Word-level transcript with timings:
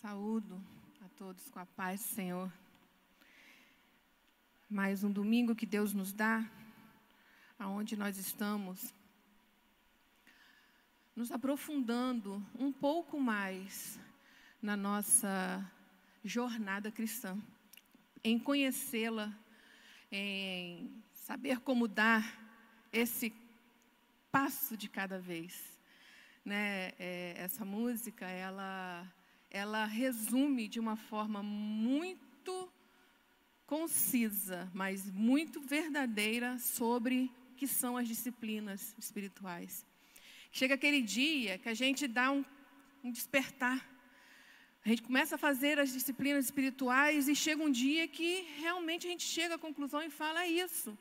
Saúdo 0.00 0.58
a 1.04 1.08
todos 1.10 1.50
com 1.50 1.58
a 1.58 1.66
paz 1.66 2.00
do 2.00 2.06
Senhor. 2.06 2.50
Mais 4.66 5.04
um 5.04 5.12
domingo 5.12 5.54
que 5.54 5.66
Deus 5.66 5.92
nos 5.92 6.10
dá, 6.10 6.50
aonde 7.58 7.98
nós 7.98 8.16
estamos 8.16 8.94
nos 11.14 11.30
aprofundando 11.30 12.42
um 12.58 12.72
pouco 12.72 13.20
mais 13.20 14.00
na 14.62 14.74
nossa 14.74 15.70
jornada 16.24 16.90
cristã, 16.90 17.38
em 18.24 18.38
conhecê-la, 18.38 19.30
em 20.10 21.04
saber 21.12 21.60
como 21.60 21.86
dar 21.86 22.24
esse 22.90 23.34
passo 24.32 24.78
de 24.78 24.88
cada 24.88 25.18
vez. 25.18 25.78
Né? 26.42 26.94
É, 26.98 27.34
essa 27.36 27.66
música, 27.66 28.26
ela 28.26 29.06
ela 29.50 29.84
resume 29.84 30.68
de 30.68 30.78
uma 30.78 30.96
forma 30.96 31.42
muito 31.42 32.72
concisa, 33.66 34.70
mas 34.74 35.10
muito 35.12 35.60
verdadeira 35.60 36.58
sobre 36.58 37.30
o 37.52 37.54
que 37.54 37.66
são 37.66 37.96
as 37.96 38.08
disciplinas 38.08 38.94
espirituais. 38.98 39.86
Chega 40.50 40.74
aquele 40.74 41.02
dia 41.02 41.58
que 41.58 41.68
a 41.68 41.74
gente 41.74 42.08
dá 42.08 42.32
um, 42.32 42.44
um 43.04 43.12
despertar. 43.12 43.88
A 44.84 44.88
gente 44.88 45.02
começa 45.02 45.34
a 45.34 45.38
fazer 45.38 45.78
as 45.78 45.92
disciplinas 45.92 46.46
espirituais 46.46 47.28
e 47.28 47.36
chega 47.36 47.62
um 47.62 47.70
dia 47.70 48.08
que 48.08 48.46
realmente 48.58 49.06
a 49.06 49.10
gente 49.10 49.24
chega 49.24 49.54
à 49.54 49.58
conclusão 49.58 50.02
e 50.02 50.10
fala: 50.10 50.42
é 50.42 50.48
isso. 50.48 50.98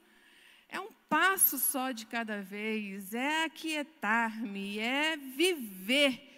É 0.68 0.80
um 0.80 0.92
passo 1.08 1.58
só 1.58 1.92
de 1.92 2.06
cada 2.06 2.44
vez, 2.44 3.14
é 3.16 3.46
aquietar-me, 3.46 4.78
é 4.78 5.18
viver 5.18 6.29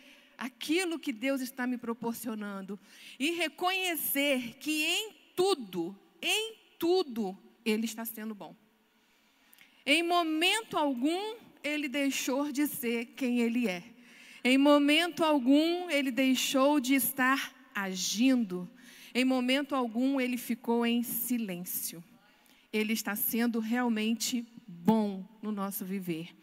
aquilo 0.42 0.98
que 0.98 1.14
Deus 1.14 1.40
está 1.40 1.68
me 1.68 1.78
proporcionando 1.78 2.80
e 3.20 3.30
reconhecer 3.30 4.58
que 4.60 4.84
em 4.84 5.14
tudo, 5.36 5.96
em 6.20 6.56
tudo, 6.80 7.38
Ele 7.64 7.86
está 7.86 8.04
sendo 8.04 8.34
bom. 8.34 8.56
Em 9.86 10.02
momento 10.02 10.80
algum, 10.80 11.36
Ele 11.64 11.88
deixou 11.88 12.52
de 12.52 12.66
ser 12.66 13.06
quem 13.16 13.40
Ele 13.40 13.68
é. 13.68 13.84
Em 14.44 14.58
momento 14.58 15.24
algum, 15.24 15.88
Ele 15.92 16.10
deixou 16.10 16.80
de 16.80 16.96
estar 16.96 17.54
agindo. 17.76 18.68
Em 19.14 19.24
momento 19.24 19.76
algum, 19.76 20.20
Ele 20.20 20.38
ficou 20.38 20.84
em 20.88 21.04
silêncio. 21.04 22.04
Ele 22.74 22.94
está 22.94 23.16
sendo 23.16 23.60
realmente 23.60 24.44
bom 24.68 25.24
no 25.40 25.52
nosso 25.52 25.86
viver. 25.86 26.41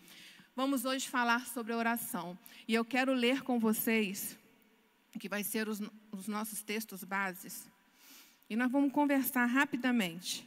Vamos 0.59 0.85
hoje 0.85 1.09
falar 1.09 1.47
sobre 1.47 1.73
oração. 1.73 2.37
E 2.67 2.75
eu 2.75 2.85
quero 2.85 3.13
ler 3.13 3.43
com 3.43 3.61
vocês, 3.61 4.37
que 5.17 5.29
vai 5.29 5.45
ser 5.45 5.69
os, 5.69 5.81
os 6.11 6.27
nossos 6.27 6.63
textos 6.63 7.05
bases. 7.05 7.71
E 8.51 8.57
nós 8.57 8.69
vamos 8.69 8.91
conversar 8.91 9.47
rapidamente. 9.47 10.45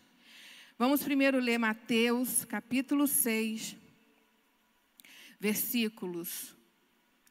Vamos 0.78 1.02
primeiro 1.02 1.40
ler 1.40 1.58
Mateus, 1.58 2.44
capítulo 2.44 3.08
6, 3.08 3.78
versículos 5.40 6.58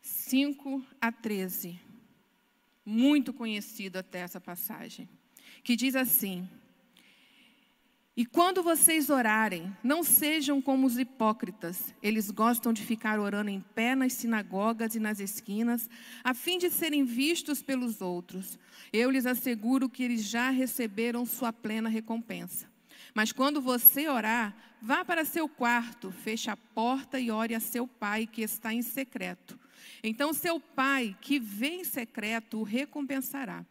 5 0.01 0.83
a 0.98 1.12
13. 1.12 1.78
Muito 2.83 3.34
conhecido 3.34 3.98
até 3.98 4.20
essa 4.20 4.41
passagem. 4.41 5.06
Que 5.62 5.77
diz 5.77 5.95
assim: 5.95 6.48
e 8.16 8.27
quando 8.27 8.62
vocês 8.62 9.08
orarem, 9.08 9.75
não 9.83 10.03
sejam 10.03 10.61
como 10.61 10.86
os 10.86 10.98
hipócritas. 10.98 11.94
Eles 12.03 12.30
gostam 12.30 12.72
de 12.72 12.83
ficar 12.83 13.19
orando 13.20 13.50
em 13.50 13.61
pé 13.61 13.94
nas 13.94 14.12
sinagogas 14.12 14.94
e 14.94 15.00
nas 15.00 15.20
esquinas, 15.20 15.89
a 16.22 16.34
fim 16.34 16.58
de 16.58 16.70
serem 16.70 17.05
vistos 17.05 17.62
pelos 17.62 18.00
outros. 18.00 18.58
Eu 18.92 19.11
lhes 19.11 19.27
asseguro 19.27 19.89
que 19.89 20.02
eles 20.02 20.25
já 20.25 20.50
receberam 20.50 21.25
sua 21.25 21.52
plena 21.52 21.89
recompensa. 21.89 22.69
Mas 23.14 23.33
quando 23.33 23.61
você 23.61 24.08
orar, 24.08 24.55
vá 24.83 25.05
para 25.05 25.24
seu 25.24 25.48
quarto, 25.48 26.11
feche 26.11 26.51
a 26.51 26.57
porta 26.57 27.18
e 27.18 27.30
ore 27.30 27.55
a 27.55 27.61
seu 27.61 27.86
pai 27.86 28.27
que 28.27 28.42
está 28.42 28.74
em 28.74 28.83
secreto. 28.83 29.58
Então 30.02 30.33
seu 30.33 30.61
pai, 30.61 31.17
que 31.20 31.39
vê 31.39 31.68
em 31.68 31.84
secreto, 31.84 32.58
o 32.58 32.64
recompensará. 32.64 33.64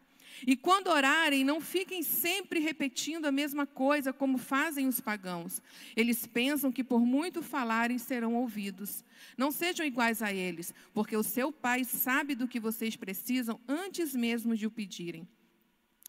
E 0.46 0.56
quando 0.56 0.88
orarem, 0.88 1.44
não 1.44 1.60
fiquem 1.60 2.02
sempre 2.02 2.60
repetindo 2.60 3.26
a 3.26 3.32
mesma 3.32 3.66
coisa 3.66 4.12
como 4.12 4.38
fazem 4.38 4.86
os 4.86 5.00
pagãos. 5.00 5.62
Eles 5.96 6.26
pensam 6.26 6.72
que 6.72 6.84
por 6.84 7.04
muito 7.04 7.42
falarem 7.42 7.98
serão 7.98 8.34
ouvidos. 8.34 9.04
Não 9.36 9.50
sejam 9.50 9.84
iguais 9.84 10.22
a 10.22 10.32
eles, 10.32 10.74
porque 10.94 11.16
o 11.16 11.22
seu 11.22 11.52
Pai 11.52 11.84
sabe 11.84 12.34
do 12.34 12.48
que 12.48 12.60
vocês 12.60 12.96
precisam 12.96 13.60
antes 13.68 14.14
mesmo 14.14 14.56
de 14.56 14.66
o 14.66 14.70
pedirem. 14.70 15.28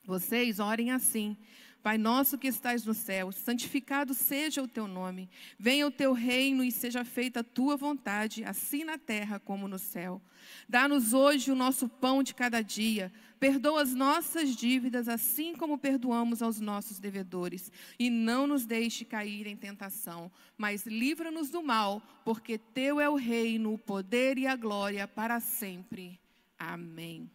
Vocês 0.06 0.60
orem 0.60 0.92
assim: 0.92 1.38
Pai 1.84 1.98
nosso 1.98 2.38
que 2.38 2.48
estás 2.48 2.86
no 2.86 2.94
céu, 2.94 3.32
santificado 3.32 4.14
seja 4.14 4.62
o 4.62 4.68
teu 4.68 4.88
nome. 4.88 5.28
Venha 5.58 5.88
o 5.88 5.92
teu 5.92 6.14
reino 6.14 6.64
e 6.64 6.72
seja 6.72 7.04
feita 7.04 7.40
a 7.40 7.44
tua 7.44 7.76
vontade, 7.76 8.44
assim 8.44 8.84
na 8.84 9.00
terra 9.00 9.40
como 9.40 9.68
no 9.68 9.80
céu. 9.80 10.22
Dá-nos 10.70 11.14
hoje 11.14 11.52
o 11.52 11.56
nosso 11.56 11.90
pão 11.90 12.22
de 12.22 12.36
cada 12.36 12.62
dia. 12.62 13.12
Perdoa 13.40 13.82
as 13.82 13.96
nossas 13.96 14.56
dívidas, 14.56 15.08
assim 15.08 15.56
como 15.56 15.76
perdoamos 15.76 16.44
aos 16.44 16.60
nossos 16.60 17.00
devedores. 17.00 17.72
E 17.98 18.12
não 18.12 18.46
nos 18.46 18.64
deixe 18.64 19.04
cair 19.04 19.48
em 19.48 19.58
tentação, 19.58 20.32
mas 20.56 20.86
livra-nos 20.86 21.50
do 21.50 21.64
mal, 21.64 22.00
porque 22.24 22.60
teu 22.60 23.00
é 23.00 23.10
o 23.10 23.16
reino, 23.16 23.74
o 23.74 23.80
poder 23.80 24.38
e 24.38 24.46
a 24.46 24.56
glória 24.56 25.08
para 25.08 25.40
sempre. 25.40 26.20
Amém. 26.60 27.28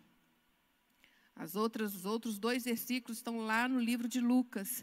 As 1.36 1.54
outras, 1.54 1.94
os 1.94 2.06
outros 2.06 2.38
dois 2.38 2.64
versículos 2.64 3.18
estão 3.18 3.40
lá 3.40 3.68
no 3.68 3.78
livro 3.78 4.08
de 4.08 4.20
Lucas, 4.20 4.82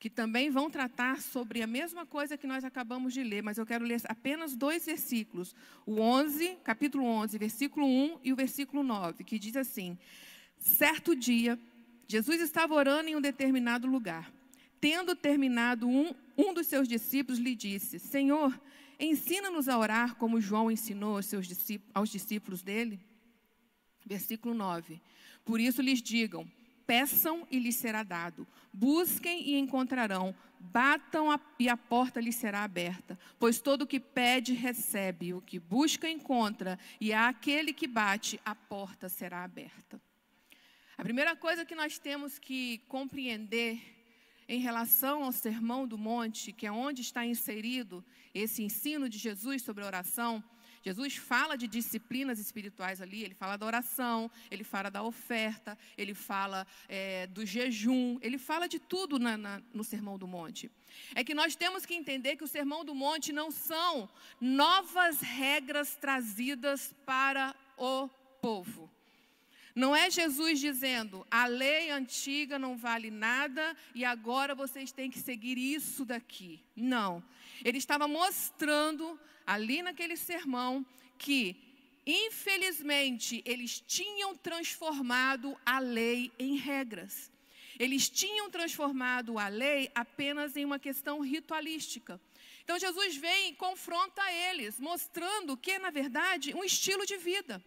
que 0.00 0.08
também 0.08 0.50
vão 0.50 0.70
tratar 0.70 1.20
sobre 1.20 1.62
a 1.62 1.66
mesma 1.66 2.06
coisa 2.06 2.38
que 2.38 2.46
nós 2.46 2.64
acabamos 2.64 3.12
de 3.12 3.22
ler, 3.22 3.42
mas 3.42 3.58
eu 3.58 3.66
quero 3.66 3.84
ler 3.84 4.00
apenas 4.06 4.56
dois 4.56 4.86
versículos. 4.86 5.54
O 5.84 6.00
11, 6.00 6.56
capítulo 6.64 7.04
11, 7.04 7.36
versículo 7.36 7.86
1 7.86 8.20
e 8.24 8.32
o 8.32 8.36
versículo 8.36 8.82
9, 8.82 9.22
que 9.24 9.38
diz 9.38 9.54
assim: 9.54 9.98
Certo 10.58 11.14
dia, 11.14 11.58
Jesus 12.08 12.40
estava 12.40 12.74
orando 12.74 13.10
em 13.10 13.16
um 13.16 13.20
determinado 13.20 13.86
lugar. 13.86 14.32
Tendo 14.80 15.14
terminado, 15.14 15.86
um, 15.86 16.12
um 16.36 16.52
dos 16.52 16.66
seus 16.66 16.88
discípulos 16.88 17.38
lhe 17.38 17.54
disse: 17.54 17.98
Senhor, 17.98 18.58
ensina-nos 18.98 19.68
a 19.68 19.78
orar 19.78 20.16
como 20.16 20.40
João 20.40 20.70
ensinou 20.70 21.16
aos, 21.16 21.26
seus 21.26 21.46
discípulos, 21.46 21.90
aos 21.94 22.08
discípulos 22.08 22.62
dele. 22.62 22.98
Versículo 24.04 24.54
9. 24.54 25.00
Por 25.44 25.60
isso 25.60 25.82
lhes 25.82 26.02
digam: 26.02 26.48
peçam 26.86 27.46
e 27.50 27.58
lhes 27.58 27.76
será 27.76 28.02
dado, 28.02 28.46
busquem 28.72 29.48
e 29.48 29.58
encontrarão, 29.58 30.34
batam 30.58 31.30
a, 31.30 31.40
e 31.58 31.68
a 31.68 31.76
porta 31.76 32.20
lhes 32.20 32.36
será 32.36 32.62
aberta. 32.62 33.18
Pois 33.38 33.60
todo 33.60 33.82
o 33.82 33.86
que 33.86 33.98
pede, 33.98 34.52
recebe, 34.52 35.34
o 35.34 35.40
que 35.40 35.58
busca, 35.58 36.08
encontra, 36.08 36.78
e 37.00 37.12
a 37.12 37.28
aquele 37.28 37.72
que 37.72 37.86
bate, 37.86 38.40
a 38.44 38.54
porta 38.54 39.08
será 39.08 39.42
aberta. 39.42 40.00
A 40.96 41.02
primeira 41.02 41.34
coisa 41.34 41.64
que 41.64 41.74
nós 41.74 41.98
temos 41.98 42.38
que 42.38 42.78
compreender 42.88 43.80
em 44.48 44.60
relação 44.60 45.24
ao 45.24 45.32
Sermão 45.32 45.86
do 45.86 45.96
Monte, 45.96 46.52
que 46.52 46.66
é 46.66 46.72
onde 46.72 47.00
está 47.00 47.24
inserido 47.24 48.04
esse 48.34 48.62
ensino 48.62 49.08
de 49.08 49.18
Jesus 49.18 49.62
sobre 49.62 49.82
a 49.82 49.86
oração, 49.86 50.44
Jesus 50.82 51.16
fala 51.16 51.56
de 51.56 51.68
disciplinas 51.68 52.38
espirituais 52.38 53.00
ali, 53.00 53.22
ele 53.22 53.34
fala 53.34 53.56
da 53.56 53.64
oração, 53.64 54.30
ele 54.50 54.64
fala 54.64 54.90
da 54.90 55.02
oferta, 55.02 55.78
ele 55.96 56.12
fala 56.12 56.66
é, 56.88 57.26
do 57.28 57.46
jejum, 57.46 58.18
ele 58.20 58.36
fala 58.36 58.68
de 58.68 58.78
tudo 58.78 59.18
na, 59.18 59.36
na, 59.36 59.62
no 59.72 59.84
Sermão 59.84 60.18
do 60.18 60.26
Monte. 60.26 60.70
É 61.14 61.22
que 61.22 61.34
nós 61.34 61.54
temos 61.54 61.86
que 61.86 61.94
entender 61.94 62.36
que 62.36 62.44
o 62.44 62.48
Sermão 62.48 62.84
do 62.84 62.94
Monte 62.94 63.32
não 63.32 63.50
são 63.50 64.08
novas 64.40 65.20
regras 65.20 65.94
trazidas 65.94 66.92
para 67.06 67.54
o 67.76 68.08
povo. 68.40 68.90
Não 69.74 69.96
é 69.96 70.10
Jesus 70.10 70.60
dizendo, 70.60 71.26
a 71.30 71.46
lei 71.46 71.90
antiga 71.90 72.58
não 72.58 72.76
vale 72.76 73.10
nada 73.10 73.74
e 73.94 74.04
agora 74.04 74.54
vocês 74.54 74.92
têm 74.92 75.10
que 75.10 75.18
seguir 75.18 75.56
isso 75.56 76.04
daqui. 76.04 76.60
Não. 76.76 77.22
Ele 77.64 77.78
estava 77.78 78.06
mostrando 78.06 79.18
ali 79.46 79.82
naquele 79.82 80.16
sermão 80.16 80.84
que, 81.18 81.56
infelizmente, 82.06 83.42
eles 83.44 83.80
tinham 83.80 84.34
transformado 84.34 85.56
a 85.64 85.78
lei 85.78 86.32
em 86.38 86.56
regras. 86.56 87.30
Eles 87.78 88.08
tinham 88.08 88.50
transformado 88.50 89.38
a 89.38 89.48
lei 89.48 89.90
apenas 89.94 90.56
em 90.56 90.64
uma 90.64 90.78
questão 90.78 91.20
ritualística. 91.20 92.20
Então 92.64 92.78
Jesus 92.78 93.16
vem 93.16 93.50
e 93.50 93.54
confronta 93.54 94.22
eles, 94.50 94.78
mostrando 94.78 95.56
que, 95.56 95.78
na 95.78 95.90
verdade, 95.90 96.54
um 96.54 96.62
estilo 96.62 97.04
de 97.04 97.16
vida. 97.16 97.62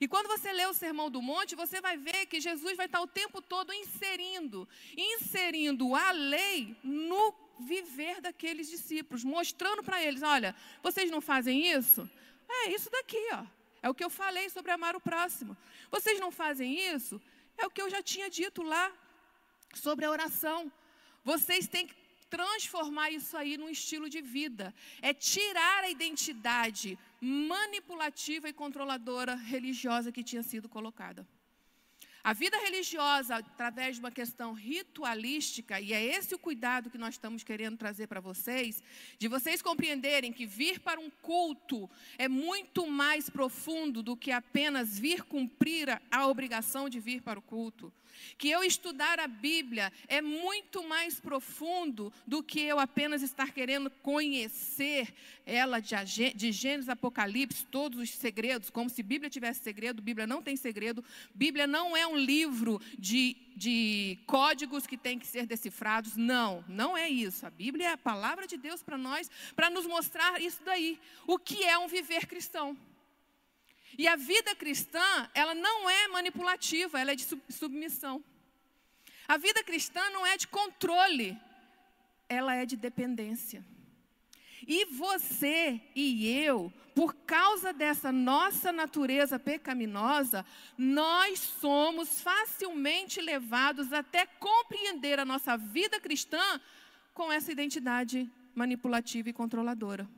E 0.00 0.08
quando 0.08 0.26
você 0.26 0.52
lê 0.52 0.66
o 0.66 0.74
Sermão 0.74 1.08
do 1.08 1.22
Monte, 1.22 1.54
você 1.54 1.80
vai 1.80 1.96
ver 1.96 2.26
que 2.26 2.40
Jesus 2.40 2.76
vai 2.76 2.86
estar 2.86 3.00
o 3.00 3.06
tempo 3.06 3.40
todo 3.40 3.72
inserindo, 3.72 4.68
inserindo 4.96 5.94
a 5.94 6.10
lei 6.10 6.76
no 6.82 7.32
viver 7.58 8.20
daqueles 8.20 8.68
discípulos, 8.68 9.24
mostrando 9.24 9.82
para 9.82 10.02
eles: 10.02 10.22
olha, 10.22 10.54
vocês 10.82 11.10
não 11.10 11.20
fazem 11.20 11.66
isso? 11.72 12.08
É 12.48 12.70
isso 12.70 12.90
daqui, 12.90 13.22
ó. 13.32 13.44
É 13.82 13.88
o 13.88 13.94
que 13.94 14.04
eu 14.04 14.10
falei 14.10 14.48
sobre 14.48 14.70
amar 14.72 14.96
o 14.96 15.00
próximo. 15.00 15.56
Vocês 15.90 16.18
não 16.18 16.30
fazem 16.30 16.78
isso? 16.94 17.20
É 17.58 17.66
o 17.66 17.70
que 17.70 17.82
eu 17.82 17.90
já 17.90 18.02
tinha 18.02 18.30
dito 18.30 18.62
lá 18.62 18.90
sobre 19.74 20.04
a 20.04 20.10
oração. 20.10 20.72
Vocês 21.22 21.68
têm 21.68 21.86
que 21.86 21.94
transformar 22.30 23.10
isso 23.10 23.36
aí 23.36 23.56
num 23.56 23.68
estilo 23.68 24.08
de 24.08 24.20
vida. 24.20 24.74
É 25.00 25.12
tirar 25.12 25.84
a 25.84 25.90
identidade 25.90 26.98
manipulativa 27.20 28.48
e 28.48 28.52
controladora 28.52 29.34
religiosa 29.34 30.10
que 30.10 30.24
tinha 30.24 30.42
sido 30.42 30.68
colocada. 30.68 31.26
A 32.24 32.32
vida 32.32 32.56
religiosa, 32.56 33.36
através 33.36 33.96
de 33.96 34.00
uma 34.00 34.10
questão 34.10 34.54
ritualística, 34.54 35.78
e 35.78 35.92
é 35.92 36.02
esse 36.02 36.34
o 36.34 36.38
cuidado 36.38 36.88
que 36.88 36.96
nós 36.96 37.16
estamos 37.16 37.44
querendo 37.44 37.76
trazer 37.76 38.06
para 38.06 38.18
vocês, 38.18 38.82
de 39.18 39.28
vocês 39.28 39.60
compreenderem 39.60 40.32
que 40.32 40.46
vir 40.46 40.80
para 40.80 40.98
um 40.98 41.10
culto 41.20 41.88
é 42.16 42.26
muito 42.26 42.86
mais 42.86 43.28
profundo 43.28 44.02
do 44.02 44.16
que 44.16 44.30
apenas 44.30 44.98
vir 44.98 45.22
cumprir 45.24 46.00
a 46.10 46.26
obrigação 46.26 46.88
de 46.88 46.98
vir 46.98 47.20
para 47.20 47.38
o 47.38 47.42
culto 47.42 47.92
que 48.36 48.50
eu 48.50 48.62
estudar 48.62 49.18
a 49.18 49.26
Bíblia 49.26 49.92
é 50.08 50.20
muito 50.20 50.86
mais 50.86 51.20
profundo 51.20 52.12
do 52.26 52.42
que 52.42 52.60
eu 52.60 52.78
apenas 52.78 53.22
estar 53.22 53.52
querendo 53.52 53.90
conhecer 53.90 55.12
ela 55.46 55.80
de, 55.80 56.32
de 56.34 56.52
Gênesis, 56.52 56.88
Apocalipse, 56.88 57.66
todos 57.66 57.98
os 57.98 58.10
segredos, 58.10 58.70
como 58.70 58.88
se 58.88 59.02
Bíblia 59.02 59.30
tivesse 59.30 59.62
segredo. 59.62 60.02
Bíblia 60.02 60.26
não 60.26 60.42
tem 60.42 60.56
segredo. 60.56 61.04
Bíblia 61.34 61.66
não 61.66 61.96
é 61.96 62.06
um 62.06 62.16
livro 62.16 62.80
de, 62.98 63.36
de 63.56 64.18
códigos 64.26 64.86
que 64.86 64.96
tem 64.96 65.18
que 65.18 65.26
ser 65.26 65.46
decifrados. 65.46 66.16
Não, 66.16 66.64
não 66.68 66.96
é 66.96 67.08
isso. 67.08 67.46
A 67.46 67.50
Bíblia 67.50 67.88
é 67.88 67.92
a 67.92 67.98
palavra 67.98 68.46
de 68.46 68.56
Deus 68.56 68.82
para 68.82 68.96
nós, 68.96 69.30
para 69.54 69.70
nos 69.70 69.86
mostrar 69.86 70.40
isso 70.40 70.62
daí. 70.64 70.98
O 71.26 71.38
que 71.38 71.62
é 71.64 71.78
um 71.78 71.88
viver 71.88 72.26
cristão? 72.26 72.76
E 73.96 74.08
a 74.08 74.16
vida 74.16 74.54
cristã, 74.54 75.30
ela 75.34 75.54
não 75.54 75.88
é 75.88 76.08
manipulativa, 76.08 77.00
ela 77.00 77.12
é 77.12 77.14
de 77.14 77.26
submissão. 77.48 78.22
A 79.26 79.36
vida 79.36 79.62
cristã 79.62 80.00
não 80.10 80.26
é 80.26 80.36
de 80.36 80.46
controle, 80.48 81.38
ela 82.28 82.54
é 82.54 82.66
de 82.66 82.76
dependência. 82.76 83.64
E 84.66 84.86
você 84.86 85.80
e 85.94 86.28
eu, 86.28 86.72
por 86.94 87.14
causa 87.14 87.72
dessa 87.72 88.10
nossa 88.10 88.72
natureza 88.72 89.38
pecaminosa, 89.38 90.44
nós 90.76 91.38
somos 91.38 92.20
facilmente 92.20 93.20
levados 93.20 93.92
até 93.92 94.26
compreender 94.26 95.18
a 95.18 95.24
nossa 95.24 95.56
vida 95.56 96.00
cristã 96.00 96.60
com 97.12 97.32
essa 97.32 97.52
identidade 97.52 98.30
manipulativa 98.54 99.28
e 99.28 99.32
controladora. 99.32 100.08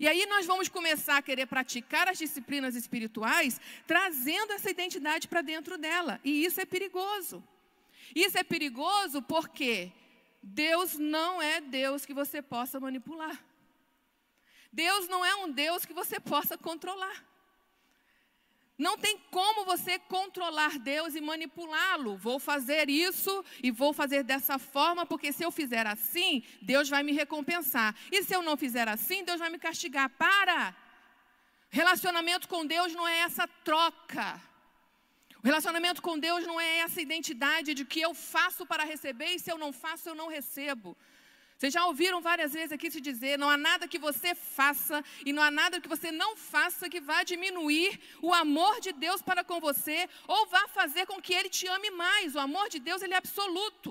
E 0.00 0.08
aí 0.08 0.26
nós 0.26 0.46
vamos 0.46 0.68
começar 0.68 1.18
a 1.18 1.22
querer 1.22 1.46
praticar 1.46 2.08
as 2.08 2.18
disciplinas 2.18 2.74
espirituais, 2.74 3.60
trazendo 3.86 4.52
essa 4.52 4.70
identidade 4.70 5.28
para 5.28 5.42
dentro 5.42 5.76
dela. 5.78 6.20
E 6.24 6.44
isso 6.44 6.60
é 6.60 6.64
perigoso. 6.64 7.42
Isso 8.14 8.36
é 8.38 8.42
perigoso 8.42 9.22
porque 9.22 9.92
Deus 10.42 10.98
não 10.98 11.40
é 11.40 11.60
Deus 11.60 12.04
que 12.04 12.14
você 12.14 12.42
possa 12.42 12.80
manipular. 12.80 13.42
Deus 14.72 15.06
não 15.08 15.24
é 15.24 15.34
um 15.36 15.50
Deus 15.50 15.84
que 15.84 15.92
você 15.92 16.18
possa 16.18 16.56
controlar. 16.56 17.24
Não 18.78 18.96
tem 18.96 19.18
como 19.30 19.64
você 19.64 19.98
controlar 19.98 20.78
Deus 20.78 21.14
e 21.14 21.20
manipulá-lo. 21.20 22.16
Vou 22.16 22.38
fazer 22.38 22.88
isso 22.88 23.44
e 23.62 23.70
vou 23.70 23.92
fazer 23.92 24.24
dessa 24.24 24.58
forma, 24.58 25.04
porque 25.04 25.32
se 25.32 25.44
eu 25.44 25.50
fizer 25.50 25.86
assim, 25.86 26.42
Deus 26.60 26.88
vai 26.88 27.02
me 27.02 27.12
recompensar. 27.12 27.94
E 28.10 28.22
se 28.22 28.34
eu 28.34 28.42
não 28.42 28.56
fizer 28.56 28.88
assim, 28.88 29.24
Deus 29.24 29.38
vai 29.38 29.50
me 29.50 29.58
castigar. 29.58 30.08
Para! 30.10 30.74
Relacionamento 31.68 32.48
com 32.48 32.66
Deus 32.66 32.94
não 32.94 33.06
é 33.06 33.18
essa 33.20 33.46
troca. 33.64 34.40
O 35.42 35.46
relacionamento 35.46 36.00
com 36.00 36.18
Deus 36.18 36.46
não 36.46 36.60
é 36.60 36.78
essa 36.78 37.00
identidade 37.00 37.74
de 37.74 37.84
que 37.84 38.00
eu 38.00 38.14
faço 38.14 38.64
para 38.64 38.84
receber 38.84 39.30
e 39.34 39.38
se 39.38 39.50
eu 39.50 39.58
não 39.58 39.72
faço, 39.72 40.08
eu 40.08 40.14
não 40.14 40.28
recebo. 40.28 40.96
Vocês 41.62 41.74
já 41.74 41.86
ouviram 41.86 42.20
várias 42.20 42.54
vezes 42.54 42.72
aqui 42.72 42.90
se 42.90 43.00
dizer: 43.00 43.38
não 43.38 43.48
há 43.48 43.56
nada 43.56 43.86
que 43.86 43.96
você 43.96 44.34
faça 44.34 44.96
e 45.24 45.32
não 45.32 45.40
há 45.40 45.48
nada 45.48 45.80
que 45.80 45.88
você 45.88 46.10
não 46.10 46.36
faça 46.36 46.90
que 46.90 47.00
vá 47.00 47.22
diminuir 47.22 48.00
o 48.20 48.34
amor 48.34 48.80
de 48.80 48.92
Deus 48.92 49.22
para 49.22 49.44
com 49.44 49.60
você 49.60 50.08
ou 50.26 50.48
vá 50.48 50.66
fazer 50.66 51.06
com 51.06 51.22
que 51.22 51.32
Ele 51.32 51.48
te 51.48 51.68
ame 51.68 51.88
mais. 51.92 52.34
O 52.34 52.40
amor 52.40 52.68
de 52.68 52.80
Deus 52.80 53.00
ele 53.00 53.14
é 53.14 53.16
absoluto. 53.16 53.90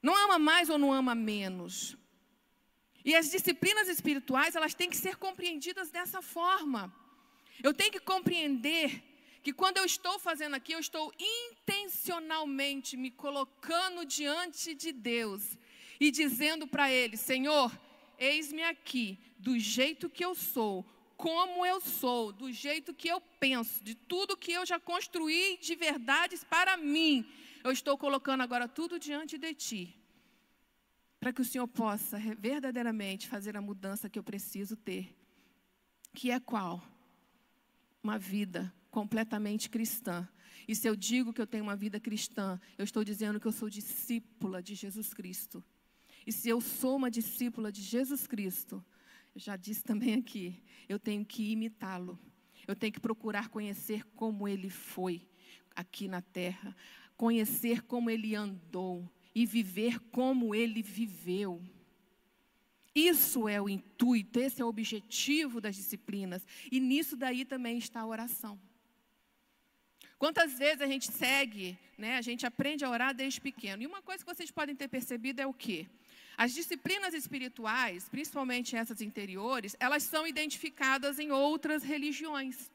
Não 0.00 0.14
ama 0.24 0.38
mais 0.38 0.70
ou 0.70 0.78
não 0.78 0.92
ama 0.92 1.16
menos. 1.16 1.96
E 3.04 3.16
as 3.16 3.28
disciplinas 3.28 3.88
espirituais 3.88 4.54
elas 4.54 4.72
têm 4.72 4.88
que 4.88 4.96
ser 4.96 5.16
compreendidas 5.16 5.90
dessa 5.90 6.22
forma. 6.22 6.94
Eu 7.60 7.74
tenho 7.74 7.90
que 7.90 7.98
compreender 7.98 9.02
que 9.46 9.52
quando 9.52 9.76
eu 9.76 9.84
estou 9.84 10.18
fazendo 10.18 10.54
aqui, 10.56 10.72
eu 10.72 10.80
estou 10.80 11.14
intencionalmente 11.20 12.96
me 12.96 13.12
colocando 13.12 14.04
diante 14.04 14.74
de 14.74 14.90
Deus 14.90 15.56
e 16.00 16.10
dizendo 16.10 16.66
para 16.66 16.90
Ele: 16.90 17.16
Senhor, 17.16 17.70
eis-me 18.18 18.64
aqui, 18.64 19.16
do 19.38 19.56
jeito 19.56 20.10
que 20.10 20.24
eu 20.24 20.34
sou, 20.34 20.84
como 21.16 21.64
eu 21.64 21.80
sou, 21.80 22.32
do 22.32 22.50
jeito 22.50 22.92
que 22.92 23.06
eu 23.06 23.20
penso, 23.38 23.84
de 23.84 23.94
tudo 23.94 24.36
que 24.36 24.50
eu 24.50 24.66
já 24.66 24.80
construí 24.80 25.56
de 25.62 25.76
verdades 25.76 26.42
para 26.42 26.76
mim. 26.76 27.24
Eu 27.62 27.70
estou 27.70 27.96
colocando 27.96 28.40
agora 28.40 28.66
tudo 28.66 28.98
diante 28.98 29.38
de 29.38 29.54
Ti, 29.54 29.96
para 31.20 31.32
que 31.32 31.42
o 31.42 31.44
Senhor 31.44 31.68
possa 31.68 32.18
verdadeiramente 32.36 33.28
fazer 33.28 33.56
a 33.56 33.62
mudança 33.62 34.10
que 34.10 34.18
eu 34.18 34.24
preciso 34.24 34.74
ter. 34.74 35.16
Que 36.12 36.32
é 36.32 36.40
qual? 36.40 36.82
Uma 38.02 38.18
vida 38.18 38.74
completamente 38.96 39.68
cristã. 39.68 40.26
E 40.66 40.74
se 40.74 40.88
eu 40.88 40.96
digo 40.96 41.30
que 41.30 41.42
eu 41.42 41.46
tenho 41.46 41.64
uma 41.64 41.76
vida 41.76 42.00
cristã, 42.00 42.58
eu 42.78 42.82
estou 42.82 43.04
dizendo 43.04 43.38
que 43.38 43.46
eu 43.46 43.52
sou 43.52 43.68
discípula 43.68 44.62
de 44.62 44.74
Jesus 44.74 45.12
Cristo. 45.12 45.62
E 46.26 46.32
se 46.32 46.48
eu 46.48 46.62
sou 46.62 46.96
uma 46.96 47.10
discípula 47.10 47.70
de 47.70 47.82
Jesus 47.82 48.26
Cristo, 48.26 48.82
eu 49.34 49.40
já 49.42 49.54
disse 49.54 49.84
também 49.84 50.14
aqui, 50.14 50.62
eu 50.88 50.98
tenho 50.98 51.26
que 51.26 51.52
imitá-lo. 51.52 52.18
Eu 52.66 52.74
tenho 52.74 52.90
que 52.90 52.98
procurar 52.98 53.50
conhecer 53.50 54.02
como 54.14 54.48
ele 54.48 54.70
foi 54.70 55.28
aqui 55.74 56.08
na 56.08 56.22
terra, 56.22 56.74
conhecer 57.18 57.82
como 57.82 58.08
ele 58.08 58.34
andou 58.34 59.12
e 59.34 59.44
viver 59.44 60.00
como 60.10 60.54
ele 60.54 60.82
viveu. 60.82 61.62
Isso 62.94 63.46
é 63.46 63.60
o 63.60 63.68
intuito, 63.68 64.40
esse 64.40 64.62
é 64.62 64.64
o 64.64 64.68
objetivo 64.68 65.60
das 65.60 65.76
disciplinas. 65.76 66.46
E 66.72 66.80
nisso 66.80 67.14
daí 67.14 67.44
também 67.44 67.76
está 67.76 68.00
a 68.00 68.06
oração. 68.06 68.58
Quantas 70.18 70.58
vezes 70.58 70.80
a 70.80 70.86
gente 70.86 71.12
segue, 71.12 71.78
né, 71.98 72.16
a 72.16 72.22
gente 72.22 72.46
aprende 72.46 72.84
a 72.84 72.90
orar 72.90 73.14
desde 73.14 73.40
pequeno. 73.40 73.82
E 73.82 73.86
uma 73.86 74.00
coisa 74.00 74.24
que 74.24 74.34
vocês 74.34 74.50
podem 74.50 74.74
ter 74.74 74.88
percebido 74.88 75.40
é 75.40 75.46
o 75.46 75.52
quê? 75.52 75.86
As 76.36 76.52
disciplinas 76.54 77.14
espirituais, 77.14 78.08
principalmente 78.08 78.76
essas 78.76 79.00
interiores, 79.00 79.76
elas 79.78 80.02
são 80.02 80.26
identificadas 80.26 81.18
em 81.18 81.30
outras 81.30 81.82
religiões. 81.82 82.70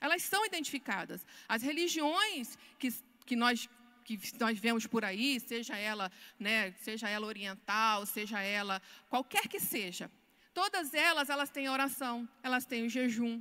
Elas 0.00 0.22
são 0.22 0.44
identificadas. 0.44 1.26
As 1.48 1.62
religiões 1.62 2.58
que, 2.78 2.92
que 3.24 3.36
nós 3.36 3.68
que 4.04 4.18
nós 4.40 4.58
vemos 4.58 4.84
por 4.84 5.04
aí, 5.04 5.38
seja 5.38 5.76
ela, 5.76 6.10
né, 6.36 6.72
seja 6.80 7.08
ela 7.08 7.24
oriental, 7.24 8.04
seja 8.04 8.40
ela 8.40 8.82
qualquer 9.08 9.46
que 9.46 9.60
seja, 9.60 10.10
todas 10.52 10.92
elas 10.92 11.30
elas 11.30 11.50
têm 11.50 11.68
oração, 11.68 12.28
elas 12.42 12.64
têm 12.64 12.84
o 12.84 12.90
jejum, 12.90 13.40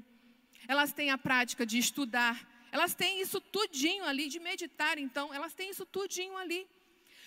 elas 0.68 0.94
têm 0.94 1.10
a 1.10 1.18
prática 1.18 1.66
de 1.66 1.80
estudar, 1.80 2.48
elas 2.72 2.94
têm 2.94 3.22
isso 3.22 3.40
tudinho 3.42 4.06
ali, 4.06 4.28
de 4.28 4.40
meditar, 4.40 4.98
então, 4.98 5.34
elas 5.34 5.54
têm 5.54 5.70
isso 5.70 5.86
tudinho 5.86 6.38
ali. 6.38 6.68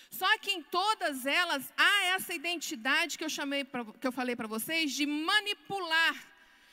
Só 0.09 0.37
que 0.37 0.51
em 0.51 0.61
todas 0.63 1.25
elas 1.25 1.73
há 1.77 2.03
essa 2.15 2.33
identidade 2.33 3.17
que 3.17 3.23
eu 3.23 3.29
chamei 3.29 3.63
pra, 3.63 3.85
que 3.85 4.07
eu 4.07 4.11
falei 4.11 4.35
para 4.35 4.47
vocês 4.47 4.93
de 4.93 5.05
manipular, 5.05 6.15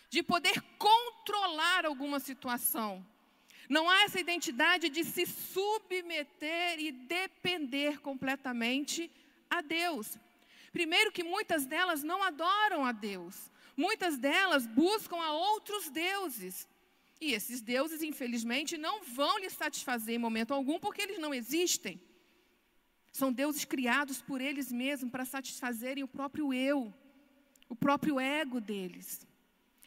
de 0.09 0.23
poder 0.23 0.61
controlar 0.79 1.85
alguma 1.85 2.21
situação. 2.21 3.05
Não 3.69 3.89
há 3.89 4.03
essa 4.03 4.21
identidade 4.21 4.89
de 4.89 5.03
se 5.05 5.25
submeter 5.27 6.79
e 6.79 6.93
depender 6.93 8.01
completamente 8.01 9.11
a 9.49 9.61
Deus. 9.61 10.19
Primeiro 10.73 11.13
que 11.13 11.23
muitas 11.23 11.67
delas 11.67 12.03
não 12.03 12.23
adoram 12.23 12.85
a 12.85 12.93
Deus. 12.93 13.51
Muitas 13.77 14.19
delas 14.19 14.67
buscam 14.67 15.17
a 15.17 15.33
outros 15.33 15.89
deuses. 15.91 16.69
E 17.25 17.35
esses 17.39 17.61
deuses, 17.61 18.03
infelizmente, 18.03 18.77
não 18.77 18.97
vão 19.19 19.39
lhe 19.39 19.49
satisfazer 19.49 20.15
em 20.17 20.25
momento 20.27 20.53
algum, 20.53 20.79
porque 20.85 21.03
eles 21.03 21.21
não 21.25 21.33
existem. 21.33 21.95
São 23.13 23.33
deuses 23.41 23.65
criados 23.65 24.21
por 24.21 24.41
eles 24.41 24.73
mesmos 24.73 25.13
para 25.13 25.25
satisfazerem 25.25 26.03
o 26.03 26.09
próprio 26.09 26.53
eu, 26.53 26.93
o 27.69 27.77
próprio 27.77 28.19
ego 28.19 28.61
deles. 28.61 29.25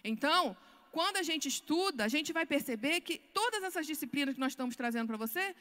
Então, 0.01 0.55
quando 0.93 1.17
a 1.17 1.23
gente 1.29 1.49
estuda, 1.49 2.05
a 2.05 2.07
gente 2.07 2.31
vai 2.31 2.45
perceber 2.45 3.01
que 3.01 3.17
todas 3.39 3.61
essas 3.63 3.85
disciplinas 3.85 4.35
que 4.35 4.39
nós 4.45 4.53
estamos 4.53 4.77
trazendo 4.81 5.07
para 5.07 5.17
você, 5.17 5.53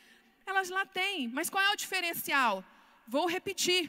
elas 0.46 0.70
lá 0.70 0.86
têm. 0.86 1.26
Mas 1.26 1.50
qual 1.50 1.64
é 1.64 1.70
o 1.72 1.80
diferencial? 1.84 2.64
Vou 3.04 3.26
repetir. 3.26 3.82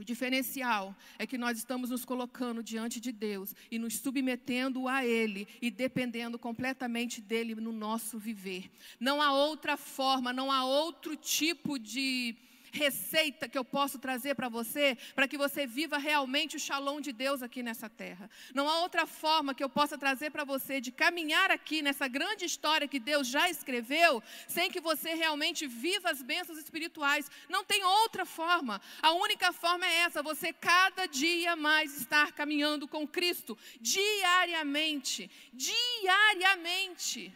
O 0.00 0.04
diferencial 0.04 0.96
é 1.18 1.26
que 1.26 1.36
nós 1.36 1.58
estamos 1.58 1.90
nos 1.90 2.06
colocando 2.06 2.62
diante 2.62 2.98
de 2.98 3.12
Deus 3.12 3.54
e 3.70 3.78
nos 3.78 3.98
submetendo 3.98 4.88
a 4.88 5.04
Ele 5.04 5.46
e 5.60 5.70
dependendo 5.70 6.38
completamente 6.38 7.20
dele 7.20 7.54
no 7.54 7.70
nosso 7.70 8.18
viver. 8.18 8.70
Não 8.98 9.20
há 9.20 9.30
outra 9.30 9.76
forma, 9.76 10.32
não 10.32 10.50
há 10.50 10.64
outro 10.64 11.14
tipo 11.16 11.78
de 11.78 12.34
receita 12.72 13.48
que 13.48 13.58
eu 13.58 13.64
posso 13.64 13.98
trazer 13.98 14.34
para 14.34 14.48
você, 14.48 14.96
para 15.14 15.28
que 15.28 15.36
você 15.36 15.66
viva 15.66 15.98
realmente 15.98 16.56
o 16.56 16.60
shalom 16.60 17.00
de 17.00 17.12
Deus 17.12 17.42
aqui 17.42 17.62
nessa 17.62 17.88
terra. 17.88 18.30
Não 18.54 18.68
há 18.68 18.80
outra 18.80 19.06
forma 19.06 19.54
que 19.54 19.62
eu 19.62 19.68
possa 19.68 19.98
trazer 19.98 20.30
para 20.30 20.44
você 20.44 20.80
de 20.80 20.92
caminhar 20.92 21.50
aqui 21.50 21.82
nessa 21.82 22.08
grande 22.08 22.44
história 22.44 22.88
que 22.88 22.98
Deus 22.98 23.28
já 23.28 23.48
escreveu, 23.48 24.22
sem 24.48 24.70
que 24.70 24.80
você 24.80 25.14
realmente 25.14 25.66
viva 25.66 26.10
as 26.10 26.22
bênçãos 26.22 26.58
espirituais. 26.58 27.30
Não 27.48 27.64
tem 27.64 27.84
outra 27.84 28.24
forma. 28.24 28.80
A 29.02 29.12
única 29.12 29.52
forma 29.52 29.86
é 29.86 30.00
essa: 30.00 30.22
você 30.22 30.52
cada 30.52 31.06
dia 31.06 31.56
mais 31.56 31.96
estar 32.00 32.32
caminhando 32.32 32.86
com 32.86 33.06
Cristo, 33.06 33.56
diariamente. 33.80 35.30
Diariamente. 35.52 37.32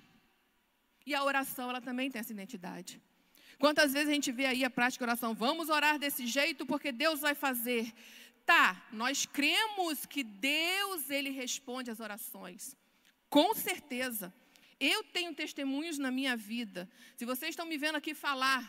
E 1.07 1.15
a 1.15 1.23
oração, 1.23 1.69
ela 1.69 1.81
também 1.81 2.11
tem 2.11 2.21
essa 2.21 2.33
identidade. 2.33 3.01
Quantas 3.59 3.93
vezes 3.93 4.09
a 4.09 4.13
gente 4.13 4.33
vê 4.33 4.47
aí 4.47 4.65
a 4.65 4.71
prática 4.71 5.05
de 5.05 5.11
oração? 5.11 5.35
Vamos 5.35 5.69
orar 5.69 5.99
desse 5.99 6.27
jeito 6.27 6.67
porque 6.67 6.91
Deus 6.93 7.21
vai 7.21 7.35
fazer. 7.35 7.93
Tá, 8.45 8.87
nós 8.93 9.25
cremos 9.25 10.05
que 10.05 10.23
Deus 10.23 11.09
ele 11.09 11.31
responde 11.31 11.91
às 11.91 12.01
orações. 12.01 12.77
Com 13.29 13.55
certeza. 13.55 14.33
Eu 14.79 15.03
tenho 15.05 15.35
testemunhos 15.35 15.99
na 15.99 16.11
minha 16.11 16.37
vida. 16.37 16.89
Se 17.17 17.25
vocês 17.25 17.51
estão 17.51 17.65
me 17.65 17.79
vendo 17.79 17.97
aqui 17.97 18.13
falar, 18.13 18.63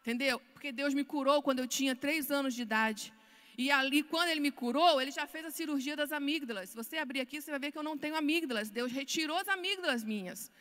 entendeu? 0.00 0.38
Porque 0.52 0.70
Deus 0.70 0.94
me 0.94 1.04
curou 1.04 1.42
quando 1.42 1.58
eu 1.58 1.66
tinha 1.66 1.96
três 1.96 2.30
anos 2.30 2.54
de 2.54 2.62
idade. 2.62 3.12
E 3.58 3.70
ali, 3.70 4.02
quando 4.02 4.28
ele 4.28 4.40
me 4.40 4.50
curou, 4.50 5.00
ele 5.00 5.10
já 5.10 5.26
fez 5.26 5.44
a 5.46 5.50
cirurgia 5.50 5.96
das 5.96 6.12
amígdalas. 6.12 6.70
Se 6.70 6.76
você 6.76 6.98
abrir 6.98 7.20
aqui, 7.20 7.40
você 7.40 7.50
vai 7.50 7.58
ver 7.58 7.72
que 7.72 7.78
eu 7.78 7.82
não 7.82 7.96
tenho 7.96 8.14
amígdalas. 8.14 8.68
Deus 8.68 8.92
retirou 8.92 9.38
as 9.38 9.48
amígdalas 9.48 10.04
minhas. 10.04 10.52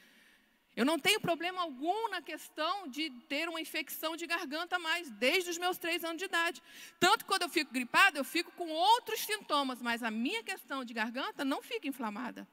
Eu 0.75 0.86
não 0.86 1.00
tenho 1.00 1.22
problema 1.22 1.62
algum 1.62 2.10
na 2.10 2.22
questão 2.22 2.88
de 2.89 3.10
ter 3.29 3.48
uma 3.48 3.62
infecção 3.62 4.15
de 4.17 4.27
garganta 4.27 4.77
mais, 4.77 5.10
desde 5.10 5.50
os 5.50 5.58
meus 5.58 5.77
três 5.77 6.03
anos 6.03 6.17
de 6.17 6.25
idade. 6.25 6.62
Tanto 7.00 7.25
quando 7.25 7.44
eu 7.44 7.50
fico 7.50 7.72
gripada, 7.72 8.20
eu 8.20 8.25
fico 8.25 8.51
com 8.51 8.70
outros 8.70 9.22
sintomas, 9.22 9.82
mas 9.82 10.03
a 10.03 10.12
minha 10.12 10.44
questão 10.44 10.84
de 10.84 10.94
garganta 10.94 11.46
não 11.46 11.62
fica 11.62 11.88
inflamada. 11.88 12.46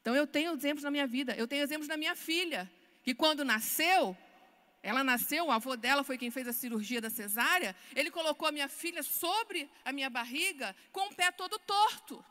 Então 0.00 0.14
eu 0.16 0.26
tenho 0.26 0.52
exemplos 0.52 0.82
na 0.82 0.90
minha 0.90 1.06
vida, 1.06 1.34
eu 1.36 1.46
tenho 1.46 1.62
exemplos 1.62 1.86
da 1.88 1.96
minha 1.96 2.16
filha, 2.16 2.70
que 3.02 3.14
quando 3.14 3.44
nasceu, 3.44 4.16
ela 4.82 5.04
nasceu, 5.04 5.46
o 5.46 5.52
avô 5.52 5.76
dela 5.76 6.02
foi 6.02 6.18
quem 6.18 6.32
fez 6.32 6.48
a 6.48 6.52
cirurgia 6.52 7.00
da 7.00 7.08
cesárea, 7.08 7.76
ele 7.94 8.10
colocou 8.10 8.48
a 8.48 8.52
minha 8.52 8.68
filha 8.68 9.02
sobre 9.04 9.70
a 9.84 9.92
minha 9.92 10.10
barriga 10.10 10.74
com 10.90 11.06
o 11.08 11.14
pé 11.14 11.30
todo 11.30 11.58
torto. 11.60 12.24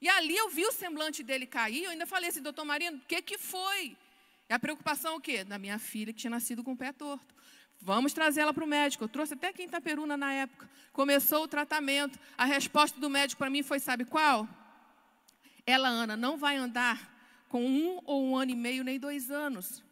E 0.00 0.08
ali 0.08 0.36
eu 0.36 0.48
vi 0.48 0.64
o 0.66 0.72
semblante 0.72 1.22
dele 1.22 1.46
cair, 1.46 1.84
eu 1.84 1.90
ainda 1.90 2.06
falei 2.06 2.30
assim, 2.30 2.42
doutor 2.42 2.64
Marino, 2.64 2.98
o 2.98 3.00
que, 3.00 3.22
que 3.22 3.38
foi? 3.38 3.96
E 4.48 4.52
a 4.52 4.58
preocupação 4.58 5.16
o 5.16 5.20
quê? 5.20 5.44
Da 5.44 5.58
minha 5.58 5.78
filha 5.78 6.12
que 6.12 6.20
tinha 6.20 6.30
nascido 6.30 6.62
com 6.62 6.72
o 6.72 6.76
pé 6.76 6.92
torto. 6.92 7.34
Vamos 7.80 8.12
trazer 8.12 8.40
ela 8.40 8.54
para 8.54 8.64
o 8.64 8.66
médico. 8.66 9.04
Eu 9.04 9.08
trouxe 9.08 9.34
até 9.34 9.48
aqui 9.48 9.62
em 9.62 9.66
Itaperuna 9.66 10.16
na 10.16 10.32
época. 10.32 10.68
Começou 10.92 11.42
o 11.42 11.48
tratamento. 11.48 12.18
A 12.36 12.46
resposta 12.46 12.98
do 12.98 13.10
médico 13.10 13.38
para 13.38 13.50
mim 13.50 13.62
foi, 13.62 13.78
sabe 13.78 14.06
qual? 14.06 14.48
Ela, 15.66 15.88
Ana, 15.88 16.16
não 16.16 16.38
vai 16.38 16.56
andar 16.56 17.12
com 17.48 17.62
um 17.62 18.00
ou 18.06 18.24
um 18.24 18.36
ano 18.36 18.52
e 18.52 18.56
meio, 18.56 18.82
nem 18.82 18.98
dois 18.98 19.30
anos. 19.30 19.83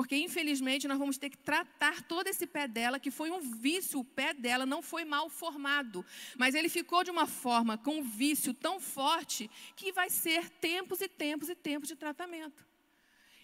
Porque, 0.00 0.16
infelizmente, 0.16 0.88
nós 0.88 0.96
vamos 0.96 1.18
ter 1.18 1.28
que 1.28 1.36
tratar 1.36 2.02
todo 2.04 2.26
esse 2.26 2.46
pé 2.46 2.66
dela, 2.66 2.98
que 2.98 3.10
foi 3.10 3.30
um 3.30 3.38
vício. 3.38 4.00
O 4.00 4.04
pé 4.04 4.32
dela 4.32 4.64
não 4.64 4.80
foi 4.80 5.04
mal 5.04 5.28
formado, 5.28 6.02
mas 6.38 6.54
ele 6.54 6.70
ficou 6.70 7.04
de 7.04 7.10
uma 7.10 7.26
forma, 7.26 7.76
com 7.76 7.96
um 7.96 8.02
vício 8.02 8.54
tão 8.54 8.80
forte, 8.80 9.50
que 9.76 9.92
vai 9.92 10.08
ser 10.08 10.48
tempos 10.48 11.02
e 11.02 11.06
tempos 11.06 11.50
e 11.50 11.54
tempos 11.54 11.86
de 11.86 11.96
tratamento. 11.96 12.64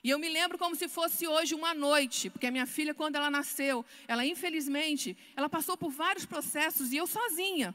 E 0.03 0.09
eu 0.09 0.19
me 0.19 0.31
lembro 0.31 0.57
como 0.57 0.75
se 0.75 0.89
fosse 0.89 1.27
hoje 1.29 1.55
uma 1.55 1.75
noite, 1.75 2.31
porque 2.31 2.47
a 2.47 2.51
minha 2.51 2.65
filha, 2.65 2.95
quando 2.95 3.17
ela 3.17 3.31
nasceu, 3.31 3.85
ela, 4.09 4.25
infelizmente, 4.25 5.15
ela 5.37 5.51
passou 5.51 5.77
por 5.77 5.91
vários 5.91 6.25
processos 6.25 6.91
e 6.91 6.97
eu 6.97 7.07
sozinha. 7.07 7.75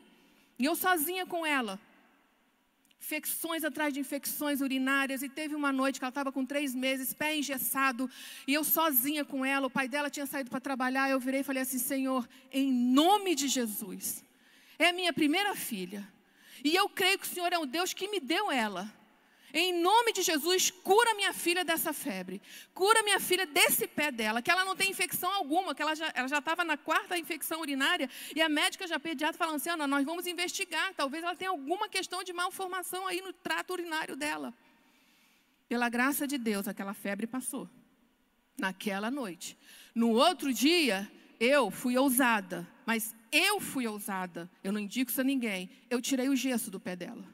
E 0.58 0.66
eu 0.66 0.76
sozinha 0.76 1.24
com 1.24 1.46
ela 1.46 1.80
infecções 3.02 3.64
atrás 3.64 3.92
de 3.94 4.00
infecções 4.00 4.62
urinárias, 4.62 5.24
e 5.24 5.28
teve 5.28 5.56
uma 5.56 5.74
noite 5.74 6.00
que 6.00 6.06
ela 6.06 6.10
estava 6.10 6.32
com 6.32 6.46
três 6.46 6.76
meses, 6.76 7.14
pé 7.14 7.36
engessado, 7.36 8.10
e 8.48 8.54
eu 8.54 8.64
sozinha 8.64 9.26
com 9.26 9.44
ela, 9.44 9.68
o 9.68 9.72
pai 9.72 9.88
dela 9.88 10.10
tinha 10.10 10.28
saído 10.28 10.52
para 10.52 10.62
trabalhar, 10.62 11.10
eu 11.10 11.20
virei 11.20 11.42
e 11.42 11.44
falei 11.44 11.64
assim, 11.64 11.80
Senhor, 11.80 12.30
em 12.52 12.72
nome 12.72 13.34
de 13.34 13.48
Jesus, 13.48 14.24
é 14.78 14.94
minha 14.94 15.12
primeira 15.12 15.56
filha, 15.56 16.08
e 16.64 16.76
eu 16.76 16.88
creio 16.88 17.18
que 17.18 17.26
o 17.26 17.30
Senhor 17.30 17.52
é 17.52 17.58
um 17.58 17.66
Deus 17.66 17.92
que 17.92 18.08
me 18.08 18.20
deu 18.20 18.52
ela, 18.52 18.92
em 19.54 19.74
nome 19.82 20.14
de 20.14 20.22
Jesus, 20.22 20.72
cura 20.72 21.14
minha 21.16 21.34
filha 21.34 21.66
dessa 21.66 21.92
febre. 21.92 22.42
Cura 22.74 23.04
minha 23.04 23.20
filha 23.20 23.46
desse 23.46 23.88
pé 23.88 24.12
dela, 24.12 24.42
que 24.42 24.50
ela 24.50 24.64
não 24.64 24.76
tem 24.76 24.92
infecção 24.92 25.32
alguma, 25.34 25.76
que 25.76 25.82
ela 25.82 25.94
já 25.96 26.10
estava 26.40 26.64
na 26.64 26.78
quarta 26.78 27.18
infecção 27.18 27.60
urinária 27.60 28.10
e 28.36 28.42
a 28.42 28.48
médica 28.48 28.88
já 28.88 29.00
pediatra 29.00 29.38
falando 29.38 29.56
assim: 29.56 29.70
nós 29.70 30.06
vamos 30.06 30.26
investigar, 30.28 30.94
talvez 30.96 31.24
ela 31.24 31.36
tenha 31.36 31.52
alguma 31.52 31.90
questão 31.90 32.24
de 32.24 32.32
malformação 32.32 33.06
aí 33.08 33.22
no 33.22 33.34
trato 33.34 33.74
urinário 33.74 34.16
dela. 34.16 34.54
Pela 35.68 35.90
graça 35.90 36.28
de 36.28 36.38
Deus, 36.38 36.68
aquela 36.68 36.94
febre 36.94 37.26
passou. 37.28 37.70
Naquela 38.58 39.10
noite. 39.10 39.58
No 39.96 40.10
outro 40.10 40.54
dia, 40.54 41.10
eu 41.40 41.72
fui 41.72 41.98
ousada, 41.98 42.68
mas 42.86 43.16
eu 43.32 43.60
fui 43.60 43.88
ousada. 43.88 44.50
Eu 44.64 44.72
não 44.72 44.80
indico 44.80 45.10
isso 45.10 45.22
a 45.22 45.24
ninguém. 45.24 45.70
Eu 45.90 46.02
tirei 46.02 46.30
o 46.30 46.36
gesso 46.36 46.70
do 46.70 46.80
pé 46.80 46.96
dela. 46.96 47.26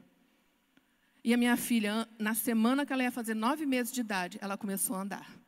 E 1.24 1.34
a 1.34 1.36
minha 1.36 1.56
filha, 1.56 2.08
na 2.18 2.34
semana 2.34 2.86
que 2.86 2.92
ela 2.92 3.02
ia 3.02 3.10
fazer 3.10 3.34
nove 3.34 3.66
meses 3.66 3.92
de 3.92 4.00
idade, 4.00 4.38
ela 4.40 4.56
começou 4.56 4.96
a 4.96 5.00
andar. 5.00 5.38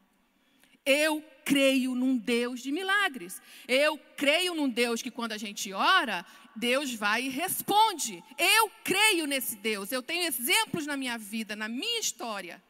Eu 0.84 1.22
creio 1.44 1.94
num 1.94 2.16
Deus 2.16 2.60
de 2.60 2.72
milagres. 2.72 3.40
Eu 3.68 3.98
creio 4.16 4.54
num 4.54 4.68
Deus 4.68 5.02
que 5.02 5.10
quando 5.10 5.32
a 5.32 5.38
gente 5.38 5.72
ora, 5.72 6.24
Deus 6.56 6.92
vai 6.94 7.22
e 7.22 7.28
responde. 7.28 8.22
Eu 8.36 8.70
creio 8.82 9.26
nesse 9.26 9.56
Deus. 9.56 9.92
Eu 9.92 10.02
tenho 10.02 10.26
exemplos 10.26 10.86
na 10.86 10.96
minha 10.96 11.16
vida, 11.18 11.54
na 11.54 11.68
minha 11.68 12.00
história. 12.00 12.62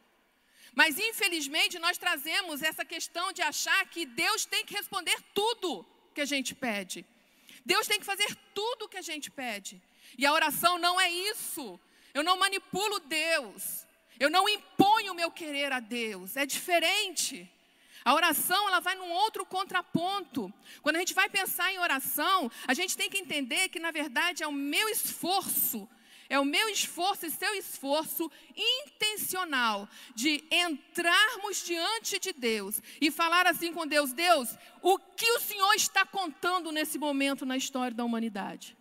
Mas 0.74 0.98
infelizmente 0.98 1.78
nós 1.78 1.98
trazemos 1.98 2.62
essa 2.62 2.84
questão 2.84 3.32
de 3.32 3.42
achar 3.42 3.86
que 3.86 4.06
Deus 4.06 4.44
tem 4.44 4.64
que 4.64 4.74
responder 4.74 5.16
tudo 5.34 5.86
que 6.14 6.20
a 6.20 6.24
gente 6.24 6.54
pede. 6.54 7.04
Deus 7.64 7.86
tem 7.86 7.98
que 7.98 8.06
fazer 8.06 8.34
tudo 8.54 8.84
o 8.84 8.88
que 8.88 8.96
a 8.96 9.02
gente 9.02 9.30
pede. 9.30 9.80
E 10.16 10.26
a 10.26 10.32
oração 10.32 10.78
não 10.78 11.00
é 11.00 11.10
isso. 11.10 11.78
Eu 12.12 12.22
não 12.22 12.38
manipulo 12.38 13.00
Deus. 13.00 13.86
Eu 14.18 14.30
não 14.30 14.48
imponho 14.48 15.12
o 15.12 15.16
meu 15.16 15.30
querer 15.30 15.72
a 15.72 15.80
Deus. 15.80 16.36
É 16.36 16.44
diferente. 16.44 17.50
A 18.04 18.14
oração, 18.14 18.68
ela 18.68 18.80
vai 18.80 18.94
num 18.94 19.10
outro 19.10 19.44
contraponto. 19.44 20.52
Quando 20.82 20.96
a 20.96 20.98
gente 21.00 21.14
vai 21.14 21.28
pensar 21.28 21.72
em 21.72 21.78
oração, 21.78 22.50
a 22.66 22.74
gente 22.74 22.96
tem 22.96 23.10
que 23.10 23.18
entender 23.18 23.68
que, 23.68 23.78
na 23.78 23.90
verdade, 23.90 24.42
é 24.42 24.46
o 24.46 24.52
meu 24.52 24.88
esforço, 24.88 25.88
é 26.28 26.38
o 26.38 26.44
meu 26.44 26.68
esforço 26.68 27.26
e 27.26 27.30
seu 27.30 27.54
esforço 27.54 28.30
intencional 28.56 29.88
de 30.14 30.42
entrarmos 30.50 31.64
diante 31.64 32.18
de 32.18 32.32
Deus 32.32 32.80
e 33.00 33.10
falar 33.10 33.46
assim 33.46 33.72
com 33.72 33.86
Deus: 33.86 34.12
Deus, 34.12 34.48
o 34.80 34.98
que 34.98 35.30
o 35.32 35.40
Senhor 35.40 35.74
está 35.74 36.06
contando 36.06 36.72
nesse 36.72 36.98
momento 36.98 37.44
na 37.44 37.56
história 37.56 37.94
da 37.94 38.04
humanidade? 38.04 38.76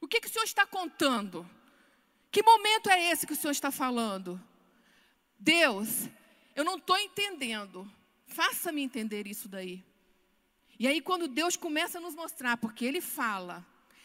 O 0.00 0.08
que, 0.08 0.20
que 0.20 0.28
o 0.28 0.30
Senhor 0.30 0.44
está 0.44 0.66
contando? 0.66 1.48
Que 2.36 2.42
momento 2.42 2.90
é 2.90 3.10
esse 3.10 3.26
que 3.26 3.32
o 3.32 3.36
Senhor 3.36 3.52
está 3.52 3.70
falando? 3.70 4.38
Deus, 5.38 6.06
eu 6.54 6.62
não 6.64 6.76
estou 6.76 6.98
entendendo. 6.98 7.90
Faça-me 8.26 8.82
entender 8.82 9.26
isso 9.26 9.48
daí. 9.48 9.82
E 10.78 10.86
aí, 10.86 11.00
quando 11.00 11.28
Deus 11.28 11.56
começa 11.56 11.96
a 11.96 12.00
nos 12.02 12.14
mostrar, 12.14 12.58
porque 12.58 12.84
Ele 12.84 13.00
fala, 13.00 13.64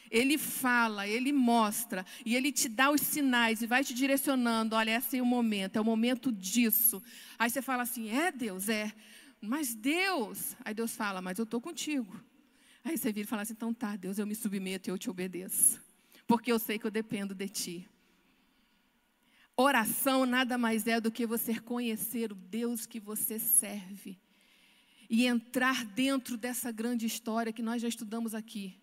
Ele 0.09 0.37
fala, 0.37 1.05
Ele 1.05 1.33
mostra, 1.33 2.05
e 2.25 2.33
Ele 2.33 2.53
te 2.53 2.69
dá 2.69 2.89
os 2.89 3.01
sinais 3.01 3.61
e 3.61 3.67
vai 3.67 3.83
te 3.83 3.93
direcionando: 3.93 4.77
olha, 4.77 4.95
esse 4.95 5.17
é 5.17 5.21
o 5.21 5.25
momento, 5.25 5.75
é 5.75 5.81
o 5.81 5.83
momento 5.83 6.31
disso. 6.31 7.03
Aí 7.37 7.49
você 7.49 7.61
fala 7.61 7.83
assim: 7.83 8.17
é 8.17 8.31
Deus, 8.31 8.69
é. 8.69 8.93
Mas 9.41 9.75
Deus, 9.75 10.55
aí 10.63 10.73
Deus 10.73 10.95
fala: 10.95 11.21
mas 11.21 11.37
eu 11.37 11.43
estou 11.43 11.59
contigo. 11.59 12.17
Aí 12.81 12.97
você 12.97 13.11
vira 13.11 13.25
e 13.25 13.29
fala 13.29 13.41
assim: 13.41 13.51
então 13.51 13.73
tá, 13.73 13.97
Deus, 13.97 14.17
eu 14.17 14.25
me 14.25 14.35
submeto 14.35 14.89
e 14.89 14.91
eu 14.91 14.97
te 14.97 15.09
obedeço, 15.09 15.81
porque 16.25 16.49
eu 16.49 16.59
sei 16.59 16.79
que 16.79 16.87
eu 16.87 16.91
dependo 16.91 17.35
de 17.35 17.49
Ti. 17.49 17.90
Oração 19.55 20.25
nada 20.25 20.57
mais 20.57 20.87
é 20.87 20.99
do 20.99 21.11
que 21.11 21.25
você 21.25 21.59
conhecer 21.59 22.31
o 22.31 22.35
Deus 22.35 22.85
que 22.85 22.99
você 22.99 23.37
serve 23.37 24.17
e 25.09 25.25
entrar 25.25 25.83
dentro 25.83 26.37
dessa 26.37 26.71
grande 26.71 27.05
história 27.05 27.51
que 27.51 27.61
nós 27.61 27.81
já 27.81 27.87
estudamos 27.87 28.33
aqui, 28.33 28.79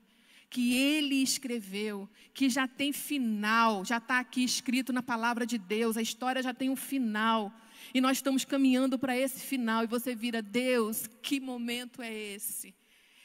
que 0.51 0.77
Ele 0.77 1.23
escreveu, 1.23 2.09
que 2.35 2.51
já 2.51 2.69
tem 2.69 2.93
final, 2.93 3.85
já 3.85 3.97
está 3.97 4.19
aqui 4.19 4.45
escrito 4.45 4.93
na 4.93 5.03
palavra 5.03 5.47
de 5.47 5.57
Deus, 5.57 5.97
a 5.97 6.03
história 6.03 6.43
já 6.43 6.53
tem 6.53 6.69
um 6.69 6.77
final 6.77 7.53
e 7.95 8.01
nós 8.01 8.19
estamos 8.19 8.45
caminhando 8.45 8.99
para 8.99 9.17
esse 9.17 9.41
final 9.41 9.83
e 9.83 9.87
você 9.87 10.15
vira 10.15 10.43
Deus, 10.43 11.07
que 11.23 11.41
momento 11.41 12.03
é 12.03 12.13
esse? 12.13 12.75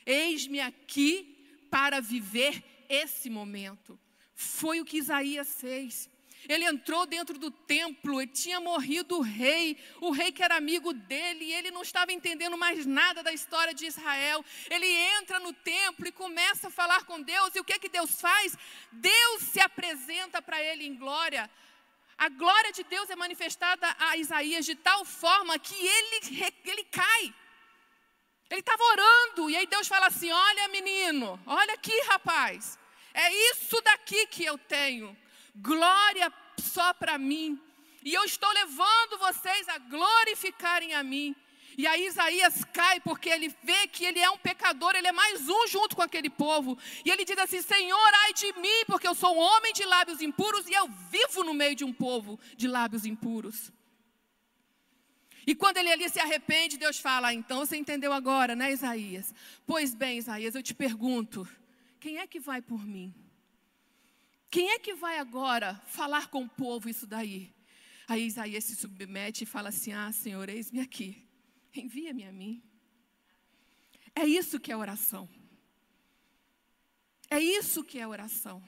Eis-me 0.05 0.59
aqui 0.59 1.67
para 1.69 1.99
viver 1.99 2.63
esse 2.87 3.29
momento. 3.29 3.99
Foi 4.33 4.79
o 4.79 4.85
que 4.85 4.97
Isaías 4.97 5.59
fez. 5.59 6.09
Ele 6.47 6.65
entrou 6.65 7.05
dentro 7.05 7.37
do 7.37 7.49
templo, 7.49 8.21
e 8.21 8.27
tinha 8.27 8.59
morrido 8.59 9.17
o 9.17 9.21
rei, 9.21 9.77
o 10.01 10.11
rei 10.11 10.31
que 10.31 10.43
era 10.43 10.55
amigo 10.55 10.93
dele, 10.93 11.45
e 11.45 11.53
ele 11.53 11.71
não 11.71 11.81
estava 11.81 12.11
entendendo 12.11 12.57
mais 12.57 12.85
nada 12.85 13.23
da 13.23 13.31
história 13.31 13.73
de 13.73 13.85
Israel. 13.85 14.43
Ele 14.69 14.87
entra 14.87 15.39
no 15.39 15.53
templo 15.53 16.07
e 16.07 16.11
começa 16.11 16.67
a 16.67 16.71
falar 16.71 17.05
com 17.05 17.21
Deus, 17.21 17.55
e 17.55 17.59
o 17.59 17.63
que 17.63 17.73
é 17.73 17.79
que 17.79 17.89
Deus 17.89 18.19
faz? 18.19 18.57
Deus 18.91 19.43
se 19.43 19.59
apresenta 19.59 20.41
para 20.41 20.61
ele 20.61 20.85
em 20.85 20.95
glória. 20.95 21.49
A 22.17 22.29
glória 22.29 22.71
de 22.71 22.83
Deus 22.83 23.09
é 23.09 23.15
manifestada 23.15 23.95
a 23.99 24.17
Isaías 24.17 24.65
de 24.65 24.75
tal 24.75 25.03
forma 25.03 25.57
que 25.57 25.75
ele, 25.75 26.53
ele 26.65 26.83
cai. 26.85 27.33
Ele 28.49 28.59
estava 28.59 28.83
orando, 28.83 29.49
e 29.49 29.55
aí 29.55 29.65
Deus 29.65 29.87
fala 29.87 30.07
assim: 30.07 30.31
Olha, 30.31 30.67
menino, 30.67 31.41
olha 31.47 31.73
aqui, 31.73 31.97
rapaz, 32.07 32.77
é 33.13 33.33
isso 33.51 33.81
daqui 33.81 34.27
que 34.27 34.45
eu 34.45 34.57
tenho 34.57 35.17
glória 35.55 36.31
só 36.59 36.93
para 36.93 37.17
mim. 37.17 37.59
E 38.03 38.13
eu 38.13 38.23
estou 38.25 38.51
levando 38.51 39.17
vocês 39.19 39.67
a 39.69 39.77
glorificarem 39.77 40.93
a 40.93 41.03
mim. 41.03 41.35
E 41.77 41.87
aí 41.87 42.05
Isaías 42.05 42.63
cai 42.65 42.99
porque 42.99 43.29
ele 43.29 43.49
vê 43.63 43.87
que 43.87 44.05
ele 44.05 44.19
é 44.19 44.29
um 44.29 44.37
pecador, 44.37 44.93
ele 44.95 45.07
é 45.07 45.11
mais 45.11 45.49
um 45.49 45.67
junto 45.67 45.95
com 45.95 46.01
aquele 46.01 46.29
povo. 46.29 46.77
E 47.03 47.09
ele 47.09 47.25
diz 47.25 47.37
assim: 47.37 47.61
Senhor, 47.61 48.11
ai 48.23 48.33
de 48.33 48.53
mim, 48.59 48.85
porque 48.85 49.07
eu 49.07 49.15
sou 49.15 49.35
um 49.35 49.39
homem 49.39 49.73
de 49.73 49.83
lábios 49.85 50.21
impuros 50.21 50.67
e 50.67 50.73
eu 50.73 50.87
vivo 51.09 51.43
no 51.43 51.53
meio 51.53 51.75
de 51.75 51.83
um 51.83 51.93
povo 51.93 52.39
de 52.55 52.67
lábios 52.67 53.05
impuros. 53.05 53.71
E 55.45 55.53
quando 55.53 55.77
ele 55.77 55.91
ali 55.91 56.09
se 56.09 56.19
arrepende, 56.19 56.77
Deus 56.77 56.99
fala: 56.99 57.29
ah, 57.29 57.33
Então 57.33 57.65
você 57.65 57.75
entendeu 57.75 58.13
agora, 58.13 58.55
né, 58.55 58.71
Isaías? 58.71 59.33
Pois 59.65 59.95
bem, 59.95 60.19
Isaías, 60.19 60.53
eu 60.53 60.61
te 60.61 60.75
pergunto: 60.75 61.47
quem 61.99 62.19
é 62.19 62.27
que 62.27 62.39
vai 62.39 62.61
por 62.61 62.85
mim? 62.85 63.13
Quem 64.53 64.69
é 64.69 64.77
que 64.77 64.93
vai 64.93 65.17
agora 65.17 65.81
falar 65.87 66.29
com 66.29 66.43
o 66.43 66.47
povo 66.47 66.87
isso 66.87 67.07
daí? 67.07 67.51
Aí 68.07 68.23
Isaías 68.23 68.63
se 68.63 68.75
submete 68.75 69.45
e 69.45 69.47
fala 69.47 69.69
assim: 69.69 69.93
Ah, 69.93 70.11
Senhor, 70.11 70.47
eis-me 70.47 70.79
aqui, 70.79 71.27
envia-me 71.73 72.23
a 72.23 72.31
mim. 72.31 72.61
É 74.13 74.27
isso 74.27 74.59
que 74.59 74.71
é 74.71 74.77
oração. 74.77 75.27
É 77.31 77.39
isso 77.39 77.83
que 77.83 77.97
é 77.97 78.07
oração. 78.07 78.61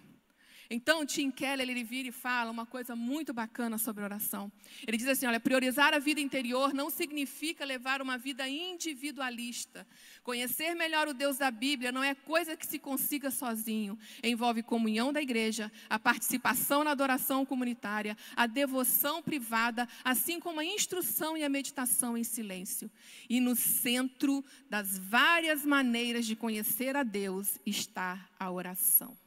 Então, 0.69 1.05
Tim 1.05 1.29
Keller, 1.29 1.69
ele 1.69 1.83
vira 1.83 2.09
e 2.09 2.11
fala 2.11 2.49
uma 2.49 2.65
coisa 2.65 2.95
muito 2.95 3.33
bacana 3.33 3.77
sobre 3.77 4.03
oração. 4.03 4.51
Ele 4.87 4.97
diz 4.97 5.07
assim: 5.07 5.25
olha, 5.25 5.39
priorizar 5.39 5.93
a 5.93 5.99
vida 5.99 6.19
interior 6.19 6.73
não 6.73 6.89
significa 6.89 7.63
levar 7.63 8.01
uma 8.01 8.17
vida 8.17 8.47
individualista. 8.47 9.87
Conhecer 10.23 10.73
melhor 10.73 11.07
o 11.07 11.13
Deus 11.13 11.37
da 11.37 11.51
Bíblia 11.51 11.91
não 11.91 12.03
é 12.03 12.15
coisa 12.15 12.57
que 12.57 12.65
se 12.65 12.79
consiga 12.79 13.29
sozinho. 13.29 13.97
Envolve 14.23 14.63
comunhão 14.63 15.13
da 15.13 15.21
igreja, 15.21 15.71
a 15.89 15.99
participação 15.99 16.83
na 16.83 16.91
adoração 16.91 17.45
comunitária, 17.45 18.17
a 18.35 18.47
devoção 18.47 19.21
privada, 19.21 19.87
assim 20.03 20.39
como 20.39 20.59
a 20.59 20.65
instrução 20.65 21.37
e 21.37 21.43
a 21.43 21.49
meditação 21.49 22.17
em 22.17 22.23
silêncio. 22.23 22.89
E 23.29 23.39
no 23.39 23.55
centro 23.55 24.43
das 24.69 24.97
várias 24.97 25.63
maneiras 25.63 26.25
de 26.25 26.35
conhecer 26.35 26.95
a 26.95 27.03
Deus 27.03 27.59
está 27.65 28.27
a 28.39 28.51
oração. 28.51 29.24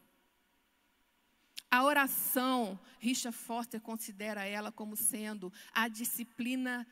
A 1.71 1.85
oração, 1.85 2.79
Richard 2.99 3.37
Foster 3.37 3.81
considera 3.81 4.45
ela 4.45 4.73
como 4.73 4.97
sendo 4.97 5.53
a 5.73 5.87
disciplina 5.89 6.87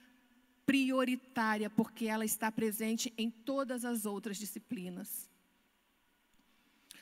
prioritária, 0.67 1.71
porque 1.71 2.07
ela 2.07 2.25
está 2.25 2.53
presente 2.53 3.13
em 3.17 3.31
todas 3.31 3.85
as 3.85 4.05
outras 4.05 4.37
disciplinas. 4.37 5.31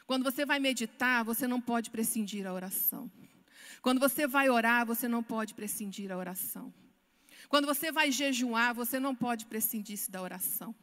Quando 0.07 0.23
você 0.23 0.45
vai 0.45 0.59
meditar, 0.59 1.25
você 1.25 1.49
não 1.49 1.61
pode 1.61 1.91
prescindir 1.91 2.47
a 2.47 2.53
oração. 2.53 3.11
Quando 3.81 3.99
você 3.99 4.27
vai 4.27 4.51
orar, 4.51 4.87
você 4.87 5.09
não 5.09 5.23
pode 5.23 5.55
prescindir 5.55 6.13
a 6.13 6.17
oração. 6.17 6.73
Quando 7.49 7.67
você 7.67 7.91
vai 7.91 8.11
jejuar, 8.13 8.75
você 8.75 9.01
não 9.01 9.15
pode 9.15 9.47
prescindir 9.47 9.99
da 10.11 10.23
oração. 10.23 10.75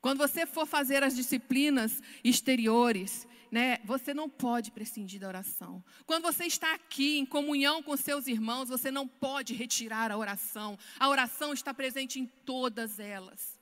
Quando 0.00 0.18
você 0.18 0.46
for 0.46 0.66
fazer 0.66 1.02
as 1.02 1.14
disciplinas 1.14 2.02
exteriores, 2.24 3.26
né, 3.50 3.78
você 3.84 4.14
não 4.14 4.28
pode 4.28 4.70
prescindir 4.70 5.20
da 5.20 5.28
oração. 5.28 5.84
Quando 6.06 6.22
você 6.22 6.44
está 6.44 6.72
aqui 6.74 7.18
em 7.18 7.26
comunhão 7.26 7.82
com 7.82 7.96
seus 7.96 8.26
irmãos, 8.26 8.68
você 8.68 8.90
não 8.90 9.06
pode 9.06 9.54
retirar 9.54 10.10
a 10.10 10.16
oração. 10.16 10.78
A 10.98 11.08
oração 11.08 11.52
está 11.52 11.74
presente 11.74 12.18
em 12.18 12.26
todas 12.26 12.98
elas. 12.98 13.58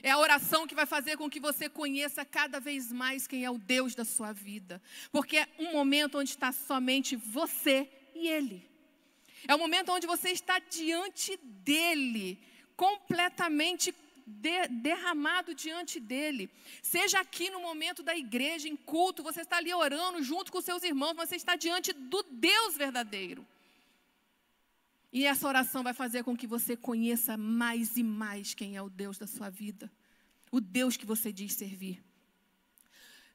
É 0.00 0.10
a 0.10 0.18
oração 0.18 0.66
que 0.66 0.74
vai 0.74 0.86
fazer 0.86 1.16
com 1.16 1.28
que 1.28 1.40
você 1.40 1.68
conheça 1.68 2.24
cada 2.24 2.60
vez 2.60 2.92
mais 2.92 3.26
quem 3.26 3.44
é 3.44 3.50
o 3.50 3.58
Deus 3.58 3.94
da 3.94 4.04
sua 4.04 4.32
vida. 4.32 4.80
Porque 5.10 5.38
é 5.38 5.48
um 5.58 5.72
momento 5.72 6.18
onde 6.18 6.30
está 6.30 6.52
somente 6.52 7.16
você 7.16 7.90
e 8.14 8.28
Ele. 8.28 8.68
É 9.46 9.54
o 9.54 9.58
momento 9.58 9.90
onde 9.90 10.06
você 10.06 10.30
está 10.30 10.58
diante 10.58 11.36
dEle, 11.42 12.38
completamente 12.76 13.92
de, 14.28 14.68
derramado 14.68 15.54
diante 15.54 15.98
dele. 15.98 16.50
Seja 16.82 17.20
aqui 17.20 17.50
no 17.50 17.60
momento 17.60 18.02
da 18.02 18.16
igreja, 18.16 18.68
em 18.68 18.76
culto, 18.76 19.22
você 19.22 19.40
está 19.40 19.56
ali 19.56 19.72
orando 19.72 20.22
junto 20.22 20.52
com 20.52 20.60
seus 20.60 20.82
irmãos, 20.82 21.16
você 21.16 21.36
está 21.36 21.56
diante 21.56 21.92
do 21.92 22.22
Deus 22.30 22.76
verdadeiro. 22.76 23.46
E 25.12 25.24
essa 25.24 25.48
oração 25.48 25.82
vai 25.82 25.94
fazer 25.94 26.22
com 26.22 26.36
que 26.36 26.46
você 26.46 26.76
conheça 26.76 27.36
mais 27.36 27.96
e 27.96 28.02
mais 28.02 28.54
quem 28.54 28.76
é 28.76 28.82
o 28.82 28.90
Deus 28.90 29.16
da 29.16 29.26
sua 29.26 29.48
vida, 29.48 29.90
o 30.52 30.60
Deus 30.60 30.96
que 30.96 31.06
você 31.06 31.32
diz 31.32 31.54
servir. 31.54 32.04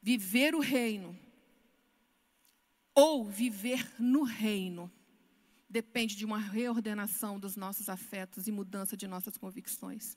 Viver 0.01 0.53
o 0.53 0.60
reino 0.60 1.17
ou 2.93 3.25
viver 3.25 3.89
no 3.99 4.23
reino 4.23 4.91
depende 5.67 6.15
de 6.15 6.23
uma 6.23 6.38
reordenação 6.38 7.39
dos 7.39 7.56
nossos 7.56 7.89
afetos 7.89 8.47
e 8.47 8.51
mudança 8.51 8.95
de 8.95 9.08
nossas 9.08 9.38
convicções. 9.38 10.15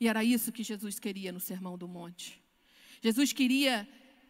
E 0.00 0.06
era 0.08 0.22
isso 0.22 0.52
que 0.52 0.62
Jesus 0.62 0.98
queria 0.98 1.32
no 1.32 1.40
Sermão 1.40 1.76
do 1.76 1.88
Monte. 1.88 2.42
Jesus 3.02 3.32
queria 3.32 3.88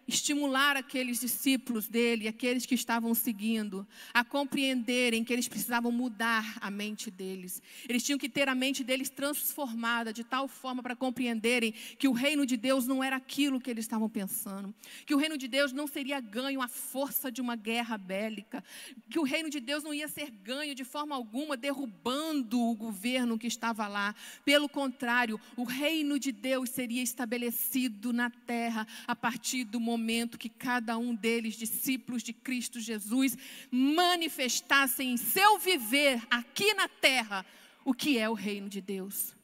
estimular 0.09 0.75
aqueles 0.75 1.21
discípulos 1.21 1.87
dele, 1.87 2.27
aqueles 2.27 2.65
que 2.65 2.75
estavam 2.75 3.15
seguindo, 3.15 3.87
a 4.15 4.25
compreenderem 4.25 5.23
que 5.23 5.33
eles 5.33 5.47
precisavam 5.47 5.93
mudar 5.93 6.57
a 6.63 6.71
mente 6.71 7.11
deles. 7.11 7.63
Eles 7.87 8.03
tinham 8.03 8.19
que 8.19 8.29
ter 8.29 8.49
a 8.49 8.55
mente 8.55 8.83
deles 8.83 9.11
transformada 9.11 10.11
de 10.11 10.25
tal 10.25 10.49
forma 10.49 10.83
para 10.83 10.97
compreenderem 10.97 11.75
que 11.99 12.09
o 12.09 12.13
reino 12.13 12.47
de 12.47 12.57
Deus 12.57 12.87
não 12.87 13.05
era 13.05 13.17
aquilo 13.17 13.61
que 13.61 13.71
eles 13.71 13.85
estavam 13.85 14.09
pensando, 14.09 14.75
que 15.05 15.15
o 15.15 15.19
reino 15.19 15.37
de 15.37 15.47
Deus 15.47 15.73
não 15.73 15.87
seria 15.87 16.19
ganho 16.21 16.63
à 16.63 16.69
força 16.69 17.31
de 17.31 17.43
uma 17.43 17.55
guerra 17.55 17.99
bélica, 17.99 18.65
que 19.11 19.19
o 19.19 19.25
reino 19.25 19.51
de 19.51 19.61
Deus 19.61 19.85
não 19.85 19.93
ia 19.93 20.09
ser 20.09 20.31
ganho 20.31 20.75
de 20.75 20.85
forma 20.85 21.15
alguma 21.15 21.55
derrubando 21.55 22.59
o 22.59 22.75
governo 22.75 23.39
que 23.39 23.47
estava 23.47 23.87
lá. 23.87 24.15
Pelo 24.43 24.71
contrário, 24.71 25.39
o 25.55 25.65
reino 25.65 26.19
de 26.19 26.33
Deus 26.33 26.71
seria 26.71 27.03
estabelecido 27.03 28.11
na 28.11 28.31
terra 28.31 28.87
a 29.07 29.15
partir 29.15 29.65
do 29.65 29.79
momento 29.79 29.98
momento 29.99 30.39
que 30.39 30.49
cada 30.49 30.97
um 30.97 31.15
deles, 31.15 31.57
discípulos 31.57 32.23
de 32.23 32.33
Cristo 32.33 32.81
Jesus, 32.81 33.37
manifestassem 33.71 35.13
em 35.13 35.17
seu 35.17 35.59
viver 35.59 36.25
aqui 36.31 36.73
na 36.75 36.89
terra 36.89 37.45
o 37.85 37.93
que 37.93 38.19
é 38.19 38.29
o 38.29 38.35
reino 38.35 38.69
de 38.69 38.81
Deus. 38.81 39.35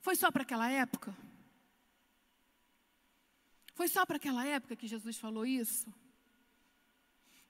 Foi 0.00 0.14
só 0.14 0.30
para 0.30 0.42
aquela 0.42 0.70
época? 0.70 1.16
Foi 3.74 3.88
só 3.88 4.06
para 4.06 4.16
aquela 4.16 4.46
época 4.46 4.76
que 4.76 4.86
Jesus 4.86 5.18
falou 5.18 5.44
isso? 5.44 5.92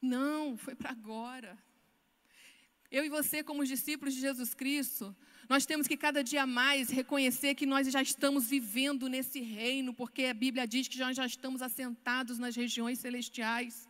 Não, 0.01 0.57
foi 0.57 0.75
para 0.75 0.91
agora. 0.91 1.59
Eu 2.91 3.05
e 3.05 3.09
você, 3.09 3.43
como 3.43 3.65
discípulos 3.65 4.15
de 4.15 4.21
Jesus 4.21 4.55
Cristo, 4.55 5.15
nós 5.49 5.67
temos 5.67 5.87
que 5.87 5.97
cada 5.97 6.23
dia 6.23 6.47
mais 6.47 6.91
reconhecer 6.91 7.55
que 7.55 7.67
nós 7.67 7.91
já 7.91 8.01
estamos 8.01 8.49
vivendo 8.49 9.09
nesse 9.09 9.41
reino, 9.41 9.93
porque 9.93 10.25
a 10.25 10.35
Bíblia 10.35 10.67
diz 10.67 10.89
que 10.89 10.99
nós 10.99 11.17
já 11.17 11.27
estamos 11.27 11.61
assentados 11.61 12.39
nas 12.39 12.57
regiões 12.57 12.99
celestiais. 12.99 13.89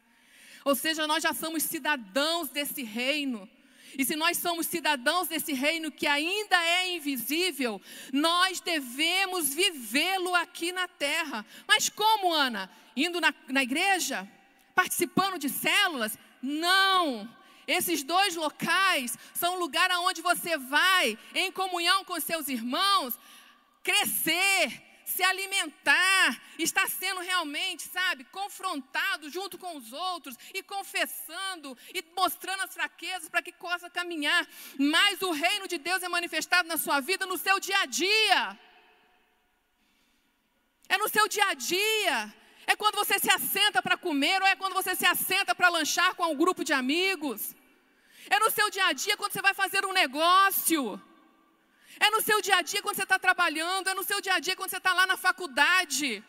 Ou 0.64 0.74
seja, 0.74 1.06
nós 1.06 1.22
já 1.22 1.32
somos 1.34 1.62
cidadãos 1.62 2.48
desse 2.48 2.82
reino. 2.82 3.48
E 3.96 4.04
se 4.04 4.16
nós 4.16 4.38
somos 4.38 4.66
cidadãos 4.66 5.28
desse 5.28 5.52
reino 5.52 5.92
que 5.92 6.06
ainda 6.06 6.56
é 6.56 6.96
invisível, 6.96 7.80
nós 8.12 8.60
devemos 8.60 9.54
vivê-lo 9.54 10.34
aqui 10.34 10.72
na 10.72 10.88
terra. 10.88 11.44
Mas 11.68 11.88
como, 11.88 12.32
Ana? 12.32 12.70
Indo 12.96 13.20
na, 13.20 13.32
na 13.48 13.62
igreja? 13.62 14.28
Participando 14.74 15.38
de 15.38 15.48
células? 15.48 16.18
Não! 16.42 17.28
Esses 17.66 18.02
dois 18.02 18.36
locais 18.36 19.16
são 19.34 19.54
o 19.54 19.58
lugar 19.58 19.90
aonde 19.90 20.20
você 20.20 20.56
vai, 20.56 21.18
em 21.34 21.50
comunhão 21.50 22.04
com 22.04 22.18
seus 22.20 22.48
irmãos, 22.48 23.18
crescer, 23.82 24.82
se 25.04 25.22
alimentar, 25.22 26.40
estar 26.58 26.88
sendo 26.88 27.20
realmente, 27.20 27.82
sabe, 27.84 28.24
confrontado 28.24 29.30
junto 29.30 29.56
com 29.56 29.76
os 29.76 29.92
outros 29.92 30.36
e 30.52 30.62
confessando 30.62 31.76
e 31.94 32.04
mostrando 32.16 32.62
as 32.62 32.74
fraquezas 32.74 33.28
para 33.28 33.42
que 33.42 33.52
possa 33.52 33.88
caminhar. 33.90 34.46
Mas 34.78 35.20
o 35.22 35.30
reino 35.30 35.68
de 35.68 35.78
Deus 35.78 36.02
é 36.02 36.08
manifestado 36.08 36.68
na 36.68 36.76
sua 36.76 37.00
vida 37.00 37.26
no 37.26 37.38
seu 37.38 37.60
dia 37.60 37.78
a 37.80 37.86
dia. 37.86 38.58
É 40.88 40.98
no 40.98 41.08
seu 41.08 41.28
dia 41.28 41.46
a 41.48 41.54
dia 41.54 42.43
É 42.66 42.74
quando 42.76 42.96
você 42.96 43.18
se 43.18 43.30
assenta 43.30 43.82
para 43.82 43.96
comer 43.96 44.40
ou 44.40 44.48
é 44.48 44.56
quando 44.56 44.74
você 44.74 44.94
se 44.94 45.06
assenta 45.06 45.54
para 45.54 45.68
lanchar 45.68 46.14
com 46.14 46.24
um 46.32 46.36
grupo 46.36 46.64
de 46.64 46.72
amigos? 46.72 47.54
É 48.28 48.38
no 48.38 48.50
seu 48.50 48.70
dia 48.70 48.86
a 48.86 48.92
dia 48.92 49.16
quando 49.16 49.32
você 49.32 49.42
vai 49.42 49.54
fazer 49.54 49.84
um 49.84 49.92
negócio? 49.92 51.00
É 52.00 52.10
no 52.10 52.20
seu 52.22 52.40
dia 52.40 52.56
a 52.56 52.62
dia 52.62 52.82
quando 52.82 52.96
você 52.96 53.02
está 53.02 53.18
trabalhando? 53.18 53.88
É 53.88 53.94
no 53.94 54.02
seu 54.02 54.20
dia 54.20 54.34
a 54.34 54.38
dia 54.38 54.56
quando 54.56 54.70
você 54.70 54.78
está 54.78 54.92
lá 54.94 55.06
na 55.06 55.16
faculdade? 55.16 56.24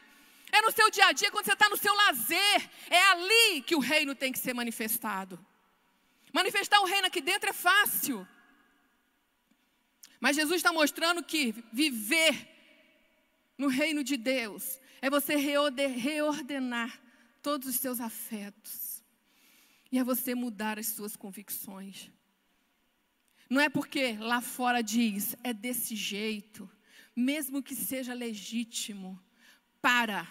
É 0.51 0.61
no 0.61 0.71
seu 0.71 0.89
dia 0.91 1.07
a 1.07 1.11
dia 1.11 1.31
quando 1.31 1.45
você 1.45 1.53
está 1.53 1.69
no 1.69 1.77
seu 1.77 1.93
lazer? 1.93 2.69
É 2.89 3.01
ali 3.11 3.61
que 3.61 3.75
o 3.75 3.79
reino 3.79 4.13
tem 4.13 4.31
que 4.31 4.39
ser 4.39 4.53
manifestado. 4.53 5.43
Manifestar 6.31 6.79
o 6.81 6.85
reino 6.85 7.07
aqui 7.07 7.21
dentro 7.21 7.49
é 7.49 7.53
fácil. 7.53 8.27
Mas 10.19 10.35
Jesus 10.35 10.57
está 10.57 10.71
mostrando 10.73 11.23
que 11.23 11.53
viver 11.71 12.33
no 13.57 13.67
reino 13.67 14.03
de 14.03 14.17
Deus 14.17 14.79
é 15.05 15.09
você 15.09 15.35
reordenar 15.35 16.99
todos 17.39 17.67
os 17.67 17.75
seus 17.75 17.99
afetos. 17.99 19.03
E 19.91 19.99
é 19.99 20.03
você 20.03 20.33
mudar 20.33 20.79
as 20.79 20.87
suas 20.87 21.15
convicções. 21.15 22.09
Não 23.47 23.61
é 23.61 23.69
porque 23.69 24.13
lá 24.13 24.41
fora 24.41 24.81
diz, 24.81 25.35
é 25.43 25.53
desse 25.53 25.95
jeito, 25.95 26.67
mesmo 27.15 27.61
que 27.61 27.75
seja 27.75 28.15
legítimo, 28.15 29.23
para. 29.79 30.27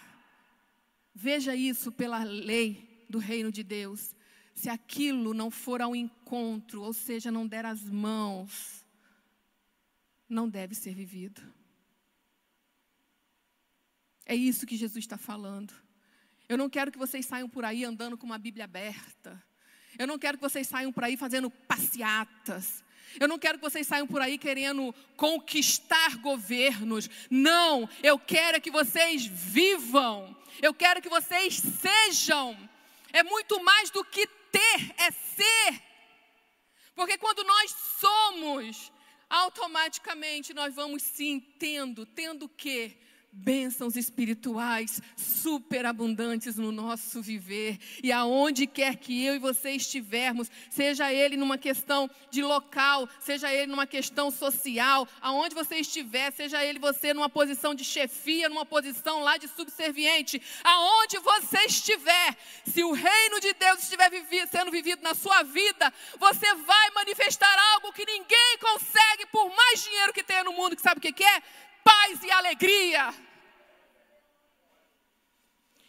Veja 1.13 1.55
isso 1.55 1.89
pela 1.89 2.25
lei 2.25 3.05
do 3.09 3.17
reino 3.17 3.53
de 3.53 3.63
Deus. 3.63 4.13
Se 4.53 4.67
aquilo 4.67 5.33
não 5.33 5.49
for 5.49 5.81
ao 5.81 5.95
encontro, 5.95 6.81
ou 6.81 6.91
seja, 6.91 7.31
não 7.31 7.47
der 7.47 7.65
as 7.65 7.89
mãos, 7.89 8.85
não 10.27 10.49
deve 10.49 10.75
ser 10.75 10.93
vivido. 10.93 11.41
É 14.25 14.35
isso 14.35 14.65
que 14.65 14.75
Jesus 14.75 15.03
está 15.03 15.17
falando. 15.17 15.73
Eu 16.47 16.57
não 16.57 16.69
quero 16.69 16.91
que 16.91 16.97
vocês 16.97 17.25
saiam 17.25 17.49
por 17.49 17.63
aí 17.65 17.83
andando 17.83 18.17
com 18.17 18.25
uma 18.25 18.37
Bíblia 18.37 18.65
aberta. 18.65 19.41
Eu 19.97 20.07
não 20.07 20.19
quero 20.19 20.37
que 20.37 20.43
vocês 20.43 20.67
saiam 20.67 20.91
por 20.91 21.03
aí 21.03 21.15
fazendo 21.15 21.49
passeatas. 21.49 22.83
Eu 23.19 23.27
não 23.27 23.39
quero 23.39 23.57
que 23.57 23.63
vocês 23.63 23.87
saiam 23.87 24.07
por 24.07 24.21
aí 24.21 24.37
querendo 24.37 24.93
conquistar 25.15 26.17
governos. 26.17 27.09
Não, 27.29 27.89
eu 28.03 28.19
quero 28.19 28.59
que 28.59 28.71
vocês 28.71 29.25
vivam. 29.25 30.35
Eu 30.61 30.73
quero 30.73 31.01
que 31.01 31.09
vocês 31.09 31.55
sejam. 31.55 32.57
É 33.13 33.23
muito 33.23 33.63
mais 33.63 33.89
do 33.89 34.03
que 34.03 34.27
ter, 34.27 34.95
é 34.97 35.11
ser. 35.11 35.81
Porque 36.93 37.17
quando 37.17 37.43
nós 37.43 37.71
somos, 37.99 38.91
automaticamente 39.29 40.53
nós 40.53 40.75
vamos 40.75 41.01
sim 41.03 41.39
tendo, 41.59 42.05
tendo 42.05 42.45
o 42.45 42.49
quê? 42.49 42.97
Bênçãos 43.35 43.95
espirituais 43.95 45.01
superabundantes 45.15 46.55
no 46.55 46.71
nosso 46.71 47.21
viver. 47.21 47.77
E 48.01 48.11
aonde 48.11 48.65
quer 48.65 48.95
que 48.95 49.25
eu 49.25 49.35
e 49.35 49.39
você 49.39 49.71
estivermos, 49.71 50.49
seja 50.69 51.11
ele 51.11 51.35
numa 51.35 51.57
questão 51.57 52.09
de 52.31 52.41
local, 52.41 53.07
seja 53.19 53.53
ele 53.53 53.67
numa 53.67 53.85
questão 53.85 54.31
social, 54.31 55.07
aonde 55.21 55.53
você 55.53 55.75
estiver, 55.75 56.31
seja 56.31 56.63
ele 56.63 56.79
você 56.79 57.13
numa 57.13 57.29
posição 57.29 57.75
de 57.75 57.83
chefia, 57.83 58.47
numa 58.47 58.65
posição 58.65 59.19
lá 59.21 59.37
de 59.37 59.47
subserviente, 59.47 60.41
aonde 60.63 61.19
você 61.19 61.59
estiver, 61.65 62.37
se 62.65 62.83
o 62.83 62.93
reino 62.93 63.39
de 63.39 63.53
Deus 63.53 63.83
estiver 63.83 64.09
sendo 64.49 64.71
vivido 64.71 65.01
na 65.01 65.13
sua 65.13 65.43
vida, 65.43 65.93
você 66.17 66.53
vai 66.55 66.91
manifestar 66.91 67.53
algo 67.73 67.91
que 67.91 68.05
ninguém 68.05 68.57
consegue 68.59 69.25
por 69.27 69.53
mais 69.55 69.83
dinheiro 69.83 70.13
que 70.13 70.23
tenha 70.23 70.43
no 70.43 70.53
mundo, 70.53 70.75
que 70.75 70.81
sabe 70.81 70.99
o 70.99 71.01
que 71.01 71.23
é? 71.23 71.43
Paz 71.85 72.23
e 72.23 72.31
alegria. 72.31 73.13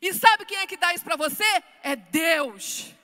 E 0.01 0.13
sabe 0.13 0.45
quem 0.45 0.59
é 0.59 0.67
que 0.67 0.77
dá 0.77 0.93
isso 0.95 1.05
para 1.05 1.17
você? 1.17 1.51
É 1.83 1.97
Deus. 1.97 2.95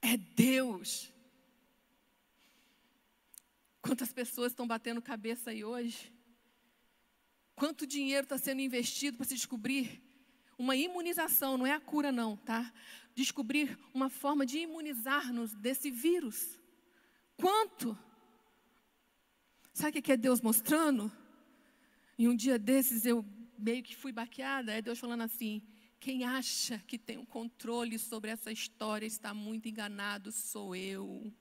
É 0.00 0.16
Deus. 0.16 1.12
Quantas 3.82 4.12
pessoas 4.12 4.52
estão 4.52 4.66
batendo 4.66 5.02
cabeça 5.02 5.50
aí 5.50 5.62
hoje? 5.62 6.12
Quanto 7.54 7.86
dinheiro 7.86 8.24
está 8.24 8.38
sendo 8.38 8.62
investido 8.62 9.18
para 9.18 9.26
se 9.26 9.34
descobrir 9.34 10.02
uma 10.56 10.74
imunização, 10.74 11.58
não 11.58 11.66
é 11.66 11.72
a 11.72 11.80
cura, 11.80 12.10
não, 12.10 12.36
tá? 12.36 12.72
Descobrir 13.14 13.78
uma 13.92 14.08
forma 14.08 14.46
de 14.46 14.58
imunizar-nos 14.58 15.54
desse 15.54 15.90
vírus. 15.90 16.58
Quanto? 17.36 17.98
Sabe 19.72 19.98
o 19.98 20.02
que 20.02 20.12
é 20.12 20.16
Deus 20.16 20.40
mostrando? 20.40 21.10
E 22.18 22.28
um 22.28 22.34
dia 22.34 22.58
desses 22.58 23.06
eu 23.06 23.24
meio 23.58 23.82
que 23.82 23.96
fui 23.96 24.12
baqueada, 24.12 24.72
é 24.72 24.82
Deus 24.82 24.98
falando 24.98 25.22
assim: 25.22 25.62
quem 25.98 26.24
acha 26.24 26.78
que 26.86 26.98
tem 26.98 27.18
o 27.18 27.20
um 27.20 27.26
controle 27.26 27.98
sobre 27.98 28.30
essa 28.30 28.50
história 28.50 29.06
está 29.06 29.34
muito 29.34 29.68
enganado, 29.68 30.32
sou 30.32 30.74
eu. 30.74 31.32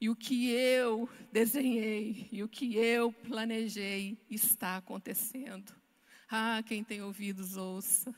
E 0.00 0.08
o 0.08 0.16
que 0.16 0.50
eu 0.50 1.08
desenhei 1.30 2.28
e 2.32 2.42
o 2.42 2.48
que 2.48 2.74
eu 2.76 3.12
planejei 3.12 4.18
está 4.30 4.78
acontecendo. 4.78 5.74
Ah, 6.28 6.62
quem 6.64 6.82
tem 6.82 7.02
ouvidos, 7.02 7.56
ouça. 7.56 8.14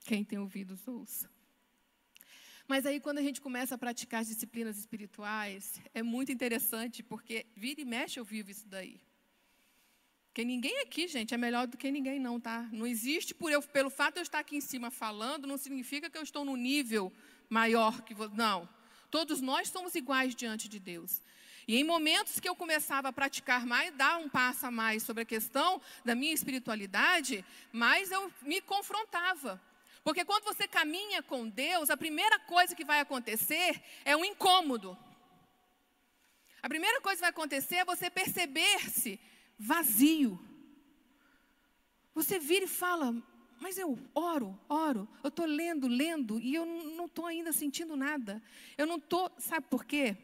Quem 0.00 0.24
tem 0.24 0.38
ouvidos, 0.38 0.88
ouça. 0.88 1.28
Mas 2.68 2.84
aí, 2.84 3.00
quando 3.00 3.16
a 3.16 3.22
gente 3.22 3.40
começa 3.40 3.74
a 3.74 3.78
praticar 3.78 4.20
as 4.20 4.28
disciplinas 4.28 4.76
espirituais, 4.78 5.80
é 5.94 6.02
muito 6.02 6.30
interessante, 6.30 7.02
porque 7.02 7.46
vira 7.56 7.80
e 7.80 7.84
mexe 7.86 8.20
eu 8.20 8.24
vivo 8.24 8.50
isso 8.50 8.68
daí. 8.68 9.00
Porque 10.26 10.44
ninguém 10.44 10.78
aqui, 10.82 11.08
gente, 11.08 11.32
é 11.32 11.38
melhor 11.38 11.66
do 11.66 11.78
que 11.78 11.90
ninguém, 11.90 12.20
não, 12.20 12.38
tá? 12.38 12.68
Não 12.70 12.86
existe, 12.86 13.34
por 13.34 13.50
eu, 13.50 13.62
pelo 13.62 13.88
fato 13.88 14.14
de 14.14 14.20
eu 14.20 14.22
estar 14.22 14.38
aqui 14.38 14.54
em 14.54 14.60
cima 14.60 14.90
falando, 14.90 15.46
não 15.46 15.56
significa 15.56 16.10
que 16.10 16.18
eu 16.18 16.22
estou 16.22 16.44
no 16.44 16.56
nível 16.56 17.10
maior 17.48 18.02
que 18.02 18.12
você. 18.12 18.36
Não. 18.36 18.68
Todos 19.10 19.40
nós 19.40 19.70
somos 19.70 19.94
iguais 19.94 20.34
diante 20.34 20.68
de 20.68 20.78
Deus. 20.78 21.22
E 21.66 21.76
em 21.76 21.84
momentos 21.84 22.38
que 22.38 22.48
eu 22.48 22.54
começava 22.54 23.08
a 23.08 23.12
praticar 23.12 23.66
mais, 23.66 23.94
dar 23.94 24.18
um 24.18 24.28
passo 24.28 24.66
a 24.66 24.70
mais 24.70 25.02
sobre 25.02 25.22
a 25.22 25.26
questão 25.26 25.80
da 26.04 26.14
minha 26.14 26.34
espiritualidade, 26.34 27.42
mais 27.72 28.10
eu 28.10 28.30
me 28.42 28.60
confrontava. 28.60 29.60
Porque 30.08 30.24
quando 30.24 30.44
você 30.44 30.66
caminha 30.66 31.22
com 31.22 31.46
Deus, 31.46 31.90
a 31.90 31.96
primeira 32.04 32.38
coisa 32.38 32.74
que 32.74 32.82
vai 32.82 32.98
acontecer 33.00 33.78
é 34.06 34.16
um 34.16 34.24
incômodo. 34.24 34.96
A 36.62 36.68
primeira 36.70 36.98
coisa 37.02 37.16
que 37.16 37.20
vai 37.20 37.28
acontecer 37.28 37.74
é 37.74 37.84
você 37.84 38.08
perceber-se 38.08 39.20
vazio. 39.58 40.40
Você 42.14 42.38
vira 42.38 42.64
e 42.64 42.68
fala, 42.68 43.14
mas 43.60 43.76
eu 43.76 43.98
oro, 44.14 44.58
oro, 44.66 45.06
eu 45.22 45.28
estou 45.28 45.44
lendo, 45.44 45.86
lendo, 45.86 46.40
e 46.40 46.54
eu 46.54 46.64
não 46.64 47.04
estou 47.04 47.26
ainda 47.26 47.52
sentindo 47.52 47.94
nada. 47.94 48.42
Eu 48.78 48.86
não 48.86 48.96
estou, 48.96 49.30
sabe 49.36 49.66
por 49.68 49.84
quê? 49.84 50.16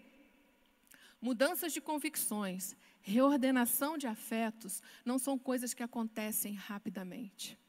Mudanças 1.20 1.74
de 1.74 1.82
convicções, 1.82 2.74
reordenação 3.02 3.98
de 3.98 4.06
afetos, 4.06 4.82
não 5.04 5.18
são 5.18 5.38
coisas 5.38 5.74
que 5.74 5.82
acontecem 5.82 6.54
rapidamente. 6.54 7.62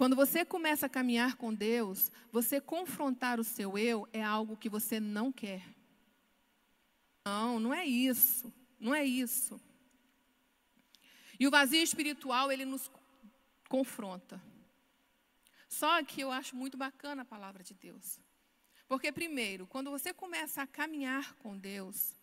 Quando 0.00 0.16
você 0.16 0.46
começa 0.46 0.86
a 0.86 0.88
caminhar 0.88 1.36
com 1.36 1.52
Deus, 1.52 2.10
você 2.32 2.58
confrontar 2.58 3.38
o 3.38 3.44
seu 3.44 3.76
eu 3.76 4.08
é 4.14 4.24
algo 4.24 4.56
que 4.56 4.66
você 4.66 4.98
não 4.98 5.30
quer. 5.30 5.62
Não, 7.26 7.60
não 7.60 7.74
é 7.74 7.84
isso. 7.84 8.50
Não 8.78 8.94
é 8.94 9.04
isso. 9.04 9.60
E 11.38 11.46
o 11.46 11.50
vazio 11.50 11.82
espiritual, 11.82 12.50
ele 12.50 12.64
nos 12.64 12.90
confronta. 13.68 14.42
Só 15.68 16.02
que 16.02 16.22
eu 16.22 16.32
acho 16.32 16.56
muito 16.56 16.78
bacana 16.78 17.20
a 17.20 17.26
palavra 17.26 17.62
de 17.62 17.74
Deus. 17.74 18.18
Porque, 18.88 19.12
primeiro, 19.12 19.66
quando 19.66 19.90
você 19.90 20.14
começa 20.14 20.62
a 20.62 20.66
caminhar 20.66 21.34
com 21.34 21.58
Deus, 21.58 22.14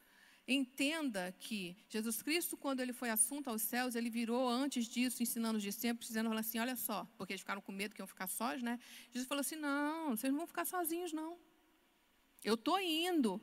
Entenda 0.48 1.36
que 1.40 1.76
Jesus 1.90 2.22
Cristo, 2.22 2.56
quando 2.56 2.80
ele 2.80 2.94
foi 2.94 3.10
assunto 3.10 3.50
aos 3.50 3.62
céus, 3.62 3.96
ele 3.96 4.10
virou 4.10 4.48
antes 4.48 4.86
disso, 4.86 5.22
ensinando 5.22 5.58
os 5.58 5.64
discípulos, 5.64 6.08
dizendo 6.08 6.32
assim: 6.38 6.58
olha 6.58 6.78
só, 6.78 7.06
porque 7.18 7.34
eles 7.34 7.42
ficaram 7.42 7.60
com 7.60 7.74
medo 7.74 7.94
que 7.94 8.02
iam 8.02 8.08
ficar 8.08 8.28
sós, 8.28 8.62
né? 8.62 8.80
Jesus 9.12 9.28
falou 9.28 9.42
assim: 9.42 9.58
não, 9.58 10.16
vocês 10.16 10.32
não 10.32 10.38
vão 10.40 10.48
ficar 10.48 10.64
sozinhos, 10.64 11.12
não. 11.12 11.38
Eu 12.42 12.54
estou 12.54 12.80
indo, 12.80 13.42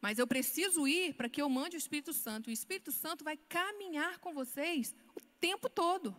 mas 0.00 0.18
eu 0.18 0.26
preciso 0.26 0.88
ir 0.88 1.12
para 1.12 1.28
que 1.28 1.42
eu 1.42 1.48
mande 1.50 1.76
o 1.76 1.78
Espírito 1.78 2.14
Santo. 2.14 2.48
O 2.48 2.52
Espírito 2.52 2.90
Santo 2.90 3.22
vai 3.22 3.36
caminhar 3.36 4.18
com 4.18 4.32
vocês 4.32 4.94
o 5.14 5.20
tempo 5.38 5.68
todo. 5.68 6.16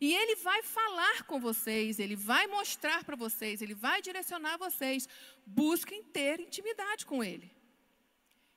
E 0.00 0.14
ele 0.14 0.36
vai 0.36 0.62
falar 0.62 1.24
com 1.24 1.40
vocês, 1.40 1.98
ele 1.98 2.14
vai 2.14 2.46
mostrar 2.46 3.02
para 3.02 3.16
vocês, 3.16 3.62
ele 3.62 3.74
vai 3.74 4.00
direcionar 4.00 4.58
vocês. 4.58 5.08
Busquem 5.44 6.04
ter 6.04 6.38
intimidade 6.38 7.04
com 7.04 7.22
ele. 7.22 7.50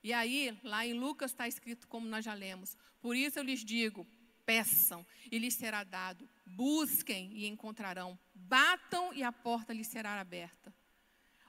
E 0.05 0.13
aí, 0.13 0.55
lá 0.63 0.85
em 0.85 0.93
Lucas 0.93 1.31
está 1.31 1.47
escrito 1.47 1.87
como 1.87 2.07
nós 2.07 2.23
já 2.23 2.33
lemos: 2.33 2.77
Por 3.01 3.15
isso 3.15 3.39
eu 3.39 3.43
lhes 3.43 3.65
digo: 3.65 4.07
peçam 4.45 5.05
e 5.31 5.39
lhes 5.39 5.55
será 5.55 5.83
dado, 5.83 6.29
busquem 6.45 7.33
e 7.33 7.47
encontrarão, 7.47 8.17
batam 8.33 9.11
e 9.13 9.23
a 9.23 9.31
porta 9.31 9.73
lhes 9.73 9.87
será 9.87 10.21
aberta. 10.21 10.71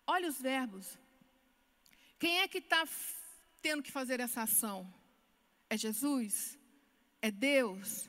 Olha 0.07 0.29
os 0.29 0.40
verbos. 0.40 0.99
Quem 2.19 2.38
é 2.38 2.49
que 2.49 2.59
está 2.59 2.88
tendo 3.61 3.83
que 3.83 3.92
fazer 3.92 4.21
essa 4.21 4.42
ação? 4.42 4.90
É 5.69 5.77
Jesus? 5.77 6.59
é 7.27 7.31
Deus, 7.31 8.09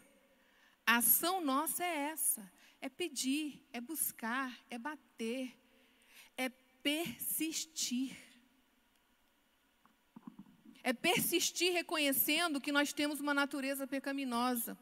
a 0.86 0.98
ação 0.98 1.42
nossa 1.42 1.84
é 1.84 2.12
essa: 2.12 2.52
é 2.80 2.88
pedir, 2.88 3.68
é 3.74 3.82
buscar, 3.82 4.56
é 4.70 4.78
bater, 4.78 5.58
é 6.38 6.50
persistir. 6.50 8.16
É 10.88 10.93
persistir 10.93 11.73
reconhecendo 11.73 12.62
que 12.62 12.71
nós 12.71 12.93
temos 12.93 13.19
uma 13.19 13.34
natureza 13.34 13.86
pecaminosa, 13.86 14.78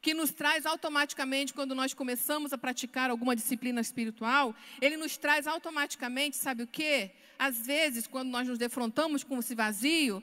que 0.00 0.14
nos 0.14 0.30
traz 0.30 0.64
automaticamente, 0.64 1.52
quando 1.52 1.74
nós 1.74 1.92
começamos 1.92 2.52
a 2.52 2.58
praticar 2.64 3.10
alguma 3.10 3.34
disciplina 3.34 3.80
espiritual, 3.80 4.54
ele 4.80 4.96
nos 4.96 5.16
traz 5.16 5.48
automaticamente, 5.48 6.36
sabe 6.36 6.62
o 6.62 6.66
quê? 6.68 7.10
Às 7.36 7.66
vezes, 7.66 8.06
quando 8.06 8.30
nós 8.30 8.46
nos 8.46 8.56
defrontamos 8.56 9.24
com 9.24 9.36
esse 9.40 9.56
vazio, 9.56 10.22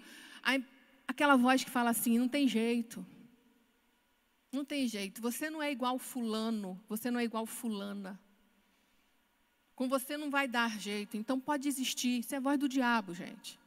aquela 1.06 1.36
voz 1.36 1.66
que 1.66 1.70
fala 1.70 1.90
assim: 1.90 2.18
não 2.18 2.30
tem 2.30 2.48
jeito. 2.48 3.06
Não 4.54 4.64
tem 4.64 4.88
jeito. 4.88 5.22
Você 5.22 5.50
não 5.50 5.62
é 5.62 5.70
igual 5.70 6.00
fulano, 6.00 6.82
você 6.88 7.12
não 7.12 7.20
é 7.20 7.26
igual 7.26 7.46
fulana. 7.46 8.18
Com 9.76 9.90
você 9.90 10.16
não 10.16 10.30
vai 10.30 10.48
dar 10.48 10.80
jeito, 10.80 11.18
então 11.18 11.42
pode 11.42 11.64
desistir. 11.64 12.20
Isso 12.20 12.34
é 12.34 12.38
a 12.38 12.42
voz 12.48 12.58
do 12.58 12.70
diabo, 12.70 13.14
gente. 13.14 13.65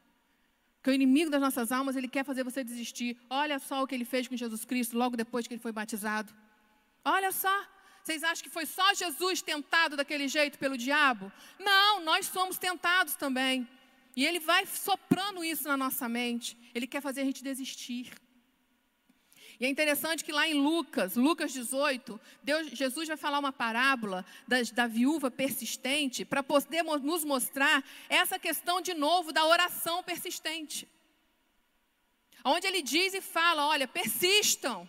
Que 0.82 0.90
o 0.90 0.92
inimigo 0.92 1.30
das 1.30 1.40
nossas 1.40 1.72
almas, 1.72 1.96
ele 1.96 2.08
quer 2.08 2.24
fazer 2.24 2.44
você 2.44 2.62
desistir. 2.62 3.16
Olha 3.28 3.58
só 3.58 3.82
o 3.82 3.86
que 3.86 3.94
ele 3.94 4.04
fez 4.04 4.28
com 4.28 4.36
Jesus 4.36 4.64
Cristo 4.64 4.96
logo 4.96 5.16
depois 5.16 5.46
que 5.46 5.54
ele 5.54 5.60
foi 5.60 5.72
batizado. 5.72 6.32
Olha 7.04 7.32
só. 7.32 7.56
Vocês 8.02 8.22
acham 8.24 8.42
que 8.42 8.50
foi 8.50 8.64
só 8.64 8.94
Jesus 8.94 9.42
tentado 9.42 9.96
daquele 9.96 10.28
jeito 10.28 10.58
pelo 10.58 10.78
diabo? 10.78 11.30
Não, 11.58 12.00
nós 12.00 12.26
somos 12.26 12.56
tentados 12.56 13.16
também. 13.16 13.68
E 14.16 14.24
ele 14.24 14.40
vai 14.40 14.64
soprando 14.66 15.44
isso 15.44 15.68
na 15.68 15.76
nossa 15.76 16.08
mente. 16.08 16.56
Ele 16.74 16.86
quer 16.86 17.02
fazer 17.02 17.20
a 17.20 17.24
gente 17.24 17.44
desistir. 17.44 18.12
E 19.60 19.66
é 19.66 19.68
interessante 19.68 20.22
que 20.24 20.30
lá 20.30 20.46
em 20.46 20.54
Lucas, 20.54 21.16
Lucas 21.16 21.52
18, 21.52 22.20
Deus, 22.42 22.68
Jesus 22.68 23.08
vai 23.08 23.16
falar 23.16 23.40
uma 23.40 23.52
parábola 23.52 24.24
da, 24.46 24.56
da 24.72 24.86
viúva 24.86 25.32
persistente 25.32 26.24
para 26.24 26.44
poder 26.44 26.84
nos 26.84 27.24
mostrar 27.24 27.82
essa 28.08 28.38
questão 28.38 28.80
de 28.80 28.94
novo 28.94 29.32
da 29.32 29.44
oração 29.44 30.02
persistente. 30.04 30.88
Onde 32.44 32.68
ele 32.68 32.82
diz 32.82 33.14
e 33.14 33.20
fala: 33.20 33.66
olha, 33.66 33.88
persistam. 33.88 34.88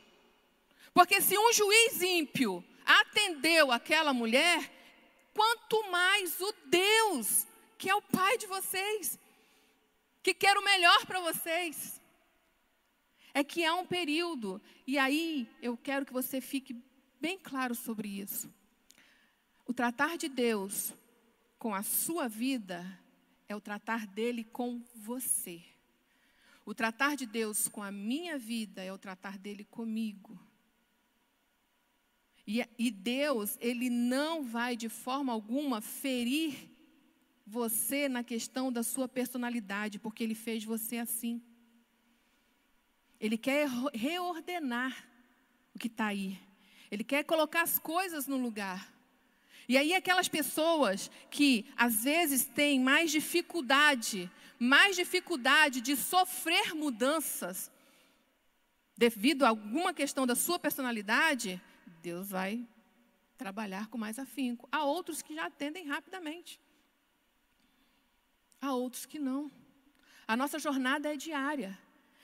Porque 0.93 1.19
se 1.19 1.35
um 1.35 1.51
juiz 1.51 2.01
ímpio 2.03 2.63
atendeu 2.85 3.71
aquela 3.71 4.13
mulher, 4.13 4.71
quanto 5.33 5.89
mais 5.89 6.39
o 6.41 6.53
Deus, 6.65 7.47
que 7.75 7.89
é 7.89 7.95
o 7.95 8.01
Pai 8.03 8.37
de 8.37 8.45
vocês, 8.45 9.17
que 10.21 10.33
quer 10.33 10.55
o 10.57 10.63
melhor 10.63 11.07
para 11.07 11.21
vocês 11.21 11.98
é 13.33 13.43
que 13.43 13.63
há 13.63 13.75
um 13.75 13.85
período, 13.85 14.61
e 14.85 14.97
aí 14.97 15.49
eu 15.61 15.77
quero 15.77 16.05
que 16.05 16.13
você 16.13 16.41
fique 16.41 16.75
bem 17.19 17.37
claro 17.37 17.75
sobre 17.75 18.07
isso. 18.07 18.53
O 19.65 19.73
tratar 19.73 20.17
de 20.17 20.27
Deus 20.27 20.93
com 21.57 21.75
a 21.75 21.83
sua 21.83 22.27
vida 22.27 22.85
é 23.47 23.55
o 23.55 23.61
tratar 23.61 24.07
dele 24.07 24.43
com 24.43 24.81
você. 24.95 25.61
O 26.65 26.73
tratar 26.73 27.15
de 27.15 27.25
Deus 27.25 27.67
com 27.67 27.81
a 27.81 27.91
minha 27.91 28.37
vida 28.37 28.83
é 28.83 28.93
o 28.93 28.97
tratar 28.97 29.37
dele 29.37 29.63
comigo. 29.63 30.39
E, 32.45 32.63
e, 32.79 32.89
Deus, 32.89 33.57
Ele 33.61 33.89
não 33.89 34.43
vai 34.43 34.75
de 34.75 34.89
forma 34.89 35.31
alguma 35.31 35.81
ferir 35.81 36.69
você 37.45 38.09
na 38.09 38.23
questão 38.23 38.71
da 38.71 38.81
sua 38.81 39.07
personalidade, 39.07 39.99
porque 39.99 40.23
Ele 40.23 40.35
fez 40.35 40.63
você 40.63 40.97
assim. 40.97 41.43
Ele 43.19 43.37
quer 43.37 43.67
reordenar 43.93 45.05
o 45.75 45.79
que 45.79 45.87
está 45.87 46.07
aí. 46.07 46.39
Ele 46.89 47.03
quer 47.03 47.23
colocar 47.23 47.61
as 47.61 47.77
coisas 47.77 48.27
no 48.27 48.37
lugar. 48.37 48.91
E 49.67 49.77
aí, 49.77 49.93
aquelas 49.93 50.27
pessoas 50.27 51.11
que 51.29 51.71
às 51.77 52.03
vezes 52.03 52.45
têm 52.45 52.79
mais 52.79 53.11
dificuldade, 53.11 54.31
mais 54.57 54.95
dificuldade 54.95 55.79
de 55.79 55.95
sofrer 55.95 56.73
mudanças, 56.73 57.71
devido 58.97 59.45
a 59.45 59.49
alguma 59.49 59.93
questão 59.93 60.25
da 60.25 60.35
sua 60.35 60.57
personalidade, 60.57 61.61
Deus 62.01 62.31
vai 62.31 62.67
trabalhar 63.37 63.87
com 63.87 63.97
mais 63.97 64.17
afinco. 64.17 64.67
Há 64.71 64.83
outros 64.83 65.21
que 65.21 65.35
já 65.35 65.45
atendem 65.45 65.85
rapidamente. 65.87 66.59
Há 68.59 68.73
outros 68.73 69.05
que 69.05 69.19
não. 69.19 69.49
A 70.27 70.35
nossa 70.35 70.59
jornada 70.59 71.13
é 71.13 71.15
diária. 71.15 71.77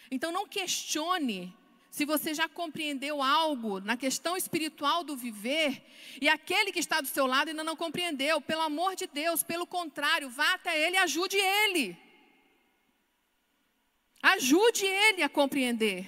Então 0.09 0.31
não 0.31 0.47
questione 0.47 1.55
se 1.89 2.03
você 2.03 2.33
já 2.33 2.49
compreendeu 2.49 3.21
algo 3.21 3.79
na 3.79 3.95
questão 3.95 4.35
espiritual 4.35 5.01
do 5.01 5.15
viver 5.15 5.81
e 6.19 6.27
aquele 6.27 6.71
que 6.71 6.79
está 6.79 6.99
do 6.99 7.07
seu 7.07 7.25
lado 7.25 7.47
ainda 7.47 7.63
não 7.63 7.75
compreendeu. 7.75 8.41
Pelo 8.41 8.61
amor 8.61 8.95
de 8.95 9.07
Deus, 9.07 9.43
pelo 9.43 9.65
contrário, 9.65 10.29
vá 10.29 10.55
até 10.55 10.77
ele 10.85 10.97
e 10.97 10.99
ajude 10.99 11.37
ele. 11.37 11.97
Ajude 14.21 14.85
ele 14.85 15.23
a 15.23 15.29
compreender. 15.29 16.05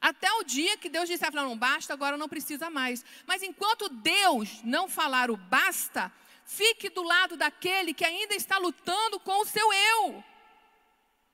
Até 0.00 0.30
o 0.32 0.42
dia 0.42 0.76
que 0.76 0.88
Deus 0.88 1.08
disser, 1.08 1.32
não 1.32 1.56
basta, 1.56 1.92
agora 1.92 2.16
não 2.16 2.28
precisa 2.28 2.68
mais. 2.68 3.04
Mas 3.24 3.42
enquanto 3.42 3.88
Deus 3.88 4.62
não 4.64 4.88
falar 4.88 5.30
o 5.30 5.36
basta, 5.36 6.12
fique 6.44 6.88
do 6.88 7.02
lado 7.02 7.36
daquele 7.36 7.94
que 7.94 8.04
ainda 8.04 8.34
está 8.34 8.58
lutando 8.58 9.20
com 9.20 9.42
o 9.42 9.46
seu 9.46 9.72
eu 9.72 10.24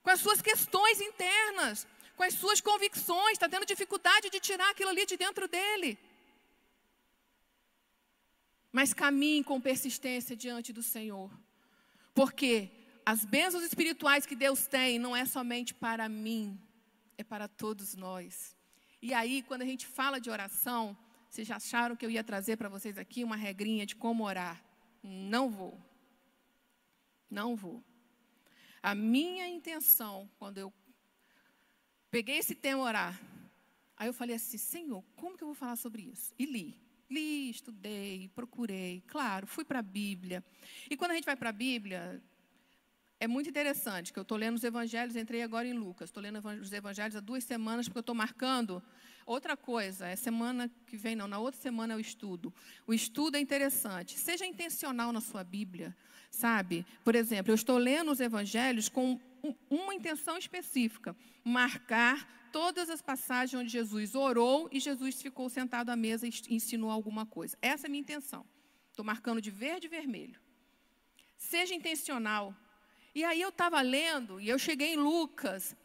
com 0.03 0.09
as 0.09 0.19
suas 0.19 0.41
questões 0.41 0.99
internas, 0.99 1.87
com 2.15 2.23
as 2.23 2.33
suas 2.33 2.59
convicções, 2.61 3.33
está 3.33 3.47
tendo 3.49 3.65
dificuldade 3.65 4.29
de 4.29 4.39
tirar 4.39 4.69
aquilo 4.69 4.89
ali 4.89 5.05
de 5.05 5.17
dentro 5.17 5.47
dele. 5.47 5.97
Mas 8.71 8.93
caminhe 8.93 9.43
com 9.43 9.61
persistência 9.61 10.35
diante 10.35 10.73
do 10.73 10.83
Senhor, 10.83 11.31
porque 12.13 12.69
as 13.05 13.23
bênçãos 13.23 13.63
espirituais 13.63 14.25
que 14.25 14.35
Deus 14.35 14.67
tem 14.67 14.99
não 14.99 15.15
é 15.15 15.25
somente 15.25 15.73
para 15.73 16.09
mim, 16.09 16.59
é 17.17 17.23
para 17.23 17.47
todos 17.47 17.95
nós. 17.95 18.55
E 19.01 19.13
aí, 19.13 19.41
quando 19.43 19.61
a 19.61 19.65
gente 19.65 19.85
fala 19.85 20.19
de 20.19 20.29
oração, 20.29 20.97
vocês 21.29 21.47
já 21.47 21.57
acharam 21.57 21.95
que 21.95 22.05
eu 22.05 22.11
ia 22.11 22.23
trazer 22.23 22.57
para 22.57 22.69
vocês 22.69 22.97
aqui 22.97 23.23
uma 23.23 23.35
regrinha 23.35 23.85
de 23.85 23.95
como 23.95 24.23
orar? 24.23 24.63
Não 25.01 25.49
vou. 25.49 25.79
Não 27.29 27.55
vou. 27.55 27.83
A 28.83 28.93
minha 28.93 29.47
intenção, 29.47 30.29
quando 30.37 30.57
eu 30.57 30.73
peguei 32.11 32.37
esse 32.37 32.53
tema 32.53 32.83
orar, 32.83 33.17
aí 33.95 34.09
eu 34.09 34.13
falei 34.13 34.35
assim: 34.35 34.57
Senhor, 34.57 35.01
como 35.15 35.37
que 35.37 35.43
eu 35.43 35.47
vou 35.47 35.55
falar 35.55 35.77
sobre 35.77 36.01
isso? 36.01 36.35
E 36.37 36.45
li. 36.45 36.77
Li, 37.09 37.49
estudei, 37.49 38.29
procurei, 38.35 39.01
claro, 39.07 39.47
fui 39.47 39.63
para 39.63 39.79
a 39.79 39.83
Bíblia. 39.83 40.43
E 40.89 40.97
quando 40.97 41.11
a 41.11 41.13
gente 41.13 41.25
vai 41.25 41.37
para 41.37 41.49
a 41.49 41.53
Bíblia, 41.53 42.21
é 43.23 43.27
muito 43.27 43.49
interessante, 43.49 44.11
que 44.11 44.19
eu 44.19 44.23
estou 44.23 44.37
lendo 44.37 44.57
os 44.57 44.65
evangelhos, 44.65 45.15
entrei 45.15 45.43
agora 45.43 45.65
em 45.65 45.71
Lucas, 45.71 46.09
estou 46.09 46.21
lendo 46.21 46.45
os 46.61 46.73
evangelhos 46.73 47.15
há 47.15 47.21
duas 47.21 47.45
semanas, 47.45 47.87
porque 47.87 47.99
eu 47.99 48.01
estou 48.01 48.13
marcando 48.13 48.83
outra 49.25 49.55
coisa, 49.55 50.09
é 50.09 50.15
semana 50.17 50.69
que 50.85 50.97
vem, 50.97 51.15
não, 51.15 51.25
na 51.25 51.39
outra 51.39 51.57
semana 51.61 51.93
é 51.93 51.95
o 51.95 52.01
estudo. 52.01 52.53
O 52.85 52.93
estudo 52.93 53.37
é 53.37 53.39
interessante. 53.39 54.19
Seja 54.19 54.45
intencional 54.45 55.13
na 55.13 55.21
sua 55.21 55.41
Bíblia. 55.41 55.95
Sabe? 56.29 56.85
Por 57.01 57.15
exemplo, 57.15 57.51
eu 57.51 57.55
estou 57.55 57.77
lendo 57.77 58.11
os 58.11 58.19
evangelhos 58.19 58.89
com 58.89 59.17
uma 59.69 59.95
intenção 59.95 60.37
específica: 60.37 61.15
marcar 61.45 62.49
todas 62.51 62.89
as 62.89 63.01
passagens 63.01 63.61
onde 63.61 63.71
Jesus 63.71 64.15
orou 64.15 64.67
e 64.69 64.81
Jesus 64.81 65.21
ficou 65.21 65.49
sentado 65.49 65.91
à 65.91 65.95
mesa 65.95 66.27
e 66.27 66.33
ensinou 66.49 66.89
alguma 66.91 67.25
coisa. 67.25 67.57
Essa 67.61 67.85
é 67.85 67.87
a 67.87 67.89
minha 67.89 68.01
intenção. 68.01 68.45
Estou 68.89 69.05
marcando 69.05 69.41
de 69.41 69.49
verde 69.49 69.87
e 69.87 69.89
vermelho. 69.89 70.41
Seja 71.37 71.73
intencional. 71.73 72.53
E 73.15 73.23
aí 73.23 73.41
eu 73.41 73.49
estava 73.49 73.79
lendo 73.81 74.39
e 74.39 74.49
eu 74.49 74.57
cheguei 74.57 74.93
em 74.93 74.97
Lucas. 74.97 75.75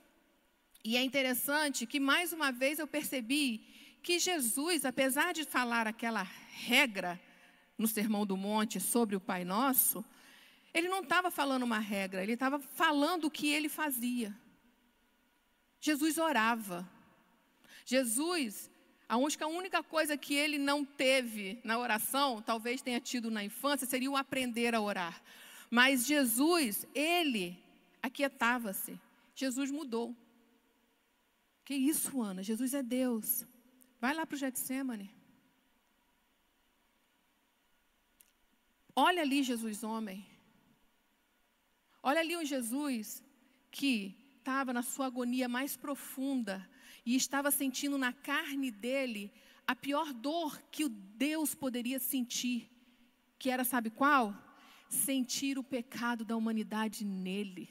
E 0.83 0.97
é 0.97 1.03
interessante 1.03 1.87
que 1.87 2.01
mais 2.01 2.33
uma 2.33 2.51
vez 2.51 2.79
eu 2.79 2.87
percebi 2.87 3.67
que 4.03 4.19
Jesus, 4.19 4.85
apesar 4.85 5.35
de 5.35 5.45
falar 5.45 5.87
aquela 5.87 6.23
regra 6.23 7.21
no 7.77 7.87
Sermão 7.87 8.25
do 8.25 8.37
Monte 8.37 8.81
sobre 8.81 9.15
o 9.15 9.21
Pai 9.21 9.45
Nosso, 9.45 10.05
ele 10.73 10.89
não 10.89 11.01
estava 11.01 11.31
falando 11.31 11.63
uma 11.63 11.79
regra, 11.79 12.23
ele 12.23 12.33
estava 12.33 12.59
falando 12.59 13.25
o 13.25 13.31
que 13.31 13.49
ele 13.49 13.69
fazia. 13.69 14.35
Jesus 15.81 16.19
orava. 16.19 16.89
Jesus, 17.85 18.71
a 19.09 19.17
única, 19.17 19.83
coisa 19.83 20.17
que 20.17 20.35
ele 20.35 20.59
não 20.59 20.85
teve 20.85 21.61
na 21.65 21.79
oração, 21.79 22.43
talvez 22.43 22.83
tenha 22.83 23.01
tido 23.01 23.31
na 23.31 23.43
infância, 23.43 23.87
seria 23.87 24.11
o 24.11 24.17
aprender 24.17 24.75
a 24.75 24.81
orar. 24.81 25.23
Mas 25.71 26.07
Jesus, 26.07 26.87
ele 26.95 27.59
aquietava-se. 28.03 28.99
Jesus 29.35 29.71
mudou. 29.71 30.17
Que 31.65 31.75
isso, 31.75 32.21
Ana? 32.23 32.43
Jesus 32.43 32.73
é 32.73 32.83
Deus. 32.83 33.47
Vai 34.01 34.15
lá 34.15 34.25
para 34.25 34.37
o 34.37 34.39
Getsemane. 34.39 35.15
Olha 38.97 39.23
ali 39.23 39.43
Jesus 39.43 39.85
homem. 39.85 40.27
Olha 42.03 42.21
ali 42.21 42.37
um 42.37 42.45
Jesus 42.45 43.23
que 43.71 44.17
estava 44.39 44.73
na 44.73 44.83
sua 44.83 45.07
agonia 45.07 45.49
mais 45.49 45.77
profunda 45.77 46.69
e 47.05 47.15
estava 47.15 47.51
sentindo 47.51 47.99
na 47.99 48.13
carne 48.13 48.71
dele 48.71 49.31
a 49.67 49.77
pior 49.77 50.13
dor 50.13 50.61
que 50.71 50.85
o 50.85 50.89
Deus 50.89 51.55
poderia 51.55 51.99
sentir, 51.99 52.71
que 53.39 53.51
era, 53.51 53.63
sabe 53.63 53.91
qual? 53.91 54.35
Sentir 54.89 55.59
o 55.59 55.65
pecado 55.65 56.25
da 56.25 56.37
humanidade 56.37 57.05
nele. 57.05 57.69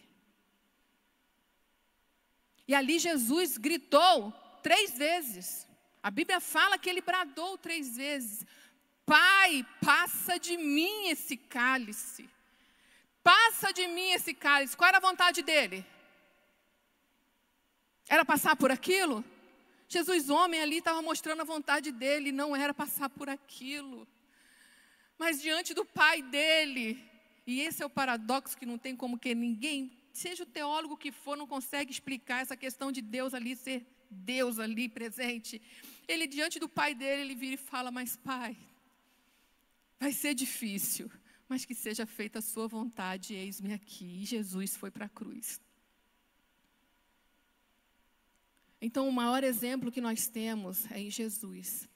E 2.67 2.75
ali 2.75 2.99
Jesus 2.99 3.57
gritou 3.57 4.31
três 4.61 4.97
vezes. 4.97 5.67
A 6.03 6.11
Bíblia 6.11 6.39
fala 6.39 6.77
que 6.77 6.89
ele 6.89 7.01
bradou 7.01 7.57
três 7.57 7.95
vezes: 7.95 8.45
Pai, 9.05 9.65
passa 9.83 10.37
de 10.37 10.57
mim 10.57 11.07
esse 11.07 11.37
cálice. 11.37 12.29
Passa 13.23 13.71
de 13.73 13.87
mim 13.87 14.11
esse 14.11 14.33
cálice. 14.33 14.75
Qual 14.77 14.87
era 14.87 14.97
a 14.97 15.01
vontade 15.01 15.41
dele? 15.41 15.85
Era 18.07 18.23
passar 18.23 18.55
por 18.55 18.71
aquilo? 18.71 19.23
Jesus, 19.89 20.29
homem, 20.29 20.61
ali 20.61 20.77
estava 20.77 21.01
mostrando 21.01 21.41
a 21.41 21.45
vontade 21.45 21.91
dele, 21.91 22.31
não 22.31 22.55
era 22.55 22.73
passar 22.73 23.09
por 23.09 23.29
aquilo. 23.29 24.07
Mas 25.17 25.41
diante 25.41 25.73
do 25.73 25.83
pai 25.83 26.21
dele, 26.21 27.03
e 27.45 27.61
esse 27.61 27.81
é 27.81 27.85
o 27.85 27.89
paradoxo 27.89 28.57
que 28.57 28.65
não 28.65 28.77
tem 28.77 28.95
como 28.95 29.17
que 29.17 29.33
ninguém, 29.33 29.91
seja 30.13 30.43
o 30.43 30.45
teólogo 30.45 30.97
que 30.97 31.11
for, 31.11 31.35
não 31.35 31.47
consegue 31.47 31.91
explicar 31.91 32.41
essa 32.41 32.55
questão 32.55 32.91
de 32.91 33.01
Deus 33.01 33.33
ali 33.33 33.55
ser 33.55 33.85
Deus 34.09 34.59
ali 34.59 34.87
presente. 34.87 35.61
Ele 36.07 36.27
diante 36.27 36.59
do 36.59 36.69
pai 36.69 36.93
dele, 36.95 37.21
ele 37.21 37.35
vira 37.35 37.55
e 37.55 37.57
fala: 37.57 37.91
"Mas 37.91 38.15
pai, 38.15 38.55
vai 39.99 40.13
ser 40.13 40.33
difícil, 40.33 41.11
mas 41.49 41.65
que 41.65 41.75
seja 41.75 42.05
feita 42.05 42.39
a 42.39 42.41
sua 42.41 42.67
vontade, 42.67 43.33
eis-me 43.33 43.73
aqui". 43.73 44.21
E 44.21 44.25
Jesus 44.25 44.75
foi 44.77 44.91
para 44.91 45.05
a 45.05 45.09
cruz. 45.09 45.59
Então, 48.79 49.09
o 49.09 49.11
maior 49.11 49.43
exemplo 49.43 49.91
que 49.91 49.99
nós 49.99 50.27
temos 50.27 50.89
é 50.91 50.99
em 50.99 51.09
Jesus. 51.09 51.89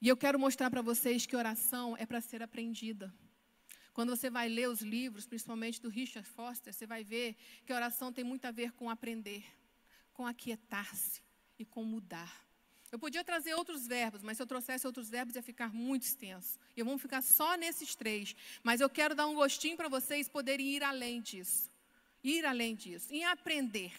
E 0.00 0.08
eu 0.08 0.16
quero 0.16 0.38
mostrar 0.38 0.70
para 0.70 0.82
vocês 0.82 1.24
que 1.24 1.36
oração 1.36 1.96
é 1.96 2.04
para 2.04 2.20
ser 2.20 2.42
aprendida. 2.42 3.12
Quando 3.94 4.14
você 4.14 4.28
vai 4.28 4.46
ler 4.46 4.68
os 4.68 4.82
livros, 4.82 5.26
principalmente 5.26 5.80
do 5.80 5.88
Richard 5.88 6.28
Foster, 6.28 6.72
você 6.72 6.86
vai 6.86 7.02
ver 7.02 7.34
que 7.64 7.72
oração 7.72 8.12
tem 8.12 8.22
muito 8.22 8.44
a 8.44 8.50
ver 8.50 8.72
com 8.72 8.90
aprender, 8.90 9.42
com 10.12 10.26
aquietar-se 10.26 11.22
e 11.58 11.64
com 11.64 11.82
mudar. 11.82 12.46
Eu 12.92 12.98
podia 12.98 13.24
trazer 13.24 13.54
outros 13.54 13.86
verbos, 13.86 14.22
mas 14.22 14.36
se 14.36 14.42
eu 14.42 14.46
trouxesse 14.46 14.86
outros 14.86 15.08
verbos 15.08 15.34
ia 15.34 15.42
ficar 15.42 15.72
muito 15.72 16.02
extenso. 16.02 16.58
E 16.76 16.82
vamos 16.82 17.00
ficar 17.00 17.22
só 17.22 17.56
nesses 17.56 17.94
três. 17.94 18.36
Mas 18.62 18.82
eu 18.82 18.90
quero 18.90 19.14
dar 19.14 19.26
um 19.26 19.34
gostinho 19.34 19.78
para 19.78 19.88
vocês 19.88 20.28
poderem 20.28 20.68
ir 20.76 20.84
além 20.84 21.22
disso. 21.22 21.70
Ir 22.22 22.44
além 22.44 22.76
disso. 22.76 23.10
Em 23.10 23.24
aprender. 23.24 23.92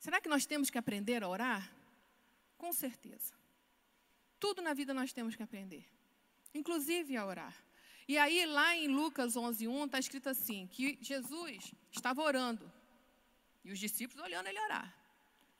Será 0.00 0.20
que 0.20 0.28
nós 0.28 0.46
temos 0.46 0.68
que 0.68 0.78
aprender 0.78 1.22
a 1.22 1.28
orar? 1.28 1.72
Com 2.56 2.72
certeza. 2.72 3.37
Tudo 4.38 4.62
na 4.62 4.74
vida 4.74 4.94
nós 4.94 5.12
temos 5.12 5.34
que 5.36 5.42
aprender, 5.42 5.84
inclusive 6.54 7.16
a 7.16 7.26
orar. 7.26 7.54
E 8.06 8.16
aí, 8.16 8.46
lá 8.46 8.74
em 8.74 8.88
Lucas 8.88 9.36
11:1 9.36 9.86
está 9.86 9.98
escrito 9.98 10.28
assim: 10.28 10.66
que 10.66 10.98
Jesus 11.00 11.74
estava 11.90 12.22
orando 12.22 12.72
e 13.64 13.70
os 13.70 13.78
discípulos 13.78 14.24
olhando 14.24 14.46
ele 14.46 14.60
orar. 14.60 14.94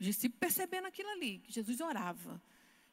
Os 0.01 0.07
discípulos 0.07 0.41
percebendo 0.41 0.87
aquilo 0.87 1.11
ali, 1.11 1.41
que 1.41 1.53
Jesus 1.53 1.81
orava, 1.81 2.41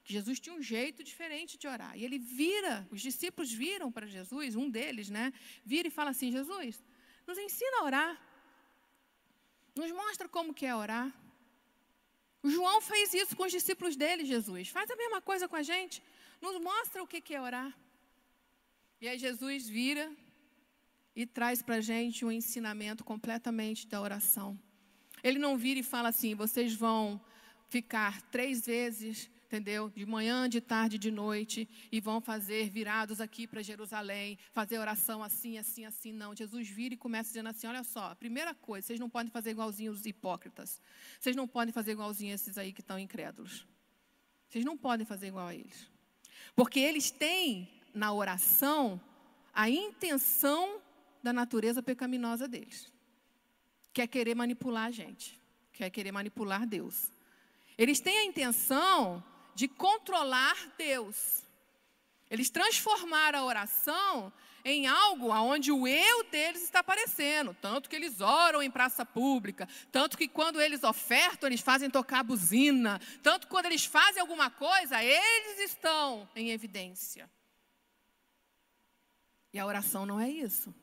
que 0.04 0.12
Jesus 0.12 0.39
tinha 0.39 0.56
um 0.56 0.62
jeito 0.62 1.04
diferente 1.04 1.58
de 1.58 1.67
orar. 1.67 1.98
E 1.98 2.04
ele 2.04 2.19
vira, 2.19 2.88
os 2.91 3.02
discípulos 3.02 3.52
viram 3.52 3.91
para 3.91 4.08
Jesus, 4.08 4.56
um 4.56 4.69
deles, 4.69 5.10
né? 5.10 5.32
Vira 5.63 5.88
e 5.88 5.91
fala 5.91 6.10
assim: 6.10 6.32
Jesus, 6.32 6.84
nos 7.26 7.38
ensina 7.38 7.80
a 7.80 7.84
orar. 7.84 8.21
Nos 9.76 9.91
mostra 9.91 10.28
como 10.28 10.54
que 10.54 10.65
é 10.65 10.76
orar. 10.76 11.13
João 12.49 12.81
fez 12.81 13.13
isso 13.13 13.36
com 13.36 13.43
os 13.43 13.51
discípulos 13.51 13.95
dele, 13.95 14.25
Jesus. 14.25 14.69
Faz 14.69 14.89
a 14.89 14.95
mesma 14.95 15.21
coisa 15.21 15.47
com 15.47 15.55
a 15.55 15.63
gente. 15.63 16.01
Nos 16.41 16.60
mostra 16.62 17.01
o 17.01 17.08
que 17.08 17.34
é 17.34 17.41
orar. 17.41 17.75
E 19.01 19.08
aí 19.08 19.17
Jesus 19.17 19.67
vira 19.67 20.12
e 21.15 21.25
traz 21.25 21.62
para 21.62 21.75
a 21.75 21.81
gente 21.81 22.25
um 22.25 22.31
ensinamento 22.31 23.03
completamente 23.03 23.88
da 23.88 24.01
oração. 24.01 24.60
Ele 25.23 25.39
não 25.39 25.58
vira 25.58 25.79
e 25.79 25.84
fala 25.84 26.10
assim: 26.10 26.36
vocês 26.36 26.73
vão 26.73 27.19
ficar 27.67 28.21
três 28.23 28.65
vezes 28.65 29.29
entendeu? 29.45 29.89
De 29.89 30.05
manhã, 30.05 30.49
de 30.49 30.60
tarde, 30.60 30.97
de 30.97 31.12
noite, 31.12 31.69
e 31.91 31.99
vão 31.99 32.19
fazer 32.19 32.69
virados 32.69 33.21
aqui 33.21 33.47
para 33.47 33.62
Jerusalém, 33.62 34.38
fazer 34.51 34.77
oração 34.79 35.23
assim, 35.23 35.58
assim, 35.58 35.86
assim. 35.86 36.12
Não, 36.12 36.36
Jesus 36.36 36.67
vira 36.67 36.93
e 36.93 36.97
começa 36.97 37.29
dizendo 37.29 37.49
assim: 37.49 37.67
olha 37.67 37.84
só, 37.84 38.13
primeira 38.15 38.53
coisa, 38.53 38.88
vocês 38.88 38.99
não 38.99 39.10
podem 39.10 39.31
fazer 39.31 39.51
igualzinho 39.51 39.91
os 39.91 40.05
hipócritas. 40.05 40.81
Vocês 41.19 41.36
não 41.36 41.47
podem 41.47 41.71
fazer 41.71 41.91
igualzinho 41.91 42.34
esses 42.34 42.58
aí 42.58 42.73
que 42.73 42.81
estão 42.81 42.99
incrédulos. 42.99 43.65
Vocês 44.49 44.65
não 44.65 44.77
podem 44.77 45.05
fazer 45.05 45.27
igual 45.27 45.47
a 45.47 45.55
eles. 45.55 45.89
Porque 46.55 46.79
eles 46.79 47.12
têm 47.12 47.69
na 47.93 48.13
oração 48.13 48.99
a 49.53 49.69
intenção 49.69 50.81
da 51.23 51.31
natureza 51.31 51.81
pecaminosa 51.81 52.47
deles. 52.47 52.91
Quer 53.93 54.08
querer 54.08 54.36
manipular 54.36 54.86
a 54.86 54.91
gente, 54.91 55.39
quer 55.71 55.89
querer 55.89 56.12
manipular 56.12 56.67
Deus. 56.67 57.12
Eles 57.77 57.99
têm 57.99 58.17
a 58.19 58.25
intenção 58.25 59.23
de 59.56 59.68
controlar 59.68 60.56
Deus. 60.78 61.44
Eles 62.30 62.50
transformaram 62.50 63.39
a 63.39 63.46
oração 63.46 64.32
em 64.65 64.88
algo 64.88 65.30
onde 65.30 65.72
o 65.72 65.88
eu 65.88 66.24
deles 66.26 66.63
está 66.63 66.80
aparecendo. 66.80 67.56
Tanto 67.62 67.88
que 67.88 67.96
eles 67.96 68.20
oram 68.20 68.63
em 68.63 68.72
praça 68.72 69.06
pública, 69.06 69.70
tanto 69.91 70.18
que 70.18 70.28
quando 70.28 70.60
eles 70.60 70.84
ofertam, 70.84 71.48
eles 71.48 71.62
fazem 71.62 71.89
tocar 71.89 72.24
buzina, 72.24 73.00
tanto 73.22 73.46
que 73.46 73.52
quando 73.52 73.68
eles 73.68 73.86
fazem 73.86 74.20
alguma 74.22 74.50
coisa, 74.50 75.04
eles 75.04 75.60
estão 75.60 76.28
em 76.36 76.50
evidência. 76.50 77.30
E 79.54 79.60
a 79.60 79.65
oração 79.65 80.06
não 80.06 80.20
é 80.20 80.30
isso. 80.30 80.74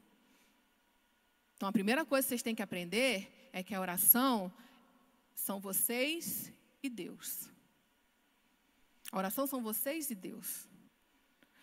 Então 1.57 1.69
a 1.69 1.73
primeira 1.73 2.05
coisa 2.05 2.25
que 2.25 2.31
vocês 2.31 2.43
têm 2.43 2.55
que 2.55 2.63
aprender 2.63 3.51
é 3.53 3.63
que 3.63 3.75
a 3.75 3.81
oração 3.81 4.53
são 5.35 5.61
vocês 5.61 6.53
e 6.83 6.89
Deus. 6.89 7.51
A 9.13 9.19
oração 9.19 9.47
são 9.47 9.63
vocês 9.63 10.11
e 10.11 10.15
Deus. 10.15 10.67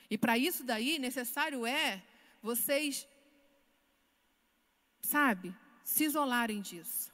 E 0.10 0.18
para 0.18 0.38
isso 0.38 0.64
daí, 0.64 1.00
necessário 1.00 1.66
é 1.66 2.04
vocês, 2.42 3.08
sabe, 5.02 5.56
se 5.84 6.06
isolarem 6.06 6.62
disso. 6.62 7.12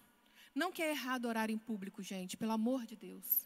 Não 0.54 0.72
que 0.72 0.82
é 0.82 0.92
errado 0.92 1.26
orar 1.26 1.50
em 1.50 1.58
público, 1.58 2.04
gente, 2.04 2.38
pelo 2.38 2.52
amor 2.52 2.86
de 2.86 2.96
Deus. 2.96 3.46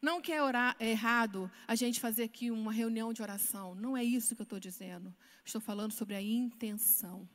Não 0.00 0.20
que 0.20 0.32
é, 0.32 0.42
orar, 0.42 0.76
é 0.78 0.90
errado 0.90 1.50
a 1.66 1.74
gente 1.74 1.98
fazer 1.98 2.24
aqui 2.24 2.50
uma 2.50 2.72
reunião 2.72 3.12
de 3.12 3.22
oração. 3.22 3.74
Não 3.74 3.96
é 3.96 4.04
isso 4.04 4.34
que 4.34 4.42
eu 4.42 4.44
estou 4.44 4.60
dizendo. 4.60 5.14
Estou 5.44 5.60
falando 5.60 5.92
sobre 5.92 6.14
a 6.14 6.22
intenção. 6.22 7.28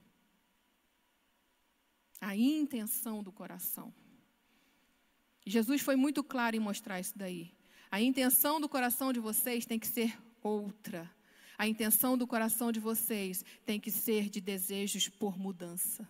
A 2.22 2.36
intenção 2.38 3.22
do 3.22 3.34
coração. 3.34 3.93
Jesus 5.46 5.82
foi 5.82 5.98
muito 5.98 6.24
claro 6.24 6.56
em 6.56 6.60
mostrar 6.60 7.02
isso 7.02 7.17
daí. 7.17 7.54
A 7.94 8.02
intenção 8.02 8.60
do 8.60 8.68
coração 8.68 9.14
de 9.14 9.20
vocês 9.20 9.68
tem 9.68 9.78
que 9.78 9.86
ser 9.86 10.18
outra. 10.42 11.08
A 11.56 11.68
intenção 11.68 12.18
do 12.18 12.26
coração 12.26 12.72
de 12.72 12.80
vocês 12.80 13.46
tem 13.68 13.80
que 13.80 13.92
ser 13.92 14.30
de 14.30 14.42
desejos 14.42 15.08
por 15.10 15.38
mudança. 15.38 16.10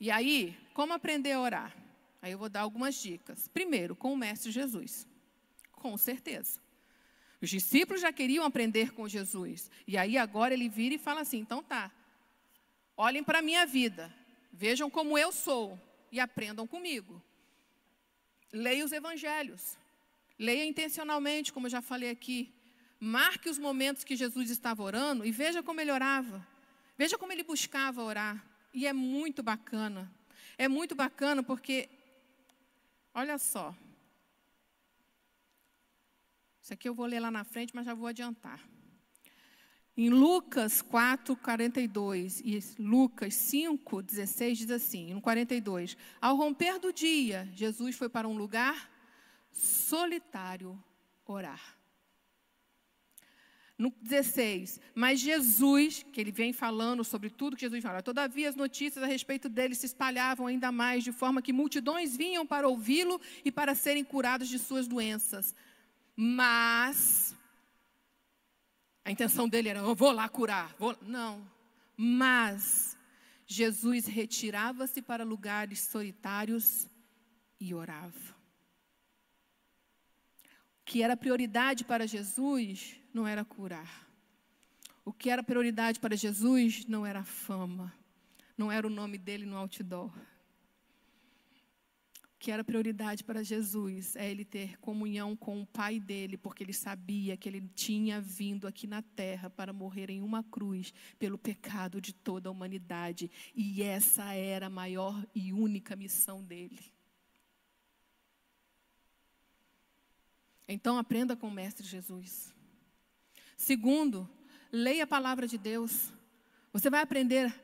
E 0.00 0.10
aí, 0.10 0.58
como 0.74 0.92
aprender 0.92 1.30
a 1.30 1.40
orar? 1.40 1.76
Aí 2.20 2.32
eu 2.32 2.38
vou 2.38 2.48
dar 2.48 2.62
algumas 2.62 2.96
dicas. 2.96 3.46
Primeiro, 3.46 3.94
com 3.94 4.12
o 4.12 4.16
Mestre 4.16 4.50
Jesus. 4.50 5.06
Com 5.70 5.96
certeza. 5.96 6.60
Os 7.40 7.48
discípulos 7.48 8.00
já 8.00 8.12
queriam 8.12 8.44
aprender 8.44 8.92
com 8.92 9.06
Jesus. 9.06 9.70
E 9.86 9.96
aí 9.96 10.18
agora 10.18 10.52
ele 10.52 10.68
vira 10.68 10.96
e 10.96 10.98
fala 10.98 11.20
assim: 11.20 11.38
então 11.38 11.62
tá. 11.62 11.92
Olhem 12.96 13.22
para 13.22 13.38
a 13.38 13.42
minha 13.42 13.64
vida. 13.66 14.12
Vejam 14.52 14.90
como 14.90 15.16
eu 15.16 15.30
sou 15.30 15.80
e 16.10 16.18
aprendam 16.18 16.66
comigo. 16.66 17.22
Leia 18.52 18.84
os 18.84 18.92
evangelhos. 18.92 19.78
Leia 20.38 20.64
intencionalmente, 20.64 21.52
como 21.52 21.66
eu 21.66 21.70
já 21.70 21.80
falei 21.80 22.10
aqui. 22.10 22.52
Marque 23.00 23.48
os 23.48 23.58
momentos 23.58 24.04
que 24.04 24.14
Jesus 24.14 24.50
estava 24.50 24.82
orando 24.82 25.24
e 25.24 25.32
veja 25.32 25.62
como 25.62 25.80
ele 25.80 25.90
orava. 25.90 26.46
Veja 26.96 27.16
como 27.18 27.32
ele 27.32 27.42
buscava 27.42 28.02
orar. 28.02 28.44
E 28.72 28.86
é 28.86 28.92
muito 28.92 29.42
bacana. 29.42 30.10
É 30.56 30.68
muito 30.68 30.94
bacana 30.94 31.42
porque, 31.42 31.88
olha 33.14 33.38
só. 33.38 33.74
Isso 36.60 36.72
aqui 36.72 36.88
eu 36.88 36.94
vou 36.94 37.06
ler 37.06 37.20
lá 37.20 37.30
na 37.30 37.44
frente, 37.44 37.74
mas 37.74 37.86
já 37.86 37.94
vou 37.94 38.06
adiantar. 38.06 38.60
Em 39.94 40.08
Lucas 40.08 40.80
4, 40.80 41.36
42 41.36 42.40
e 42.40 42.58
Lucas 42.78 43.34
5, 43.34 44.02
16 44.02 44.58
diz 44.58 44.70
assim, 44.70 45.12
no 45.12 45.20
42, 45.20 45.96
ao 46.20 46.34
romper 46.34 46.78
do 46.78 46.92
dia, 46.92 47.46
Jesus 47.54 47.96
foi 47.96 48.08
para 48.08 48.26
um 48.26 48.36
lugar 48.36 48.90
solitário 49.50 50.82
orar. 51.26 51.76
No 53.76 53.92
16, 54.00 54.80
mas 54.94 55.18
Jesus, 55.18 56.06
que 56.12 56.20
ele 56.20 56.30
vem 56.30 56.52
falando 56.52 57.02
sobre 57.02 57.28
tudo 57.28 57.56
que 57.56 57.62
Jesus 57.62 57.82
fala, 57.82 58.02
todavia 58.02 58.48
as 58.48 58.54
notícias 58.54 59.02
a 59.02 59.06
respeito 59.06 59.48
dele 59.48 59.74
se 59.74 59.86
espalhavam 59.86 60.46
ainda 60.46 60.70
mais, 60.70 61.02
de 61.04 61.12
forma 61.12 61.42
que 61.42 61.52
multidões 61.52 62.16
vinham 62.16 62.46
para 62.46 62.68
ouvi-lo 62.68 63.20
e 63.44 63.50
para 63.50 63.74
serem 63.74 64.04
curados 64.04 64.48
de 64.48 64.58
suas 64.58 64.86
doenças. 64.86 65.54
Mas, 66.14 67.34
a 69.04 69.10
intenção 69.10 69.48
dele 69.48 69.68
era, 69.68 69.80
eu 69.80 69.94
vou 69.94 70.12
lá 70.12 70.28
curar. 70.28 70.74
Vou... 70.78 70.96
Não. 71.02 71.46
Mas, 71.96 72.96
Jesus 73.46 74.06
retirava-se 74.06 75.02
para 75.02 75.24
lugares 75.24 75.80
solitários 75.80 76.88
e 77.60 77.74
orava. 77.74 78.34
O 80.80 80.84
que 80.84 81.02
era 81.02 81.16
prioridade 81.16 81.84
para 81.84 82.06
Jesus 82.06 82.96
não 83.12 83.26
era 83.26 83.44
curar. 83.44 84.08
O 85.04 85.12
que 85.12 85.30
era 85.30 85.42
prioridade 85.42 85.98
para 85.98 86.16
Jesus 86.16 86.86
não 86.86 87.04
era 87.04 87.24
fama, 87.24 87.92
não 88.56 88.70
era 88.70 88.86
o 88.86 88.90
nome 88.90 89.18
dele 89.18 89.44
no 89.44 89.56
outdoor. 89.56 90.12
Que 92.42 92.50
era 92.50 92.64
prioridade 92.64 93.22
para 93.22 93.44
Jesus 93.44 94.16
é 94.16 94.28
ele 94.28 94.44
ter 94.44 94.76
comunhão 94.80 95.36
com 95.36 95.62
o 95.62 95.66
Pai 95.66 96.00
dele, 96.00 96.36
porque 96.36 96.64
ele 96.64 96.72
sabia 96.72 97.36
que 97.36 97.48
ele 97.48 97.70
tinha 97.72 98.20
vindo 98.20 98.66
aqui 98.66 98.84
na 98.84 99.00
terra 99.00 99.48
para 99.48 99.72
morrer 99.72 100.10
em 100.10 100.20
uma 100.20 100.42
cruz 100.42 100.92
pelo 101.20 101.38
pecado 101.38 102.00
de 102.00 102.12
toda 102.12 102.48
a 102.48 102.52
humanidade. 102.52 103.30
E 103.54 103.80
essa 103.80 104.34
era 104.34 104.66
a 104.66 104.68
maior 104.68 105.24
e 105.32 105.52
única 105.52 105.94
missão 105.94 106.42
dele. 106.42 106.80
Então 110.66 110.98
aprenda 110.98 111.36
com 111.36 111.46
o 111.46 111.52
Mestre 111.52 111.86
Jesus. 111.86 112.52
Segundo, 113.56 114.28
leia 114.72 115.04
a 115.04 115.06
palavra 115.06 115.46
de 115.46 115.56
Deus. 115.56 116.12
Você 116.72 116.90
vai 116.90 117.02
aprender 117.02 117.54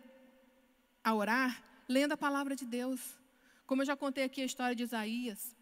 a 1.03 1.13
orar 1.13 1.65
lendo 1.89 2.13
a 2.13 2.17
palavra 2.17 2.55
de 2.55 2.65
Deus. 2.65 3.19
Como 3.69 3.83
eu 3.83 3.87
já 3.87 3.95
contei 3.95 4.25
aqui 4.25 4.41
a 4.41 4.47
história 4.47 4.75
de 4.75 4.83
Isaías. 4.83 5.55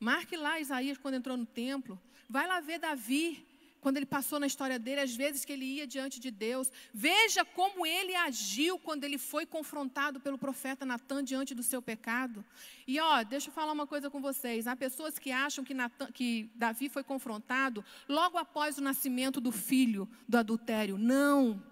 Marque 0.00 0.36
lá 0.36 0.58
Isaías 0.58 0.98
quando 0.98 1.14
entrou 1.14 1.36
no 1.36 1.46
templo. 1.46 1.94
Vai 2.28 2.44
lá 2.44 2.58
ver 2.58 2.80
Davi 2.80 3.46
quando 3.80 3.98
ele 3.98 4.04
passou 4.04 4.40
na 4.40 4.48
história 4.48 4.80
dele, 4.80 5.00
as 5.02 5.14
vezes 5.14 5.44
que 5.44 5.52
ele 5.52 5.64
ia 5.64 5.86
diante 5.86 6.18
de 6.18 6.32
Deus. 6.32 6.72
Veja 6.92 7.44
como 7.44 7.86
ele 7.86 8.16
agiu 8.16 8.80
quando 8.80 9.04
ele 9.04 9.16
foi 9.16 9.46
confrontado 9.46 10.18
pelo 10.18 10.36
profeta 10.36 10.84
Natan 10.84 11.22
diante 11.22 11.54
do 11.54 11.62
seu 11.62 11.80
pecado. 11.80 12.44
E 12.84 12.98
ó, 12.98 13.22
deixa 13.22 13.48
eu 13.48 13.52
falar 13.52 13.70
uma 13.70 13.86
coisa 13.86 14.10
com 14.10 14.20
vocês. 14.20 14.66
Há 14.66 14.74
pessoas 14.74 15.16
que 15.16 15.30
acham 15.30 15.64
que, 15.64 15.72
Natan, 15.72 16.10
que 16.10 16.50
Davi 16.56 16.88
foi 16.88 17.04
confrontado 17.04 17.84
logo 18.08 18.36
após 18.36 18.76
o 18.76 18.82
nascimento 18.82 19.40
do 19.40 19.52
filho 19.52 20.08
do 20.28 20.36
adultério. 20.36 20.98
Não. 20.98 21.62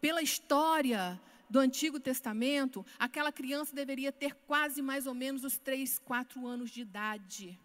Pela 0.00 0.22
história 0.22 1.20
do 1.48 1.58
Antigo 1.58 1.98
Testamento, 1.98 2.84
aquela 2.98 3.32
criança 3.32 3.74
deveria 3.74 4.12
ter 4.12 4.34
quase 4.34 4.82
mais 4.82 5.06
ou 5.06 5.14
menos 5.14 5.44
os 5.44 5.56
três, 5.56 5.98
quatro 5.98 6.46
anos 6.46 6.70
de 6.70 6.82
idade. 6.82 7.58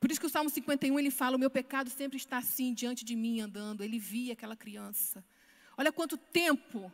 Por 0.00 0.10
isso 0.10 0.20
que 0.20 0.26
o 0.26 0.30
Salmo 0.30 0.48
51 0.48 0.98
ele 0.98 1.10
fala: 1.10 1.36
O 1.36 1.40
meu 1.40 1.50
pecado 1.50 1.90
sempre 1.90 2.16
está 2.16 2.38
assim 2.38 2.72
diante 2.72 3.04
de 3.04 3.16
mim 3.16 3.40
andando. 3.40 3.82
Ele 3.82 3.98
via 3.98 4.32
aquela 4.32 4.56
criança. 4.56 5.24
Olha 5.76 5.92
quanto 5.92 6.16
tempo 6.16 6.92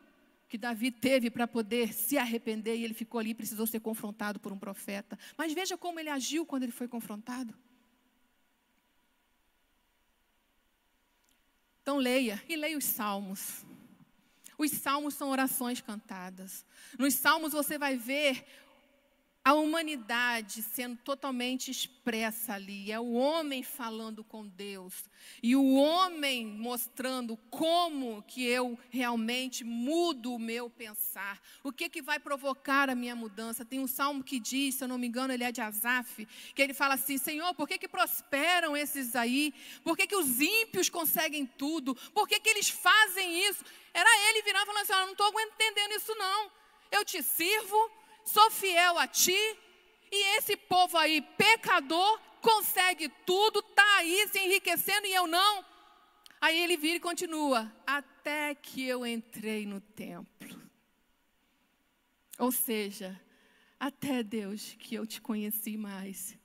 que 0.48 0.58
Davi 0.58 0.90
teve 0.90 1.30
para 1.30 1.46
poder 1.46 1.92
se 1.92 2.16
arrepender 2.16 2.76
e 2.76 2.84
ele 2.84 2.94
ficou 2.94 3.18
ali, 3.18 3.34
precisou 3.34 3.66
ser 3.66 3.80
confrontado 3.80 4.38
por 4.38 4.52
um 4.52 4.58
profeta. 4.58 5.18
Mas 5.36 5.52
veja 5.52 5.76
como 5.76 5.98
ele 6.00 6.08
agiu 6.08 6.46
quando 6.46 6.62
ele 6.62 6.72
foi 6.72 6.88
confrontado. 6.88 7.54
Então 11.82 11.98
leia 11.98 12.42
e 12.48 12.56
leia 12.56 12.78
os 12.78 12.84
salmos. 12.84 13.64
Os 14.58 14.70
salmos 14.70 15.14
são 15.14 15.30
orações 15.30 15.80
cantadas. 15.80 16.64
Nos 16.98 17.14
salmos 17.14 17.52
você 17.52 17.78
vai 17.78 17.96
ver 17.96 18.44
a 19.44 19.52
humanidade 19.52 20.62
sendo 20.62 20.96
totalmente 20.96 21.70
expressa 21.70 22.54
ali, 22.54 22.90
é 22.90 22.98
o 22.98 23.12
homem 23.12 23.62
falando 23.62 24.24
com 24.24 24.46
Deus, 24.46 25.04
e 25.42 25.54
o 25.54 25.74
homem 25.74 26.46
mostrando 26.46 27.36
como 27.50 28.22
que 28.22 28.42
eu 28.46 28.78
realmente 28.88 29.62
mudo 29.62 30.32
o 30.32 30.38
meu 30.38 30.70
pensar, 30.70 31.42
o 31.62 31.70
que 31.70 31.90
que 31.90 32.00
vai 32.00 32.18
provocar 32.18 32.88
a 32.88 32.94
minha 32.94 33.14
mudança. 33.14 33.66
Tem 33.66 33.78
um 33.78 33.86
salmo 33.86 34.24
que 34.24 34.40
diz, 34.40 34.76
se 34.76 34.84
eu 34.84 34.88
não 34.88 34.96
me 34.96 35.06
engano, 35.06 35.34
ele 35.34 35.44
é 35.44 35.52
de 35.52 35.60
Asaf, 35.60 36.26
que 36.54 36.62
ele 36.62 36.72
fala 36.72 36.94
assim: 36.94 37.18
Senhor, 37.18 37.52
por 37.54 37.68
que 37.68 37.76
que 37.76 37.88
prosperam 37.88 38.74
esses 38.74 39.14
aí? 39.14 39.52
Por 39.82 39.94
que 39.94 40.06
que 40.06 40.16
os 40.16 40.40
ímpios 40.40 40.88
conseguem 40.88 41.44
tudo? 41.44 41.94
Por 42.14 42.26
que 42.26 42.40
que 42.40 42.48
eles 42.48 42.70
fazem 42.70 43.46
isso? 43.46 43.62
Era 43.92 44.08
ele 44.30 44.42
virando 44.42 44.62
e 44.62 44.66
falando 44.66 44.82
assim: 44.82 44.92
Eu 44.92 45.00
não 45.00 45.12
estou 45.12 45.40
entendendo 45.40 45.92
isso 45.92 46.14
não. 46.14 46.50
Eu 46.90 47.04
te 47.04 47.22
sirvo, 47.22 47.90
sou 48.24 48.50
fiel 48.50 48.98
a 48.98 49.06
ti, 49.06 49.38
e 50.10 50.36
esse 50.38 50.56
povo 50.56 50.96
aí, 50.96 51.20
pecador, 51.36 52.20
consegue 52.40 53.08
tudo, 53.26 53.60
está 53.60 53.96
aí 53.96 54.28
se 54.28 54.38
enriquecendo 54.38 55.06
e 55.06 55.14
eu 55.14 55.26
não. 55.26 55.64
Aí 56.40 56.58
ele 56.60 56.76
vira 56.76 56.96
e 56.96 57.00
continua: 57.00 57.72
até 57.86 58.54
que 58.54 58.84
eu 58.84 59.06
entrei 59.06 59.66
no 59.66 59.80
templo. 59.80 60.62
Ou 62.38 62.52
seja, 62.52 63.18
até 63.78 64.22
Deus 64.22 64.76
que 64.78 64.94
eu 64.94 65.06
te 65.06 65.20
conheci 65.20 65.76
mais 65.76 66.36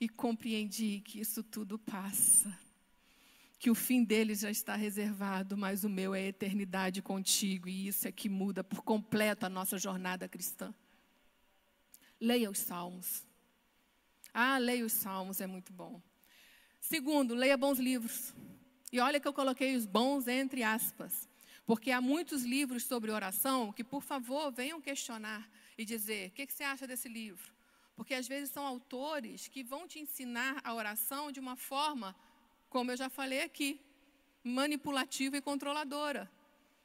e 0.00 0.08
compreendi 0.08 1.00
que 1.00 1.20
isso 1.20 1.42
tudo 1.42 1.78
passa. 1.78 2.56
Que 3.58 3.70
o 3.70 3.74
fim 3.74 4.04
deles 4.04 4.40
já 4.40 4.50
está 4.50 4.76
reservado, 4.76 5.56
mas 5.56 5.84
o 5.84 5.88
meu 5.88 6.14
é 6.14 6.20
a 6.20 6.28
eternidade 6.28 7.00
contigo, 7.00 7.68
e 7.68 7.88
isso 7.88 8.06
é 8.06 8.12
que 8.12 8.28
muda 8.28 8.62
por 8.62 8.82
completo 8.82 9.46
a 9.46 9.48
nossa 9.48 9.78
jornada 9.78 10.28
cristã. 10.28 10.74
Leia 12.20 12.50
os 12.50 12.58
salmos. 12.58 13.24
Ah, 14.32 14.58
leia 14.58 14.84
os 14.84 14.92
salmos, 14.92 15.40
é 15.40 15.46
muito 15.46 15.72
bom. 15.72 16.00
Segundo, 16.80 17.34
leia 17.34 17.56
bons 17.56 17.78
livros. 17.78 18.34
E 18.92 19.00
olha 19.00 19.18
que 19.18 19.26
eu 19.26 19.32
coloquei 19.32 19.76
os 19.76 19.86
bons 19.86 20.28
entre 20.28 20.62
aspas. 20.62 21.28
Porque 21.66 21.90
há 21.90 22.00
muitos 22.00 22.44
livros 22.44 22.84
sobre 22.84 23.10
oração 23.10 23.72
que, 23.72 23.82
por 23.82 24.02
favor, 24.02 24.52
venham 24.52 24.80
questionar 24.80 25.48
e 25.76 25.84
dizer: 25.84 26.28
o 26.28 26.30
que, 26.32 26.46
que 26.46 26.52
você 26.52 26.62
acha 26.62 26.86
desse 26.86 27.08
livro? 27.08 27.52
Porque 27.96 28.14
às 28.14 28.28
vezes 28.28 28.50
são 28.50 28.64
autores 28.64 29.48
que 29.48 29.64
vão 29.64 29.88
te 29.88 29.98
ensinar 29.98 30.60
a 30.62 30.72
oração 30.74 31.32
de 31.32 31.40
uma 31.40 31.56
forma, 31.56 32.14
como 32.68 32.92
eu 32.92 32.96
já 32.96 33.08
falei 33.08 33.42
aqui, 33.42 33.80
manipulativa 34.44 35.36
e 35.36 35.40
controladora. 35.40 36.30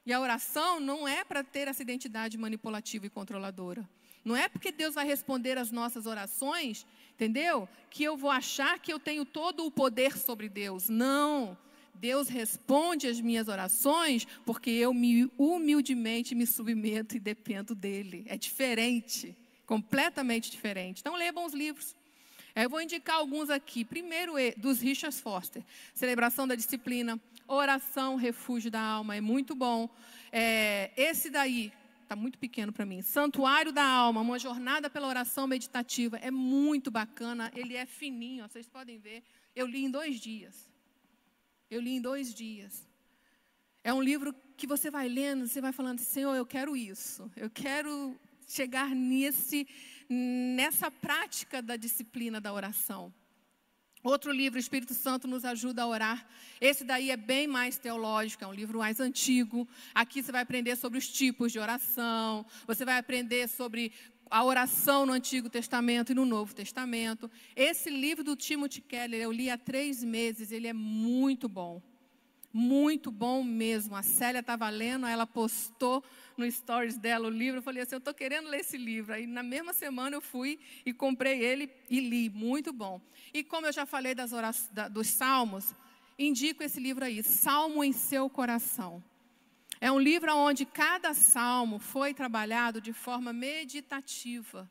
E 0.06 0.12
a 0.12 0.20
oração 0.20 0.80
não 0.80 1.08
é 1.08 1.24
para 1.24 1.44
ter 1.44 1.68
essa 1.68 1.84
identidade 1.84 2.38
manipulativa 2.38 3.06
e 3.06 3.10
controladora. 3.10 3.88
Não 4.24 4.36
é 4.36 4.48
porque 4.48 4.72
Deus 4.72 4.96
vai 4.96 5.06
responder 5.06 5.58
as 5.58 5.72
nossas 5.72 6.06
orações, 6.06 6.86
entendeu? 7.14 7.68
Que 7.90 8.04
eu 8.04 8.16
vou 8.16 8.30
achar 8.30 8.80
que 8.80 8.92
eu 8.92 9.00
tenho 9.00 9.26
todo 9.26 9.66
o 9.66 9.72
poder 9.72 10.18
sobre 10.18 10.48
Deus. 10.48 10.90
Não. 10.90 11.58
Deus 11.96 12.30
responde 12.30 13.08
as 13.08 13.22
minhas 13.22 13.48
orações 13.48 14.26
porque 14.46 14.72
eu 14.72 14.94
me 14.94 15.30
humildemente 15.38 16.34
me 16.34 16.48
submeto 16.48 17.16
e 17.16 17.20
dependo 17.20 17.76
dele. 17.76 18.26
É 18.28 18.38
diferente, 18.38 19.36
completamente 19.68 20.50
diferente. 20.50 21.02
Então 21.02 21.16
leia 21.16 21.32
bons 21.32 21.54
livros. 21.54 21.96
Eu 22.56 22.70
vou 22.70 22.82
indicar 22.82 23.18
alguns 23.18 23.50
aqui. 23.50 23.86
Primeiro, 23.86 24.34
dos 24.58 24.82
Richard 24.82 25.16
Foster, 25.16 25.64
Celebração 25.94 26.48
da 26.48 26.56
Disciplina, 26.56 27.20
Oração, 27.48 28.16
Refúgio 28.16 28.72
da 28.72 28.82
Alma, 28.82 29.16
é 29.16 29.22
muito 29.22 29.56
bom. 29.56 29.90
É, 30.32 30.92
esse 30.98 31.30
daí, 31.30 31.72
está 32.12 32.16
muito 32.16 32.38
pequeno 32.38 32.74
para 32.74 32.86
mim. 32.86 33.01
Santuário 33.01 33.72
da 33.72 33.86
Alma, 33.86 34.20
uma 34.20 34.38
jornada 34.38 34.89
pela 34.89 35.07
oração 35.07 35.47
meditativa. 35.47 36.18
É 36.18 36.30
muito 36.30 36.91
bacana, 36.91 37.49
ele 37.55 37.76
é 37.76 37.86
fininho, 37.86 38.45
vocês 38.49 38.68
podem 38.68 38.99
ver. 38.99 39.24
Eu 39.55 39.66
li 39.66 39.86
em 39.86 39.89
dois 39.89 40.20
dias. 40.20 40.70
Eu 41.70 41.80
li 41.80 41.91
em 41.91 42.01
dois 42.01 42.34
dias. 42.34 42.86
É 43.82 43.93
um 43.93 44.01
livro 44.01 44.36
que 44.57 44.68
você 44.68 44.91
vai 44.91 45.07
lendo, 45.07 45.47
você 45.47 45.62
vai 45.62 45.72
falando, 45.72 45.99
Senhor, 45.99 46.36
eu 46.36 46.45
quero 46.45 46.76
isso. 46.76 47.32
Eu 47.34 47.49
quero 47.49 48.20
chegar 48.45 48.89
nesse, 48.93 49.66
nessa 50.09 50.91
prática 50.91 51.62
da 51.62 51.78
disciplina 51.78 52.41
da 52.41 52.51
oração. 52.51 53.14
Outro 54.04 54.32
livro, 54.32 54.58
Espírito 54.58 54.93
Santo 54.95 55.28
nos 55.28 55.45
ajuda 55.45 55.84
a 55.84 55.88
orar. 55.88 56.28
Esse 56.60 56.84
daí 56.84 57.12
é 57.12 57.18
bem 57.18 57.45
mais 57.45 57.78
teológico, 57.78 58.43
é 58.43 58.47
um 58.47 58.54
livro 58.54 58.80
mais 58.80 58.99
antigo. 58.99 59.68
Aqui 59.93 60.24
você 60.24 60.32
vai 60.32 60.41
aprender 60.41 60.76
sobre 60.76 60.97
os 60.97 61.08
tipos 61.08 61.52
de 61.52 61.60
oração, 61.60 62.45
você 62.66 62.84
vai 62.84 62.97
aprender 62.97 63.47
sobre 63.47 63.91
a 64.32 64.43
oração 64.43 65.06
no 65.06 65.14
Antigo 65.14 65.49
Testamento 65.49 66.14
e 66.14 66.16
no 66.16 66.26
Novo 66.26 66.56
Testamento. 66.56 67.30
Esse 67.56 67.89
livro 67.89 68.24
do 68.24 68.36
Timothy 68.36 68.82
Keller 68.82 69.22
eu 69.22 69.32
li 69.32 69.49
há 69.49 69.58
três 69.58 70.04
meses, 70.04 70.52
ele 70.52 70.68
é 70.68 70.74
muito 70.74 71.47
bom. 71.47 71.82
Muito 72.54 73.10
bom 73.10 73.43
mesmo. 73.43 73.95
A 73.95 74.04
Célia 74.04 74.39
estava 74.39 74.70
lendo, 74.70 75.06
ela 75.06 75.26
postou 75.26 76.04
no 76.36 76.49
stories 76.49 76.97
dela 76.97 77.28
o 77.28 77.30
livro. 77.30 77.60
Eu 77.60 77.64
falei 77.64 77.84
assim: 77.84 77.95
eu 77.95 77.99
estou 77.99 78.14
querendo 78.14 78.49
ler 78.49 78.60
esse 78.60 78.78
livro. 78.78 79.14
Aí 79.14 79.26
na 79.26 79.43
mesma 79.43 79.74
semana 79.74 80.16
eu 80.16 80.22
fui 80.22 80.60
e 80.86 80.93
comprei 80.93 81.41
ele 81.43 81.72
e 81.89 81.99
li. 81.99 82.30
Muito 82.30 82.74
bom. 82.74 82.99
E 83.34 83.43
como 83.43 83.68
eu 83.68 83.72
já 83.72 83.86
falei 83.86 84.14
das 84.14 84.34
orações, 84.34 84.70
da, 84.70 84.88
dos 84.88 85.08
salmos, 85.08 85.74
indico 86.20 86.62
esse 86.62 86.80
livro 86.80 87.06
aí, 87.06 87.24
Salmo 87.24 87.84
em 87.84 87.93
Seu 87.93 88.30
Coração. 88.30 89.04
É 89.80 89.91
um 89.91 89.99
livro 89.99 90.32
onde 90.36 90.66
cada 90.66 91.14
salmo 91.14 91.80
foi 91.80 92.14
trabalhado 92.14 92.80
de 92.80 92.93
forma 92.93 93.34
meditativa. 93.34 94.70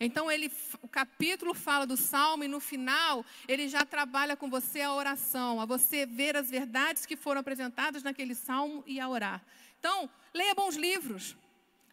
Então 0.00 0.30
ele, 0.30 0.50
o 0.80 0.86
capítulo 0.86 1.52
fala 1.52 1.84
do 1.84 1.96
salmo 1.96 2.44
e 2.44 2.48
no 2.48 2.60
final 2.60 3.24
ele 3.48 3.68
já 3.68 3.84
trabalha 3.84 4.36
com 4.36 4.48
você 4.48 4.80
a 4.80 4.92
oração, 4.92 5.60
a 5.60 5.64
você 5.64 6.06
ver 6.06 6.36
as 6.36 6.48
verdades 6.48 7.04
que 7.04 7.16
foram 7.16 7.40
apresentadas 7.40 8.02
naquele 8.02 8.34
salmo 8.34 8.84
e 8.86 9.00
a 9.00 9.08
orar. 9.08 9.44
Então, 9.78 10.08
leia 10.32 10.54
bons 10.54 10.76
livros. 10.76 11.36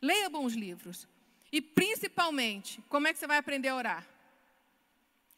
Leia 0.01 0.29
bons 0.29 0.53
livros. 0.53 1.07
E 1.51 1.61
principalmente, 1.61 2.83
como 2.89 3.07
é 3.07 3.13
que 3.13 3.17
você 3.17 3.25
vai 3.25 3.37
aprender 3.37 3.69
a 3.69 3.75
orar? 3.75 4.07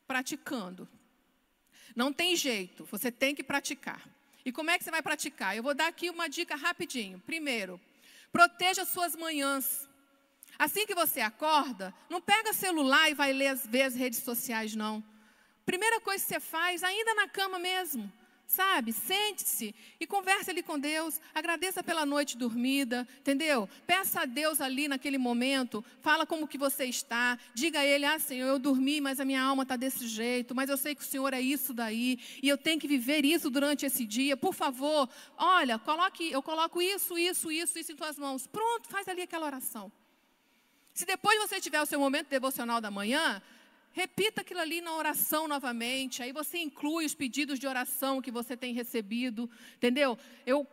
Praticando. 0.05 0.87
Não 1.95 2.11
tem 2.11 2.35
jeito, 2.35 2.85
você 2.85 3.11
tem 3.11 3.33
que 3.33 3.43
praticar. 3.43 4.01
E 4.45 4.51
como 4.51 4.69
é 4.69 4.77
que 4.77 4.83
você 4.83 4.91
vai 4.91 5.01
praticar? 5.01 5.55
Eu 5.55 5.63
vou 5.63 5.73
dar 5.73 5.87
aqui 5.87 6.09
uma 6.09 6.27
dica 6.27 6.55
rapidinho. 6.55 7.19
Primeiro, 7.25 7.79
proteja 8.31 8.85
suas 8.85 9.15
manhãs. 9.15 9.86
Assim 10.57 10.85
que 10.85 10.95
você 10.95 11.21
acorda, 11.21 11.93
não 12.09 12.19
pega 12.19 12.53
celular 12.53 13.09
e 13.09 13.13
vai 13.13 13.31
ler, 13.31 13.55
ver 13.55 13.83
as 13.83 13.95
redes 13.95 14.19
sociais, 14.19 14.75
não. 14.75 15.03
Primeira 15.65 15.99
coisa 15.99 16.23
que 16.23 16.29
você 16.29 16.39
faz, 16.39 16.83
ainda 16.83 17.13
na 17.13 17.27
cama 17.27 17.59
mesmo, 17.59 18.11
sabe? 18.47 18.93
Sente-se 18.93 19.75
e 19.99 20.07
converse 20.07 20.49
ali 20.49 20.63
com 20.63 20.79
Deus. 20.79 21.19
Agradeça 21.35 21.83
pela 21.83 22.05
noite 22.05 22.37
dormida, 22.37 23.07
entendeu? 23.19 23.69
Peça 23.85 24.21
a 24.21 24.25
Deus 24.25 24.61
ali 24.61 24.87
naquele 24.87 25.17
momento. 25.17 25.83
Fala 25.99 26.25
como 26.25 26.47
que 26.47 26.57
você 26.57 26.85
está. 26.85 27.37
Diga 27.53 27.81
a 27.81 27.85
Ele: 27.85 28.05
Ah, 28.05 28.17
Senhor, 28.17 28.47
eu 28.47 28.57
dormi, 28.57 29.01
mas 29.01 29.19
a 29.19 29.25
minha 29.25 29.43
alma 29.43 29.63
está 29.63 29.75
desse 29.75 30.07
jeito. 30.07 30.55
Mas 30.55 30.69
eu 30.69 30.77
sei 30.77 30.95
que 30.95 31.01
o 31.01 31.05
Senhor 31.05 31.33
é 31.33 31.41
isso 31.41 31.73
daí 31.73 32.17
e 32.41 32.47
eu 32.47 32.57
tenho 32.57 32.79
que 32.79 32.87
viver 32.87 33.25
isso 33.25 33.49
durante 33.49 33.85
esse 33.85 34.05
dia. 34.05 34.37
Por 34.37 34.53
favor, 34.53 35.09
olha, 35.37 35.77
coloque, 35.77 36.31
eu 36.31 36.41
coloco 36.41 36.81
isso, 36.81 37.17
isso, 37.17 37.51
isso, 37.51 37.77
isso 37.77 37.91
em 37.91 37.95
tuas 37.95 38.17
mãos. 38.17 38.47
Pronto, 38.47 38.87
faz 38.87 39.07
ali 39.07 39.21
aquela 39.21 39.45
oração. 39.45 39.91
Se 40.97 41.05
depois 41.05 41.37
você 41.39 41.61
tiver 41.61 41.79
o 41.79 41.85
seu 41.85 41.99
momento 41.99 42.27
devocional 42.27 42.81
da 42.81 42.89
manhã, 42.89 43.41
Repita 43.97 44.41
aquilo 44.41 44.59
ali 44.59 44.79
na 44.79 44.93
oração 44.95 45.47
novamente. 45.47 46.21
Aí 46.21 46.31
você 46.31 46.59
inclui 46.59 47.03
os 47.03 47.15
pedidos 47.15 47.57
de 47.57 47.65
oração 47.65 48.21
que 48.21 48.29
você 48.29 48.55
tem 48.55 48.71
recebido. 48.71 49.49
Entendeu? 49.77 50.15
Eu 50.45 50.67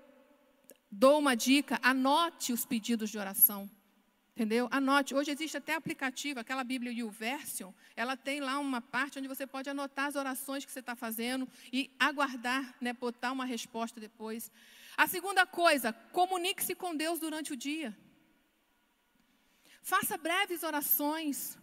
dou 0.90 1.20
uma 1.20 1.34
dica: 1.34 1.80
anote 1.82 2.52
os 2.52 2.66
pedidos 2.66 3.08
de 3.08 3.16
oração. 3.16 3.70
Entendeu? 4.32 4.68
Anote. 4.70 5.14
Hoje 5.14 5.30
existe 5.30 5.56
até 5.56 5.74
aplicativo, 5.74 6.38
aquela 6.38 6.62
Bíblia 6.62 6.92
YouVersion. 6.92 7.72
Ela 7.96 8.14
tem 8.14 8.40
lá 8.40 8.58
uma 8.58 8.82
parte 8.82 9.18
onde 9.18 9.28
você 9.28 9.46
pode 9.46 9.70
anotar 9.70 10.08
as 10.08 10.16
orações 10.16 10.66
que 10.66 10.70
você 10.70 10.80
está 10.80 10.94
fazendo 10.94 11.48
e 11.72 11.90
aguardar, 11.98 12.74
né, 12.78 12.92
botar 12.92 13.32
uma 13.32 13.46
resposta 13.46 13.98
depois. 13.98 14.52
A 14.98 15.06
segunda 15.06 15.46
coisa, 15.46 15.94
comunique-se 16.12 16.74
com 16.74 16.94
Deus 16.94 17.18
durante 17.18 17.54
o 17.54 17.56
dia. 17.56 17.96
Faça 19.92 20.16
breves 20.16 20.62
orações. 20.62 21.58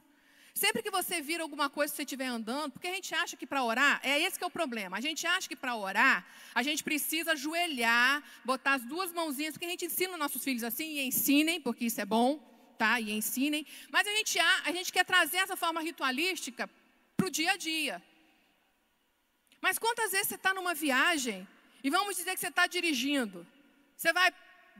Sempre 0.53 0.83
que 0.83 0.91
você 0.91 1.21
vira 1.21 1.41
alguma 1.41 1.69
coisa 1.69 1.91
que 1.91 1.97
você 1.97 2.03
estiver 2.03 2.27
andando, 2.27 2.71
porque 2.73 2.87
a 2.87 2.93
gente 2.93 3.15
acha 3.15 3.35
que 3.35 3.47
para 3.47 3.63
orar, 3.63 3.99
é 4.03 4.19
esse 4.21 4.37
que 4.37 4.43
é 4.43 4.47
o 4.47 4.57
problema. 4.59 4.97
A 4.97 5.01
gente 5.01 5.25
acha 5.25 5.47
que 5.49 5.55
para 5.55 5.75
orar, 5.75 6.23
a 6.53 6.61
gente 6.61 6.83
precisa 6.83 7.31
ajoelhar, 7.31 8.21
botar 8.45 8.73
as 8.73 8.83
duas 8.83 9.11
mãozinhas, 9.11 9.53
porque 9.53 9.65
a 9.65 9.69
gente 9.69 9.85
ensina 9.85 10.15
nossos 10.17 10.43
filhos 10.43 10.63
assim, 10.63 10.89
e 10.97 11.07
ensinem, 11.07 11.59
porque 11.59 11.85
isso 11.85 11.99
é 11.99 12.05
bom, 12.05 12.37
tá? 12.77 12.99
E 12.99 13.11
ensinem. 13.11 13.65
Mas 13.89 14.05
a 14.05 14.11
gente, 14.17 14.37
a 14.39 14.71
gente 14.71 14.93
quer 14.93 15.05
trazer 15.05 15.37
essa 15.37 15.55
forma 15.55 15.81
ritualística 15.81 16.69
para 17.17 17.27
o 17.27 17.31
dia 17.31 17.53
a 17.53 17.57
dia. 17.57 18.03
Mas 19.59 19.79
quantas 19.79 20.11
vezes 20.11 20.27
você 20.27 20.35
está 20.35 20.53
numa 20.53 20.75
viagem, 20.75 21.47
e 21.83 21.89
vamos 21.89 22.17
dizer 22.17 22.33
que 22.35 22.39
você 22.39 22.49
está 22.49 22.67
dirigindo, 22.67 23.47
você 23.97 24.13
vai 24.13 24.31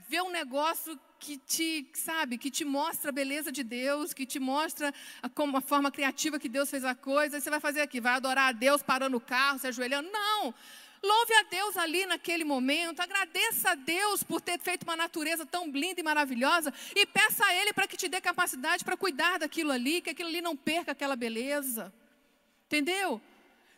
ver 0.07 0.21
um 0.21 0.29
negócio 0.29 0.99
que 1.21 1.37
te, 1.37 1.87
sabe, 1.93 2.35
que 2.35 2.49
te 2.49 2.65
mostra 2.65 3.09
a 3.09 3.11
beleza 3.13 3.51
de 3.51 3.63
Deus, 3.63 4.11
que 4.11 4.25
te 4.25 4.39
mostra 4.39 4.91
a, 5.21 5.29
como, 5.29 5.55
a 5.55 5.61
forma 5.61 5.91
criativa 5.91 6.39
que 6.39 6.49
Deus 6.49 6.67
fez 6.67 6.83
a 6.83 6.95
coisa, 6.95 7.37
e 7.37 7.41
você 7.41 7.49
vai 7.49 7.59
fazer 7.59 7.81
aqui, 7.81 8.01
vai 8.01 8.13
adorar 8.13 8.49
a 8.49 8.51
Deus 8.51 8.81
parando 8.81 9.17
o 9.17 9.21
carro, 9.21 9.59
se 9.59 9.67
ajoelhando. 9.67 10.09
Não! 10.11 10.51
Louve 11.03 11.33
a 11.35 11.43
Deus 11.43 11.77
ali 11.77 12.07
naquele 12.07 12.43
momento, 12.43 12.99
agradeça 12.99 13.71
a 13.71 13.75
Deus 13.75 14.23
por 14.23 14.41
ter 14.41 14.59
feito 14.59 14.83
uma 14.83 14.95
natureza 14.95 15.45
tão 15.45 15.67
linda 15.69 15.99
e 15.99 16.03
maravilhosa 16.03 16.73
e 16.95 17.05
peça 17.05 17.45
a 17.45 17.53
Ele 17.53 17.71
para 17.71 17.87
que 17.87 17.97
te 17.97 18.07
dê 18.07 18.19
capacidade 18.19 18.83
para 18.83 18.97
cuidar 18.97 19.37
daquilo 19.39 19.71
ali, 19.71 20.01
que 20.01 20.09
aquilo 20.09 20.29
ali 20.29 20.41
não 20.41 20.55
perca 20.55 20.91
aquela 20.91 21.15
beleza. 21.15 21.93
Entendeu? 22.65 23.21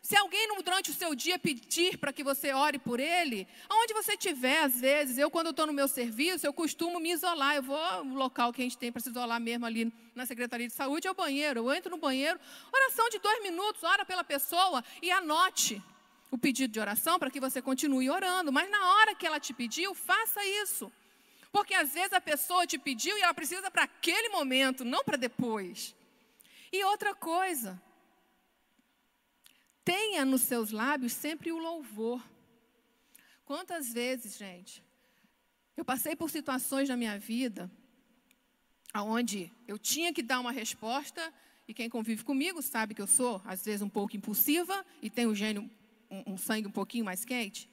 Se 0.03 0.17
alguém 0.17 0.49
durante 0.61 0.91
o 0.91 0.93
seu 0.93 1.15
dia 1.15 1.39
pedir 1.39 1.97
para 1.97 2.11
que 2.11 2.25
você 2.25 2.51
ore 2.51 2.77
por 2.77 2.99
ele, 2.99 3.47
aonde 3.69 3.93
você 3.93 4.15
estiver, 4.15 4.63
às 4.65 4.81
vezes, 4.81 5.17
eu 5.17 5.31
quando 5.31 5.51
estou 5.51 5.65
no 5.65 5.71
meu 5.71 5.87
serviço, 5.87 6.45
eu 6.45 6.51
costumo 6.51 6.99
me 6.99 7.13
isolar. 7.13 7.55
Eu 7.55 7.63
vou 7.63 8.03
no 8.03 8.15
local 8.15 8.51
que 8.51 8.61
a 8.61 8.65
gente 8.65 8.77
tem 8.77 8.91
para 8.91 9.01
se 9.01 9.09
isolar 9.09 9.39
mesmo 9.39 9.65
ali 9.65 9.93
na 10.13 10.25
Secretaria 10.25 10.67
de 10.67 10.73
Saúde, 10.73 11.07
é 11.07 11.11
o 11.11 11.13
banheiro. 11.13 11.61
Eu 11.61 11.73
entro 11.73 11.89
no 11.89 11.97
banheiro, 11.97 12.37
oração 12.69 13.07
de 13.07 13.17
dois 13.17 13.41
minutos, 13.41 13.81
ora 13.81 14.03
pela 14.03 14.25
pessoa 14.25 14.83
e 15.01 15.09
anote 15.09 15.81
o 16.29 16.37
pedido 16.37 16.73
de 16.73 16.81
oração 16.81 17.17
para 17.17 17.31
que 17.31 17.39
você 17.39 17.61
continue 17.61 18.09
orando. 18.09 18.51
Mas 18.51 18.69
na 18.69 18.95
hora 18.95 19.15
que 19.15 19.25
ela 19.25 19.39
te 19.39 19.53
pediu, 19.53 19.95
faça 19.95 20.45
isso. 20.63 20.91
Porque 21.49 21.73
às 21.73 21.93
vezes 21.93 22.11
a 22.11 22.19
pessoa 22.19 22.67
te 22.67 22.77
pediu 22.77 23.17
e 23.17 23.21
ela 23.21 23.33
precisa 23.33 23.71
para 23.71 23.83
aquele 23.83 24.27
momento, 24.27 24.83
não 24.83 25.01
para 25.01 25.15
depois. 25.15 25.95
E 26.73 26.83
outra 26.83 27.15
coisa, 27.15 27.81
Tenha 29.83 30.23
nos 30.23 30.41
seus 30.41 30.71
lábios 30.71 31.13
sempre 31.13 31.51
o 31.51 31.57
louvor. 31.57 32.23
Quantas 33.45 33.91
vezes, 33.91 34.37
gente, 34.37 34.83
eu 35.75 35.83
passei 35.83 36.15
por 36.15 36.29
situações 36.29 36.87
na 36.87 36.95
minha 36.95 37.19
vida 37.19 37.69
onde 39.01 39.51
eu 39.67 39.79
tinha 39.79 40.13
que 40.13 40.21
dar 40.21 40.39
uma 40.39 40.51
resposta, 40.51 41.33
e 41.67 41.73
quem 41.73 41.89
convive 41.89 42.23
comigo 42.23 42.61
sabe 42.61 42.93
que 42.93 43.01
eu 43.01 43.07
sou, 43.07 43.41
às 43.45 43.65
vezes, 43.65 43.81
um 43.81 43.89
pouco 43.89 44.15
impulsiva 44.15 44.85
e 45.01 45.09
tenho 45.09 45.31
um 45.31 45.35
gênio, 45.35 45.69
um, 46.11 46.33
um 46.33 46.37
sangue 46.37 46.67
um 46.67 46.71
pouquinho 46.71 47.05
mais 47.05 47.25
quente. 47.25 47.69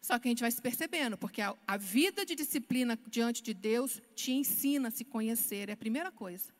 Só 0.00 0.18
que 0.18 0.28
a 0.28 0.30
gente 0.30 0.40
vai 0.40 0.50
se 0.50 0.62
percebendo, 0.62 1.18
porque 1.18 1.42
a, 1.42 1.56
a 1.66 1.76
vida 1.76 2.24
de 2.24 2.34
disciplina 2.34 2.98
diante 3.06 3.42
de 3.42 3.52
Deus 3.52 4.00
te 4.14 4.32
ensina 4.32 4.88
a 4.88 4.90
se 4.90 5.04
conhecer, 5.04 5.68
é 5.68 5.72
a 5.72 5.76
primeira 5.76 6.10
coisa. 6.10 6.52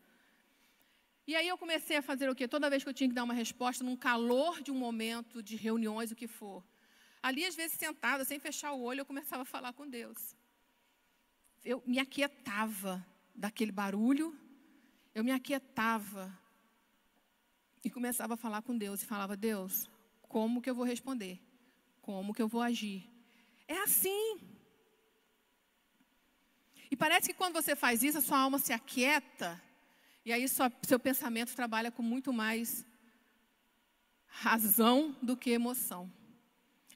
E 1.31 1.37
aí 1.37 1.47
eu 1.47 1.57
comecei 1.57 1.97
a 1.97 2.03
fazer 2.03 2.29
o 2.29 2.35
quê? 2.35 2.49
Toda 2.49 2.69
vez 2.69 2.83
que 2.83 2.89
eu 2.89 2.93
tinha 2.93 3.09
que 3.09 3.15
dar 3.15 3.23
uma 3.23 3.33
resposta, 3.33 3.85
num 3.85 3.95
calor 3.95 4.61
de 4.61 4.73
um 4.73 4.75
momento, 4.75 5.41
de 5.41 5.55
reuniões, 5.55 6.11
o 6.11 6.17
que 6.17 6.27
for. 6.27 6.61
Ali, 7.23 7.45
às 7.45 7.55
vezes, 7.55 7.79
sentada, 7.79 8.25
sem 8.25 8.41
fechar 8.41 8.73
o 8.73 8.83
olho, 8.83 9.03
eu 9.03 9.07
começava 9.07 9.43
a 9.43 9.45
falar 9.45 9.73
com 9.73 9.89
Deus. 9.89 10.35
Eu 11.65 11.81
me 11.87 12.01
aquietava 12.01 13.07
daquele 13.33 13.71
barulho, 13.71 14.37
eu 15.15 15.23
me 15.23 15.31
aquietava 15.31 16.37
e 17.85 17.89
começava 17.89 18.35
a 18.35 18.37
falar 18.37 18.63
com 18.63 18.77
Deus. 18.77 19.01
E 19.01 19.07
falava, 19.07 19.37
Deus, 19.37 19.89
como 20.23 20.61
que 20.61 20.69
eu 20.69 20.75
vou 20.75 20.85
responder? 20.85 21.41
Como 22.03 22.35
que 22.35 22.43
eu 22.43 22.49
vou 22.49 22.61
agir? 22.61 23.09
É 23.69 23.79
assim. 23.83 24.41
E 26.91 26.97
parece 26.97 27.29
que 27.29 27.39
quando 27.39 27.55
você 27.55 27.77
faz 27.77 28.03
isso, 28.03 28.19
a 28.19 28.21
sua 28.21 28.41
alma 28.41 28.59
se 28.59 28.73
aquieta 28.73 29.63
e 30.25 30.33
aí 30.33 30.47
seu 30.49 30.99
pensamento 30.99 31.55
trabalha 31.55 31.91
com 31.91 32.03
muito 32.03 32.33
mais 32.33 32.85
razão 34.27 35.17
do 35.21 35.37
que 35.37 35.51
emoção. 35.51 36.11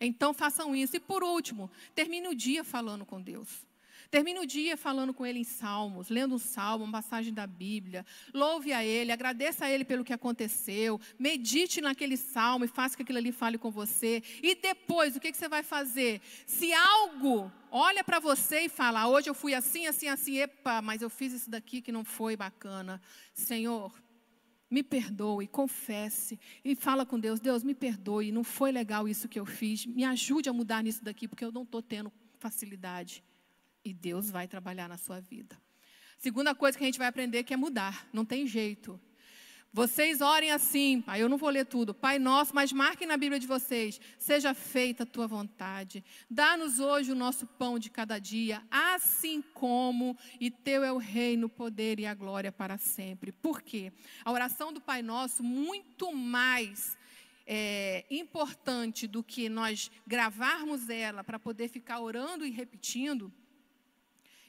Então 0.01 0.35
façam 0.35 0.75
isso. 0.75 0.97
E 0.97 1.01
por 1.01 1.23
último, 1.23 1.71
termine 1.95 2.29
o 2.29 2.35
dia 2.35 2.63
falando 2.65 3.05
com 3.05 3.21
Deus. 3.21 3.67
Termine 4.15 4.39
o 4.39 4.47
dia 4.47 4.77
falando 4.77 5.13
com 5.13 5.27
Ele 5.27 5.41
em 5.41 5.45
salmos, 5.45 6.09
lendo 6.09 6.37
um 6.37 6.39
salmo, 6.39 6.85
uma 6.85 6.93
passagem 7.03 7.35
da 7.35 7.49
Bíblia. 7.49 8.07
Louve 8.33 8.73
a 8.73 8.85
Ele, 8.85 9.11
agradeça 9.11 9.65
a 9.65 9.69
Ele 9.69 9.85
pelo 9.85 10.05
que 10.05 10.13
aconteceu. 10.13 11.01
Medite 11.19 11.81
naquele 11.81 12.17
salmo 12.17 12.65
e 12.65 12.69
faça 12.69 12.97
que 12.97 13.03
aquilo 13.03 13.19
ali 13.19 13.33
fale 13.33 13.59
com 13.59 13.73
você. 13.73 14.23
E 14.41 14.55
depois, 14.55 15.17
o 15.17 15.21
que, 15.21 15.33
que 15.33 15.37
você 15.37 15.49
vai 15.49 15.65
fazer? 15.65 16.21
Se 16.47 16.73
algo 16.73 17.51
olha 17.73 18.05
para 18.05 18.21
você 18.21 18.61
e 18.61 18.69
fala: 18.69 19.01
ah, 19.01 19.09
hoje 19.09 19.29
eu 19.29 19.35
fui 19.35 19.53
assim, 19.53 19.89
assim, 19.89 20.07
assim, 20.07 20.37
epa, 20.37 20.81
mas 20.81 21.03
eu 21.03 21.11
fiz 21.11 21.33
isso 21.33 21.51
daqui 21.51 21.83
que 21.83 21.91
não 21.91 22.05
foi 22.05 22.37
bacana. 22.37 23.03
Senhor, 23.33 24.01
me 24.71 24.85
perdoe, 24.85 25.49
confesse 25.49 26.39
e 26.65 26.77
fala 26.77 27.05
com 27.05 27.19
Deus: 27.19 27.41
Deus, 27.41 27.65
me 27.65 27.75
perdoe, 27.75 28.31
não 28.31 28.45
foi 28.45 28.71
legal 28.71 29.09
isso 29.09 29.29
que 29.29 29.41
eu 29.41 29.45
fiz. 29.45 29.85
Me 29.87 30.05
ajude 30.05 30.49
a 30.49 30.53
mudar 30.53 30.85
nisso 30.85 31.03
daqui, 31.03 31.27
porque 31.27 31.45
eu 31.45 31.51
não 31.51 31.65
estou 31.65 31.83
tendo 31.83 32.13
facilidade. 32.39 33.25
E 33.85 33.93
Deus 33.93 34.31
vai 34.31 34.49
trabalhar 34.49 34.89
na 34.89 34.97
sua 34.97 35.21
vida. 35.21 35.57
Segunda 36.19 36.55
coisa 36.55 36.79
que 36.79 36.85
a 36.85 36.87
gente 36.87 36.99
vai 36.99 37.09
aprender 37.09 37.45
que 37.45 37.53
é 37.53 37.57
mudar. 37.57 38.09
Não 38.13 38.25
tem 38.25 38.47
jeito. 38.47 38.99
Vocês 39.77 40.21
orem 40.21 40.53
assim, 40.53 41.01
pai, 41.01 41.21
eu 41.21 41.29
não 41.29 41.37
vou 41.37 41.51
ler 41.51 41.67
tudo. 41.67 41.93
Pai 41.93 42.17
nosso, 42.17 42.55
mas 42.55 42.73
marquem 42.73 43.09
na 43.09 43.17
Bíblia 43.17 43.41
de 43.41 43.47
vocês. 43.47 44.01
Seja 44.17 44.55
feita 44.55 45.03
a 45.03 45.07
tua 45.07 45.27
vontade. 45.27 46.05
Dá-nos 46.31 46.79
hoje 46.79 47.11
o 47.11 47.15
nosso 47.17 47.45
pão 47.45 47.77
de 47.77 47.91
cada 47.91 48.21
dia, 48.21 48.63
assim 48.71 49.43
como 49.53 50.17
e 50.39 50.49
teu 50.49 50.85
é 50.85 50.93
o 50.93 50.97
reino, 50.97 51.49
o 51.49 51.51
poder 51.51 51.99
e 51.99 52.07
a 52.07 52.15
glória 52.15 52.53
para 52.53 52.79
sempre. 52.79 53.33
Por 53.33 53.63
quê? 53.63 53.93
A 54.25 54.31
oração 54.31 54.73
do 54.73 54.81
Pai 54.81 55.03
Nosso 55.03 55.43
muito 55.43 56.15
mais 56.15 56.97
é, 57.45 58.07
importante 58.09 59.09
do 59.09 59.25
que 59.25 59.49
nós 59.49 59.91
gravarmos 60.07 60.89
ela 60.89 61.25
para 61.25 61.39
poder 61.39 61.67
ficar 61.67 61.99
orando 61.99 62.47
e 62.47 62.51
repetindo. 62.51 63.33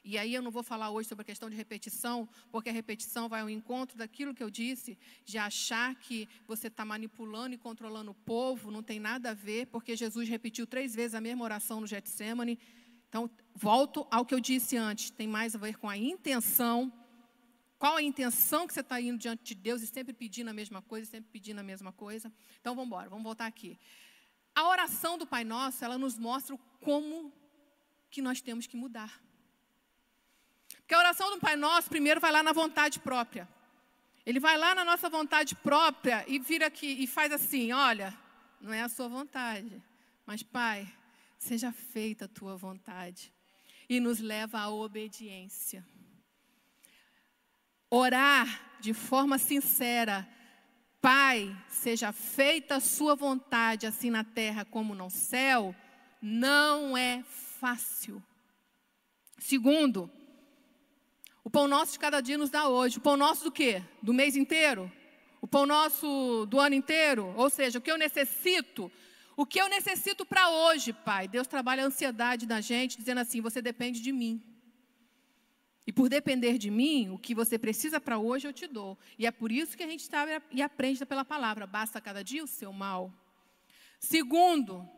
E 0.05 0.19
aí 0.19 0.35
eu 0.35 0.41
não 0.41 0.51
vou 0.51 0.61
falar 0.61 0.91
hoje 0.91 1.09
sobre 1.09 1.23
a 1.23 1.25
questão 1.25 1.49
de 1.49 1.55
repetição, 1.55 2.29
porque 2.51 2.69
a 2.69 2.71
repetição 2.71 3.27
vai 3.27 3.41
ao 3.41 3.49
encontro 3.49 3.97
daquilo 3.97 4.35
que 4.35 4.43
eu 4.43 4.51
disse, 4.51 4.97
de 5.25 5.39
achar 5.39 5.95
que 5.95 6.29
você 6.47 6.67
está 6.67 6.85
manipulando 6.85 7.55
e 7.55 7.57
controlando 7.57 8.11
o 8.11 8.13
povo, 8.13 8.69
não 8.69 8.83
tem 8.83 8.99
nada 8.99 9.31
a 9.31 9.33
ver, 9.33 9.65
porque 9.65 9.95
Jesus 9.95 10.29
repetiu 10.29 10.67
três 10.67 10.93
vezes 10.93 11.15
a 11.15 11.19
mesma 11.19 11.43
oração 11.43 11.81
no 11.81 11.87
Getsemane. 11.87 12.59
Então, 13.09 13.27
volto 13.55 14.05
ao 14.11 14.23
que 14.23 14.35
eu 14.35 14.39
disse 14.39 14.77
antes, 14.77 15.09
tem 15.09 15.27
mais 15.27 15.55
a 15.55 15.57
ver 15.57 15.75
com 15.77 15.89
a 15.89 15.97
intenção 15.97 16.93
qual 17.77 17.97
a 17.97 18.01
intenção 18.01 18.65
que 18.65 18.73
você 18.73 18.79
está 18.79 18.99
indo 19.01 19.17
diante 19.17 19.43
de 19.43 19.55
Deus 19.55 19.81
e 19.81 19.87
sempre 19.87 20.13
pedindo 20.13 20.49
a 20.49 20.53
mesma 20.53 20.81
coisa, 20.81 21.09
sempre 21.09 21.29
pedindo 21.31 21.59
a 21.59 21.63
mesma 21.63 21.91
coisa? 21.91 22.31
Então 22.61 22.73
vamos 22.73 22.87
embora, 22.87 23.09
vamos 23.09 23.23
voltar 23.23 23.45
aqui. 23.45 23.77
A 24.55 24.67
oração 24.67 25.17
do 25.17 25.27
Pai 25.27 25.43
Nosso, 25.43 25.83
ela 25.83 25.97
nos 25.97 26.17
mostra 26.17 26.57
como 26.79 27.33
que 28.09 28.21
nós 28.21 28.41
temos 28.41 28.65
que 28.65 28.77
mudar. 28.77 29.21
Porque 30.85 30.93
a 30.93 30.99
oração 30.99 31.31
do 31.31 31.39
Pai 31.39 31.55
Nosso, 31.55 31.89
primeiro, 31.89 32.21
vai 32.21 32.31
lá 32.31 32.43
na 32.43 32.53
vontade 32.53 32.99
própria. 32.99 33.49
Ele 34.25 34.39
vai 34.39 34.57
lá 34.57 34.73
na 34.73 34.85
nossa 34.85 35.09
vontade 35.09 35.55
própria 35.55 36.23
e 36.27 36.39
vira 36.39 36.67
aqui 36.67 36.87
e 36.87 37.07
faz 37.07 37.31
assim: 37.31 37.73
olha, 37.73 38.15
não 38.61 38.71
é 38.71 38.81
a 38.81 38.89
sua 38.89 39.07
vontade, 39.07 39.83
mas 40.25 40.43
Pai, 40.43 40.87
seja 41.37 41.71
feita 41.71 42.25
a 42.25 42.27
tua 42.27 42.55
vontade. 42.55 43.33
E 43.89 43.99
nos 43.99 44.19
leva 44.19 44.59
à 44.59 44.69
obediência 44.69 45.85
orar 47.95 48.61
de 48.79 48.93
forma 48.93 49.37
sincera, 49.37 50.27
Pai, 51.01 51.55
seja 51.69 52.11
feita 52.11 52.75
a 52.75 52.79
sua 52.79 53.15
vontade, 53.15 53.85
assim 53.85 54.09
na 54.09 54.23
terra 54.23 54.65
como 54.65 54.95
no 54.95 55.09
céu, 55.09 55.75
não 56.19 56.97
é 56.97 57.23
fácil. 57.59 58.21
Segundo, 59.37 60.09
o 61.45 61.49
pão 61.49 61.67
nosso 61.67 61.91
de 61.91 61.99
cada 61.99 62.21
dia 62.21 62.39
nos 62.39 62.49
dá 62.49 62.67
hoje. 62.67 62.97
O 62.97 63.01
pão 63.01 63.15
nosso 63.15 63.43
do 63.43 63.51
quê? 63.51 63.83
Do 64.01 64.11
mês 64.11 64.35
inteiro? 64.35 64.91
O 65.39 65.47
pão 65.47 65.63
nosso 65.67 66.47
do 66.47 66.59
ano 66.59 66.73
inteiro? 66.73 67.31
Ou 67.37 67.51
seja, 67.51 67.77
o 67.77 67.81
que 67.83 67.91
eu 67.91 67.99
necessito? 67.99 68.91
O 69.37 69.45
que 69.45 69.61
eu 69.61 69.69
necessito 69.69 70.25
para 70.25 70.49
hoje, 70.49 70.91
Pai? 70.91 71.27
Deus 71.27 71.45
trabalha 71.45 71.83
a 71.83 71.85
ansiedade 71.85 72.47
da 72.47 72.59
gente, 72.61 72.97
dizendo 72.97 73.19
assim: 73.19 73.41
você 73.41 73.61
depende 73.61 74.01
de 74.01 74.11
mim. 74.11 74.41
E 75.85 75.93
por 75.93 76.09
depender 76.09 76.57
de 76.57 76.71
mim, 76.71 77.11
o 77.11 77.19
que 77.19 77.35
você 77.35 77.59
precisa 77.59 78.01
para 78.01 78.17
hoje 78.17 78.47
eu 78.47 78.53
te 78.53 78.65
dou. 78.65 78.97
E 79.19 79.27
é 79.27 79.31
por 79.31 79.51
isso 79.51 79.77
que 79.77 79.83
a 79.83 79.87
gente 79.87 80.01
está 80.01 80.25
e 80.51 80.63
aprende 80.63 81.05
pela 81.05 81.23
palavra. 81.23 81.67
Basta 81.67 82.01
cada 82.01 82.23
dia 82.23 82.43
o 82.43 82.47
seu 82.47 82.73
mal. 82.73 83.13
Segundo, 83.99 84.89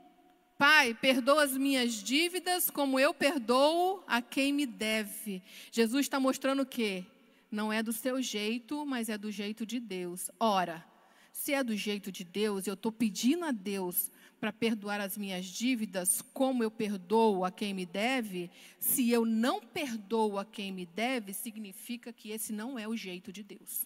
Pai, 0.57 0.95
perdoa 0.95 1.43
as 1.43 1.55
minhas 1.55 1.93
dívidas 1.93 2.71
como 2.71 2.99
eu 2.99 3.13
perdoo 3.13 4.03
a 4.07 4.23
quem 4.23 4.51
me 4.51 4.65
deve. 4.65 5.43
Jesus 5.71 6.07
está 6.07 6.19
mostrando 6.19 6.63
o 6.63 6.65
quê? 6.65 7.05
Não 7.51 7.71
é 7.71 7.83
do 7.83 7.93
seu 7.93 8.19
jeito, 8.23 8.83
mas 8.83 9.07
é 9.07 9.19
do 9.19 9.31
jeito 9.31 9.67
de 9.67 9.79
Deus. 9.79 10.31
Ora, 10.39 10.83
se 11.31 11.53
é 11.53 11.63
do 11.63 11.75
jeito 11.75 12.11
de 12.11 12.23
Deus, 12.23 12.65
eu 12.65 12.73
estou 12.73 12.91
pedindo 12.91 13.45
a 13.45 13.51
Deus 13.51 14.09
para 14.39 14.51
perdoar 14.51 14.99
as 14.99 15.15
minhas 15.15 15.45
dívidas, 15.45 16.23
como 16.33 16.63
eu 16.63 16.71
perdoo 16.71 17.45
a 17.45 17.51
quem 17.51 17.71
me 17.71 17.85
deve, 17.85 18.49
se 18.79 19.11
eu 19.11 19.25
não 19.25 19.61
perdoo 19.61 20.39
a 20.39 20.45
quem 20.45 20.71
me 20.71 20.87
deve, 20.87 21.33
significa 21.33 22.11
que 22.11 22.31
esse 22.31 22.51
não 22.51 22.79
é 22.79 22.87
o 22.87 22.97
jeito 22.97 23.31
de 23.31 23.43
Deus. 23.43 23.85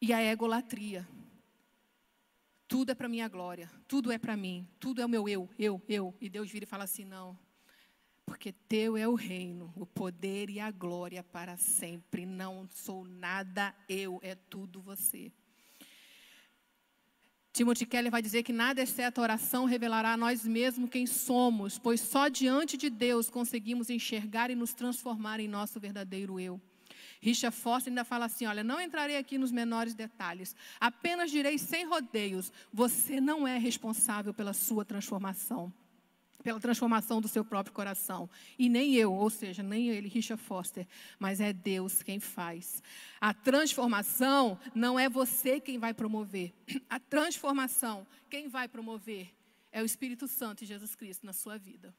E 0.00 0.12
a 0.12 0.22
egolatria. 0.22 1.06
Tudo 2.72 2.90
é 2.90 2.94
para 2.94 3.06
minha 3.06 3.28
glória, 3.28 3.70
tudo 3.86 4.10
é 4.10 4.16
para 4.16 4.34
mim, 4.34 4.66
tudo 4.80 5.02
é 5.02 5.04
o 5.04 5.08
meu 5.08 5.28
eu, 5.28 5.46
eu, 5.58 5.82
eu. 5.86 6.14
E 6.18 6.30
Deus 6.30 6.50
vira 6.50 6.64
e 6.64 6.66
fala 6.66 6.84
assim: 6.84 7.04
não, 7.04 7.38
porque 8.24 8.50
teu 8.50 8.96
é 8.96 9.06
o 9.06 9.14
reino, 9.14 9.70
o 9.76 9.84
poder 9.84 10.48
e 10.48 10.58
a 10.58 10.70
glória 10.70 11.22
para 11.22 11.54
sempre. 11.58 12.24
Não 12.24 12.66
sou 12.72 13.04
nada 13.04 13.74
eu, 13.86 14.18
é 14.22 14.34
tudo 14.34 14.80
você. 14.80 15.30
Timothy 17.52 17.84
Keller 17.84 18.10
vai 18.10 18.22
dizer 18.22 18.42
que 18.42 18.54
nada 18.54 18.80
exceto 18.80 19.20
a 19.20 19.24
oração 19.24 19.66
revelará 19.66 20.14
a 20.14 20.16
nós 20.16 20.46
mesmos 20.46 20.88
quem 20.88 21.06
somos, 21.06 21.78
pois 21.78 22.00
só 22.00 22.28
diante 22.28 22.78
de 22.78 22.88
Deus 22.88 23.28
conseguimos 23.28 23.90
enxergar 23.90 24.50
e 24.50 24.54
nos 24.54 24.72
transformar 24.72 25.40
em 25.40 25.46
nosso 25.46 25.78
verdadeiro 25.78 26.40
eu. 26.40 26.58
Richard 27.22 27.56
Foster 27.56 27.90
ainda 27.90 28.04
fala 28.04 28.24
assim: 28.26 28.44
olha, 28.46 28.64
não 28.64 28.80
entrarei 28.80 29.16
aqui 29.16 29.38
nos 29.38 29.52
menores 29.52 29.94
detalhes, 29.94 30.56
apenas 30.80 31.30
direi 31.30 31.56
sem 31.56 31.86
rodeios: 31.86 32.52
você 32.72 33.20
não 33.20 33.46
é 33.46 33.56
responsável 33.56 34.34
pela 34.34 34.52
sua 34.52 34.84
transformação 34.84 35.72
pela 36.42 36.58
transformação 36.58 37.20
do 37.20 37.28
seu 37.28 37.44
próprio 37.44 37.72
coração. 37.72 38.28
E 38.58 38.68
nem 38.68 38.96
eu, 38.96 39.14
ou 39.14 39.30
seja, 39.30 39.62
nem 39.62 39.90
ele, 39.90 40.08
Richard 40.08 40.42
Foster, 40.42 40.88
mas 41.16 41.40
é 41.40 41.52
Deus 41.52 42.02
quem 42.02 42.18
faz. 42.18 42.82
A 43.20 43.32
transformação 43.32 44.58
não 44.74 44.98
é 44.98 45.08
você 45.08 45.60
quem 45.60 45.78
vai 45.78 45.94
promover. 45.94 46.52
A 46.90 46.98
transformação, 46.98 48.04
quem 48.28 48.48
vai 48.48 48.66
promover 48.66 49.32
é 49.70 49.80
o 49.80 49.86
Espírito 49.86 50.26
Santo 50.26 50.64
e 50.64 50.66
Jesus 50.66 50.96
Cristo 50.96 51.24
na 51.24 51.32
sua 51.32 51.56
vida. 51.56 51.94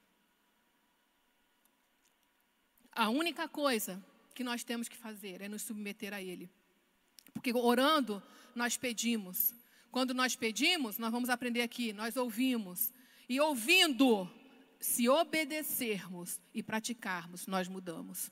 A 2.91 3.09
única 3.09 3.47
coisa 3.47 4.03
que 4.33 4.43
nós 4.43 4.63
temos 4.63 4.87
que 4.87 4.97
fazer 4.97 5.41
é 5.41 5.47
nos 5.47 5.61
submeter 5.61 6.13
a 6.13 6.21
Ele. 6.21 6.49
Porque 7.33 7.53
orando, 7.53 8.21
nós 8.55 8.77
pedimos. 8.77 9.53
Quando 9.91 10.13
nós 10.13 10.35
pedimos, 10.35 10.97
nós 10.97 11.11
vamos 11.11 11.29
aprender 11.29 11.61
aqui, 11.61 11.93
nós 11.93 12.17
ouvimos. 12.17 12.91
E 13.29 13.39
ouvindo, 13.39 14.29
se 14.79 15.07
obedecermos 15.07 16.41
e 16.53 16.61
praticarmos, 16.61 17.47
nós 17.47 17.67
mudamos. 17.67 18.31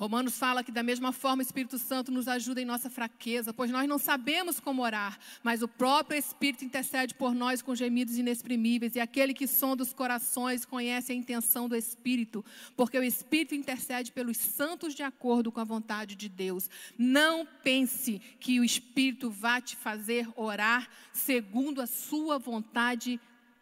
Romanos 0.00 0.38
fala 0.38 0.64
que 0.64 0.72
da 0.72 0.82
mesma 0.82 1.12
forma 1.12 1.42
o 1.42 1.44
Espírito 1.44 1.76
Santo 1.76 2.10
nos 2.10 2.26
ajuda 2.26 2.62
em 2.62 2.64
nossa 2.64 2.88
fraqueza, 2.88 3.52
pois 3.52 3.70
nós 3.70 3.86
não 3.86 3.98
sabemos 3.98 4.58
como 4.58 4.80
orar, 4.80 5.18
mas 5.42 5.60
o 5.60 5.68
próprio 5.68 6.18
Espírito 6.18 6.64
intercede 6.64 7.12
por 7.12 7.34
nós 7.34 7.60
com 7.60 7.74
gemidos 7.74 8.16
inexprimíveis, 8.16 8.96
e 8.96 9.00
aquele 9.00 9.34
que 9.34 9.46
sonda 9.46 9.82
os 9.82 9.92
corações 9.92 10.64
conhece 10.64 11.12
a 11.12 11.14
intenção 11.14 11.68
do 11.68 11.76
Espírito, 11.76 12.42
porque 12.78 12.98
o 12.98 13.04
Espírito 13.04 13.54
intercede 13.54 14.10
pelos 14.10 14.38
santos 14.38 14.94
de 14.94 15.02
acordo 15.02 15.52
com 15.52 15.60
a 15.60 15.64
vontade 15.64 16.14
de 16.14 16.30
Deus. 16.30 16.70
Não 16.96 17.46
pense 17.62 18.22
que 18.40 18.58
o 18.58 18.64
Espírito 18.64 19.28
vai 19.30 19.60
te 19.60 19.76
fazer 19.76 20.26
orar 20.34 20.88
segundo 21.12 21.82
a 21.82 21.86
sua 21.86 22.38
vontade 22.38 23.20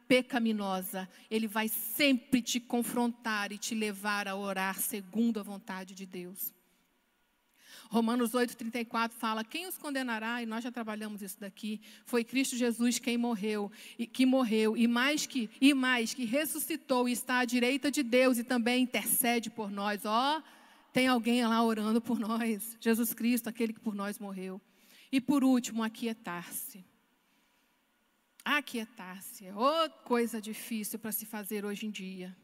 pecaminosa, 0.09 1.09
ele 1.31 1.47
vai 1.47 1.69
sempre 1.69 2.41
te 2.41 2.59
confrontar 2.59 3.53
e 3.53 3.59
te 3.59 3.75
levar 3.75 4.27
a 4.27 4.35
orar 4.35 4.81
segundo 4.81 5.39
a 5.39 5.43
vontade 5.43 5.95
de 5.95 6.07
Deus. 6.07 6.53
Romanos 7.91 8.33
8,34 8.33 9.13
fala: 9.13 9.45
Quem 9.45 9.67
os 9.67 9.79
condenará? 9.79 10.43
E 10.43 10.47
nós 10.47 10.65
já 10.65 10.71
trabalhamos 10.71 11.23
isso 11.23 11.39
daqui. 11.39 11.81
Foi 12.05 12.23
Cristo 12.23 12.57
Jesus 12.57 12.99
quem 12.99 13.17
morreu, 13.17 13.71
e 13.99 14.07
que 14.07 14.27
morreu, 14.27 14.77
e 14.77 14.87
mais 14.87 15.27
que, 15.27 15.49
e 15.61 15.73
mais 15.73 16.13
que 16.13 16.25
ressuscitou 16.25 17.09
e 17.09 17.13
está 17.13 17.41
à 17.41 17.45
direita 17.45 17.91
de 17.91 18.03
Deus 18.03 18.39
e 18.39 18.45
também 18.45 18.83
intercede 18.83 19.49
por 19.49 19.71
nós. 19.71 20.05
Ó, 20.05 20.39
oh, 20.39 20.43
tem 20.93 21.07
alguém 21.07 21.47
lá 21.47 21.63
orando 21.63 22.01
por 22.01 22.19
nós. 22.19 22.77
Jesus 22.81 23.15
Cristo, 23.15 23.49
aquele 23.49 23.73
que 23.73 23.81
por 23.81 23.95
nós 23.95 24.19
morreu. 24.19 24.61
E 25.11 25.21
por 25.21 25.43
último, 25.43 25.83
aquietar-se. 25.83 26.85
Aquietar-se. 28.57 29.45
Oh, 29.51 29.91
coisa 30.05 30.41
difícil 30.41 30.99
para 30.99 31.13
se 31.13 31.27
fazer 31.27 31.67
hoje 31.67 31.85
em 31.85 31.91
dia. 31.91 32.35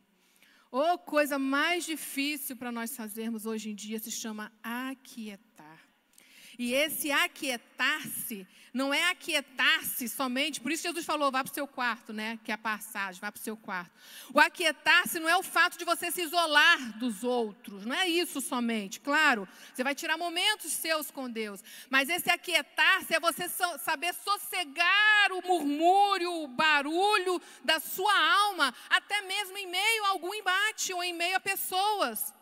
Oh, 0.70 0.98
coisa 0.98 1.38
mais 1.38 1.86
difícil 1.86 2.56
para 2.56 2.70
nós 2.70 2.94
fazermos 2.94 3.46
hoje 3.46 3.70
em 3.70 3.74
dia 3.74 3.98
se 3.98 4.10
chama 4.10 4.52
aquietar. 4.62 5.53
E 6.58 6.72
esse 6.72 7.10
aquietar-se 7.10 8.46
não 8.74 8.92
é 8.92 9.08
aquietar-se 9.10 10.08
somente, 10.08 10.60
por 10.60 10.72
isso 10.72 10.82
Jesus 10.82 11.06
falou, 11.06 11.30
vá 11.30 11.44
para 11.44 11.50
o 11.50 11.54
seu 11.54 11.64
quarto, 11.66 12.12
né? 12.12 12.40
Que 12.44 12.50
é 12.50 12.54
a 12.56 12.58
passagem, 12.58 13.20
vá 13.20 13.30
para 13.30 13.38
o 13.38 13.42
seu 13.42 13.56
quarto. 13.56 13.92
O 14.32 14.40
aquietar-se 14.40 15.20
não 15.20 15.28
é 15.28 15.36
o 15.36 15.44
fato 15.44 15.78
de 15.78 15.84
você 15.84 16.10
se 16.10 16.22
isolar 16.22 16.98
dos 16.98 17.22
outros, 17.22 17.86
não 17.86 17.94
é 17.94 18.08
isso 18.08 18.40
somente. 18.40 18.98
Claro, 19.00 19.48
você 19.72 19.84
vai 19.84 19.94
tirar 19.94 20.18
momentos 20.18 20.72
seus 20.72 21.08
com 21.08 21.30
Deus, 21.30 21.62
mas 21.88 22.08
esse 22.08 22.28
aquietar-se 22.28 23.14
é 23.14 23.20
você 23.20 23.48
so, 23.48 23.78
saber 23.78 24.12
sossegar 24.12 25.32
o 25.32 25.46
murmúrio, 25.46 26.42
o 26.42 26.48
barulho 26.48 27.40
da 27.62 27.78
sua 27.78 28.12
alma, 28.46 28.74
até 28.90 29.22
mesmo 29.22 29.56
em 29.56 29.68
meio 29.68 30.04
a 30.06 30.08
algum 30.08 30.34
embate 30.34 30.92
ou 30.92 31.04
em 31.04 31.12
meio 31.12 31.36
a 31.36 31.40
pessoas. 31.40 32.34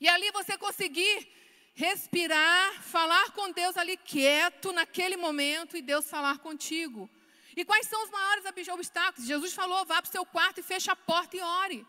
E 0.00 0.08
ali 0.08 0.30
você 0.30 0.56
conseguir 0.56 1.36
respirar, 1.78 2.82
falar 2.82 3.30
com 3.30 3.52
Deus 3.52 3.76
ali 3.76 3.96
quieto 3.96 4.72
naquele 4.72 5.16
momento 5.16 5.76
e 5.76 5.80
Deus 5.80 6.10
falar 6.10 6.38
contigo. 6.38 7.08
E 7.56 7.64
quais 7.64 7.86
são 7.86 8.02
os 8.02 8.10
maiores 8.10 8.68
obstáculos? 8.68 9.28
Jesus 9.28 9.52
falou: 9.52 9.84
vá 9.84 10.02
para 10.02 10.08
o 10.08 10.12
seu 10.12 10.26
quarto 10.26 10.58
e 10.58 10.62
feche 10.70 10.90
a 10.90 10.96
porta 10.96 11.36
e 11.36 11.40
ore. 11.40 11.86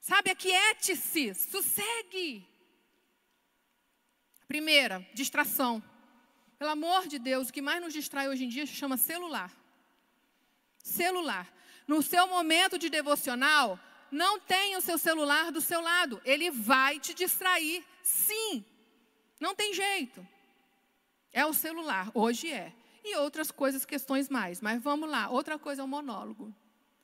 Sabe, 0.00 0.30
aquiete-se, 0.30 1.34
sossegue. 1.34 2.46
Primeira, 4.46 5.04
distração. 5.12 5.82
Pelo 6.56 6.70
amor 6.70 7.08
de 7.08 7.18
Deus, 7.18 7.48
o 7.48 7.52
que 7.52 7.60
mais 7.60 7.82
nos 7.82 7.92
distrai 7.92 8.28
hoje 8.28 8.44
em 8.44 8.48
dia 8.48 8.66
se 8.66 8.74
chama 8.74 8.96
celular. 8.96 9.50
Celular. 10.78 11.52
No 11.88 12.00
seu 12.02 12.28
momento 12.28 12.78
de 12.78 12.88
devocional, 12.88 13.80
não 14.12 14.38
tenha 14.38 14.78
o 14.78 14.80
seu 14.80 14.96
celular 14.96 15.50
do 15.50 15.60
seu 15.60 15.80
lado. 15.80 16.22
Ele 16.24 16.52
vai 16.52 17.00
te 17.00 17.12
distrair, 17.12 17.84
sim. 18.00 18.64
Não 19.40 19.54
tem 19.54 19.74
jeito. 19.74 20.26
É 21.32 21.44
o 21.44 21.52
celular, 21.52 22.10
hoje 22.14 22.50
é. 22.50 22.72
E 23.04 23.16
outras 23.16 23.50
coisas, 23.50 23.84
questões 23.84 24.28
mais. 24.28 24.60
Mas 24.60 24.82
vamos 24.82 25.08
lá, 25.08 25.28
outra 25.28 25.58
coisa 25.58 25.82
é 25.82 25.84
o 25.84 25.88
monólogo. 25.88 26.54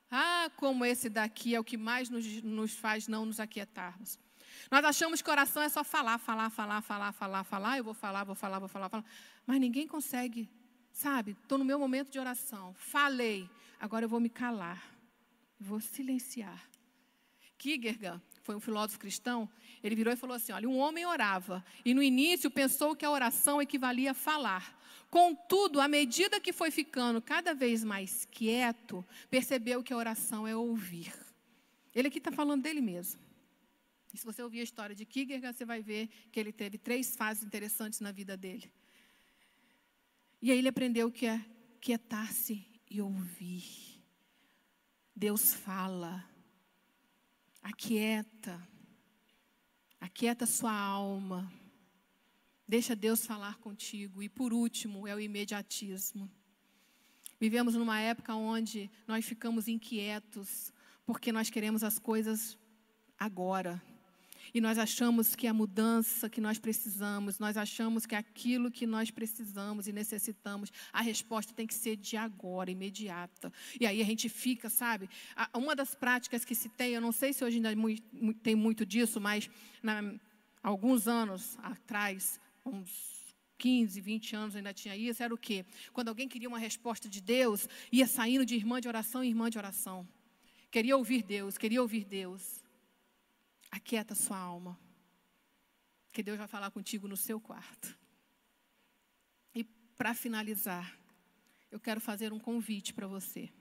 Ah, 0.09 0.49
como 0.57 0.85
esse 0.85 1.09
daqui 1.09 1.55
é 1.55 1.59
o 1.59 1.63
que 1.63 1.77
mais 1.77 2.09
nos, 2.09 2.25
nos 2.43 2.73
faz 2.75 3.07
não 3.07 3.25
nos 3.25 3.39
aquietarmos. 3.39 4.19
Nós 4.69 4.83
achamos 4.85 5.21
que 5.21 5.29
oração 5.29 5.61
é 5.61 5.69
só 5.69 5.83
falar, 5.83 6.17
falar, 6.17 6.49
falar, 6.49 6.81
falar, 6.81 7.11
falar, 7.11 7.43
falar. 7.43 7.77
Eu 7.77 7.83
vou 7.83 7.93
falar, 7.93 8.23
vou 8.23 8.35
falar, 8.35 8.59
vou 8.59 8.67
falar, 8.67 8.89
falar. 8.89 9.05
Mas 9.45 9.59
ninguém 9.59 9.87
consegue, 9.87 10.49
sabe? 10.91 11.37
Estou 11.41 11.57
no 11.57 11.65
meu 11.65 11.79
momento 11.79 12.11
de 12.11 12.19
oração. 12.19 12.73
Falei, 12.73 13.49
agora 13.79 14.05
eu 14.05 14.09
vou 14.09 14.19
me 14.19 14.29
calar. 14.29 14.83
Vou 15.59 15.79
silenciar. 15.79 16.61
Kierkegaard 17.57 18.21
foi 18.43 18.55
um 18.55 18.59
filósofo 18.59 18.99
cristão, 18.99 19.49
ele 19.81 19.95
virou 19.95 20.13
e 20.13 20.17
falou 20.17 20.35
assim: 20.35 20.51
olha, 20.51 20.69
um 20.69 20.77
homem 20.77 21.05
orava 21.05 21.63
e 21.83 21.93
no 21.93 22.03
início 22.03 22.51
pensou 22.51 22.95
que 22.95 23.05
a 23.05 23.09
oração 23.09 23.61
equivalia 23.61 24.11
a 24.11 24.13
falar. 24.13 24.79
Contudo, 25.09 25.79
à 25.79 25.87
medida 25.87 26.41
que 26.41 26.51
foi 26.51 26.69
ficando 26.69 27.21
cada 27.21 27.53
vez 27.53 27.83
mais 27.83 28.25
quieto, 28.25 29.05
percebeu 29.29 29.81
que 29.81 29.93
a 29.93 29.97
oração 29.97 30.45
é 30.45 30.55
ouvir. 30.55 31.13
Ele 31.95 32.09
aqui 32.09 32.17
está 32.17 32.31
falando 32.31 32.63
dele 32.63 32.81
mesmo. 32.81 33.21
E 34.13 34.17
se 34.17 34.25
você 34.25 34.43
ouvir 34.43 34.59
a 34.59 34.63
história 34.63 34.95
de 34.95 35.05
Kierkegaard, 35.05 35.57
você 35.57 35.65
vai 35.65 35.81
ver 35.81 36.09
que 36.31 36.39
ele 36.39 36.51
teve 36.51 36.77
três 36.77 37.15
fases 37.15 37.43
interessantes 37.43 37.99
na 37.99 38.11
vida 38.11 38.35
dele. 38.35 38.71
E 40.41 40.51
aí 40.51 40.57
ele 40.57 40.67
aprendeu 40.67 41.09
que 41.09 41.25
é 41.25 41.43
quietar-se 41.79 42.65
e 42.89 43.01
ouvir. 43.01 43.63
Deus 45.15 45.53
fala. 45.53 46.32
Aquieta. 47.63 48.61
Aquieta 49.99 50.45
sua 50.45 50.73
alma. 50.77 51.51
Deixa 52.67 52.95
Deus 52.95 53.25
falar 53.25 53.57
contigo. 53.59 54.21
E 54.21 54.27
por 54.27 54.51
último, 54.53 55.07
é 55.07 55.15
o 55.15 55.19
imediatismo. 55.19 56.29
Vivemos 57.39 57.73
numa 57.75 57.99
época 57.99 58.35
onde 58.35 58.91
nós 59.07 59.25
ficamos 59.25 59.67
inquietos 59.67 60.71
porque 61.05 61.31
nós 61.31 61.49
queremos 61.49 61.83
as 61.83 61.97
coisas 61.97 62.57
agora. 63.17 63.81
E 64.53 64.59
nós 64.59 64.77
achamos 64.77 65.35
que 65.35 65.45
a 65.45 65.53
mudança 65.53 66.29
que 66.29 66.41
nós 66.41 66.57
precisamos, 66.57 67.37
nós 67.37 67.57
achamos 67.57 68.05
que 68.05 68.15
aquilo 68.15 68.71
que 68.71 68.87
nós 68.87 69.11
precisamos 69.11 69.87
e 69.87 69.91
necessitamos, 69.91 70.71
a 70.91 71.01
resposta 71.01 71.53
tem 71.53 71.67
que 71.67 71.73
ser 71.73 71.95
de 71.95 72.17
agora, 72.17 72.71
imediata. 72.71 73.53
E 73.79 73.85
aí 73.85 74.01
a 74.01 74.05
gente 74.05 74.29
fica, 74.29 74.69
sabe? 74.69 75.09
Uma 75.53 75.75
das 75.75 75.93
práticas 75.93 76.43
que 76.43 76.55
se 76.55 76.69
tem, 76.69 76.93
eu 76.93 77.01
não 77.01 77.11
sei 77.11 77.33
se 77.33 77.43
hoje 77.43 77.57
ainda 77.57 77.69
tem 78.41 78.55
muito 78.55 78.85
disso, 78.85 79.21
mas 79.21 79.49
na, 79.81 80.15
alguns 80.63 81.07
anos 81.07 81.57
atrás, 81.61 82.39
uns 82.65 83.13
15, 83.57 84.01
20 84.01 84.35
anos 84.35 84.55
ainda 84.55 84.73
tinha 84.73 84.95
isso, 84.95 85.21
era 85.21 85.33
o 85.33 85.37
quê? 85.37 85.65
Quando 85.91 86.09
alguém 86.09 86.27
queria 86.27 86.49
uma 86.49 86.59
resposta 86.59 87.07
de 87.07 87.21
Deus, 87.21 87.67
ia 87.91 88.07
saindo 88.07 88.45
de 88.45 88.55
irmã 88.55 88.81
de 88.81 88.87
oração 88.87 89.23
em 89.23 89.29
irmã 89.29 89.49
de 89.49 89.57
oração. 89.57 90.07
Queria 90.71 90.97
ouvir 90.97 91.21
Deus, 91.21 91.57
queria 91.57 91.81
ouvir 91.81 92.03
Deus. 92.03 92.62
Aquieta 93.73 94.13
sua 94.13 94.37
alma. 94.37 94.79
Que 96.11 96.21
Deus 96.21 96.37
vai 96.37 96.47
falar 96.47 96.69
contigo 96.69 97.07
no 97.07 97.17
seu 97.17 97.41
quarto. 97.41 97.97
E 99.55 99.63
para 99.97 100.13
finalizar, 100.13 100.95
eu 101.71 101.79
quero 101.79 101.99
fazer 101.99 102.31
um 102.31 102.39
convite 102.39 102.93
para 102.93 103.07
você. 103.07 103.51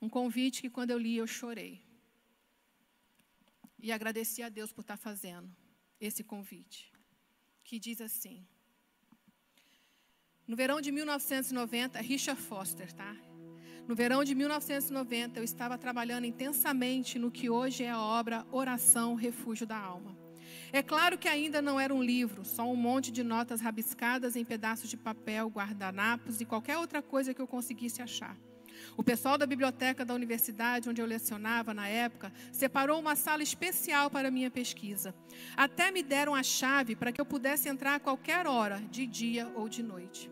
Um 0.00 0.08
convite 0.08 0.62
que 0.62 0.70
quando 0.70 0.92
eu 0.92 0.98
li 0.98 1.14
eu 1.18 1.26
chorei. 1.26 1.84
E 3.78 3.92
agradeci 3.92 4.42
a 4.42 4.48
Deus 4.48 4.72
por 4.72 4.80
estar 4.80 4.96
tá 4.96 5.02
fazendo 5.02 5.54
esse 6.00 6.24
convite. 6.24 6.90
Que 7.62 7.78
diz 7.78 8.00
assim: 8.00 8.46
No 10.46 10.56
verão 10.56 10.80
de 10.80 10.90
1990, 10.90 12.00
Richard 12.00 12.40
Foster, 12.40 12.90
tá? 12.94 13.14
No 13.86 13.96
verão 13.96 14.22
de 14.22 14.32
1990, 14.34 15.40
eu 15.40 15.44
estava 15.44 15.76
trabalhando 15.76 16.24
intensamente 16.24 17.18
no 17.18 17.32
que 17.32 17.50
hoje 17.50 17.82
é 17.82 17.90
a 17.90 18.00
obra 18.00 18.46
Oração 18.52 19.14
Refúgio 19.14 19.66
da 19.66 19.76
Alma. 19.76 20.16
É 20.72 20.82
claro 20.82 21.18
que 21.18 21.28
ainda 21.28 21.60
não 21.60 21.80
era 21.80 21.92
um 21.92 22.02
livro, 22.02 22.44
só 22.44 22.70
um 22.70 22.76
monte 22.76 23.10
de 23.10 23.24
notas 23.24 23.60
rabiscadas 23.60 24.36
em 24.36 24.44
pedaços 24.44 24.88
de 24.88 24.96
papel, 24.96 25.48
guardanapos 25.48 26.40
e 26.40 26.44
qualquer 26.44 26.78
outra 26.78 27.02
coisa 27.02 27.34
que 27.34 27.42
eu 27.42 27.46
conseguisse 27.46 28.00
achar. 28.00 28.36
O 28.96 29.02
pessoal 29.02 29.36
da 29.36 29.46
biblioteca 29.46 30.04
da 30.04 30.14
universidade, 30.14 30.88
onde 30.88 31.02
eu 31.02 31.06
lecionava 31.06 31.74
na 31.74 31.88
época, 31.88 32.32
separou 32.52 33.00
uma 33.00 33.16
sala 33.16 33.42
especial 33.42 34.10
para 34.10 34.30
minha 34.30 34.50
pesquisa. 34.50 35.14
Até 35.56 35.90
me 35.90 36.02
deram 36.02 36.34
a 36.34 36.42
chave 36.42 36.94
para 36.94 37.10
que 37.10 37.20
eu 37.20 37.26
pudesse 37.26 37.68
entrar 37.68 37.96
a 37.96 38.00
qualquer 38.00 38.46
hora, 38.46 38.80
de 38.90 39.06
dia 39.06 39.50
ou 39.56 39.68
de 39.68 39.82
noite 39.82 40.30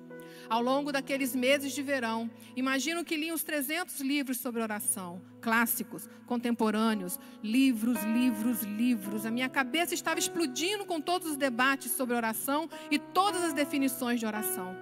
ao 0.50 0.60
longo 0.60 0.90
daqueles 0.90 1.34
meses 1.34 1.72
de 1.72 1.80
verão, 1.80 2.28
imagino 2.56 3.04
que 3.04 3.16
li 3.16 3.32
uns 3.32 3.44
300 3.44 4.00
livros 4.00 4.38
sobre 4.38 4.60
oração, 4.60 5.22
clássicos, 5.40 6.08
contemporâneos, 6.26 7.20
livros, 7.40 8.02
livros, 8.02 8.62
livros. 8.62 9.24
A 9.24 9.30
minha 9.30 9.48
cabeça 9.48 9.94
estava 9.94 10.18
explodindo 10.18 10.84
com 10.84 11.00
todos 11.00 11.30
os 11.30 11.36
debates 11.36 11.92
sobre 11.92 12.16
oração 12.16 12.68
e 12.90 12.98
todas 12.98 13.44
as 13.44 13.52
definições 13.52 14.18
de 14.18 14.26
oração. 14.26 14.76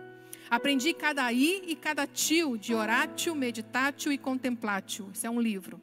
Aprendi 0.48 0.94
cada 0.94 1.30
i 1.30 1.62
e 1.66 1.76
cada 1.76 2.06
tio 2.06 2.56
de 2.56 2.74
oratio, 2.74 3.34
meditatio 3.34 4.10
e 4.10 4.16
contemplatio. 4.16 5.10
Isso 5.12 5.26
é 5.26 5.30
um 5.30 5.38
livro. 5.38 5.78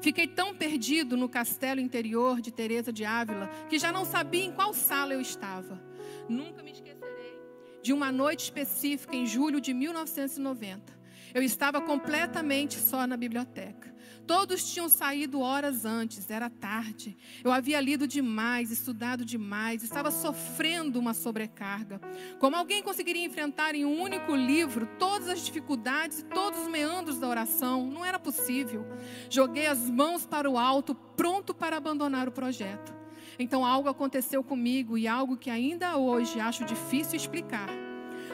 Fiquei 0.00 0.28
tão 0.28 0.54
perdido 0.54 1.16
no 1.16 1.28
castelo 1.28 1.80
interior 1.80 2.40
de 2.40 2.52
Teresa 2.52 2.92
de 2.92 3.04
Ávila 3.04 3.50
que 3.68 3.80
já 3.80 3.90
não 3.90 4.04
sabia 4.04 4.44
em 4.44 4.52
qual 4.52 4.72
sala 4.72 5.12
eu 5.12 5.20
estava. 5.20 5.82
Nunca 6.28 6.62
me 6.62 6.70
esqueci 6.70 6.89
de 7.82 7.92
uma 7.92 8.12
noite 8.12 8.44
específica 8.44 9.16
em 9.16 9.26
julho 9.26 9.60
de 9.60 9.72
1990. 9.72 11.00
Eu 11.34 11.42
estava 11.42 11.80
completamente 11.80 12.78
só 12.78 13.06
na 13.06 13.16
biblioteca. 13.16 13.90
Todos 14.26 14.72
tinham 14.72 14.88
saído 14.88 15.40
horas 15.40 15.84
antes, 15.84 16.30
era 16.30 16.48
tarde. 16.48 17.16
Eu 17.42 17.50
havia 17.50 17.80
lido 17.80 18.06
demais, 18.06 18.70
estudado 18.70 19.24
demais, 19.24 19.82
estava 19.82 20.10
sofrendo 20.10 20.98
uma 20.98 21.14
sobrecarga. 21.14 22.00
Como 22.38 22.54
alguém 22.54 22.82
conseguiria 22.82 23.24
enfrentar 23.24 23.74
em 23.74 23.84
um 23.84 24.00
único 24.00 24.34
livro 24.34 24.88
todas 24.98 25.28
as 25.28 25.44
dificuldades 25.44 26.20
e 26.20 26.24
todos 26.24 26.60
os 26.60 26.68
meandros 26.68 27.18
da 27.18 27.28
oração? 27.28 27.90
Não 27.90 28.04
era 28.04 28.18
possível. 28.18 28.86
Joguei 29.28 29.66
as 29.66 29.90
mãos 29.90 30.24
para 30.26 30.48
o 30.48 30.58
alto, 30.58 30.94
pronto 30.94 31.52
para 31.54 31.76
abandonar 31.76 32.28
o 32.28 32.32
projeto. 32.32 32.99
Então 33.40 33.64
algo 33.64 33.88
aconteceu 33.88 34.44
comigo 34.44 34.98
e 34.98 35.08
algo 35.08 35.34
que 35.34 35.48
ainda 35.48 35.96
hoje 35.96 36.38
acho 36.38 36.62
difícil 36.66 37.16
explicar. 37.16 37.70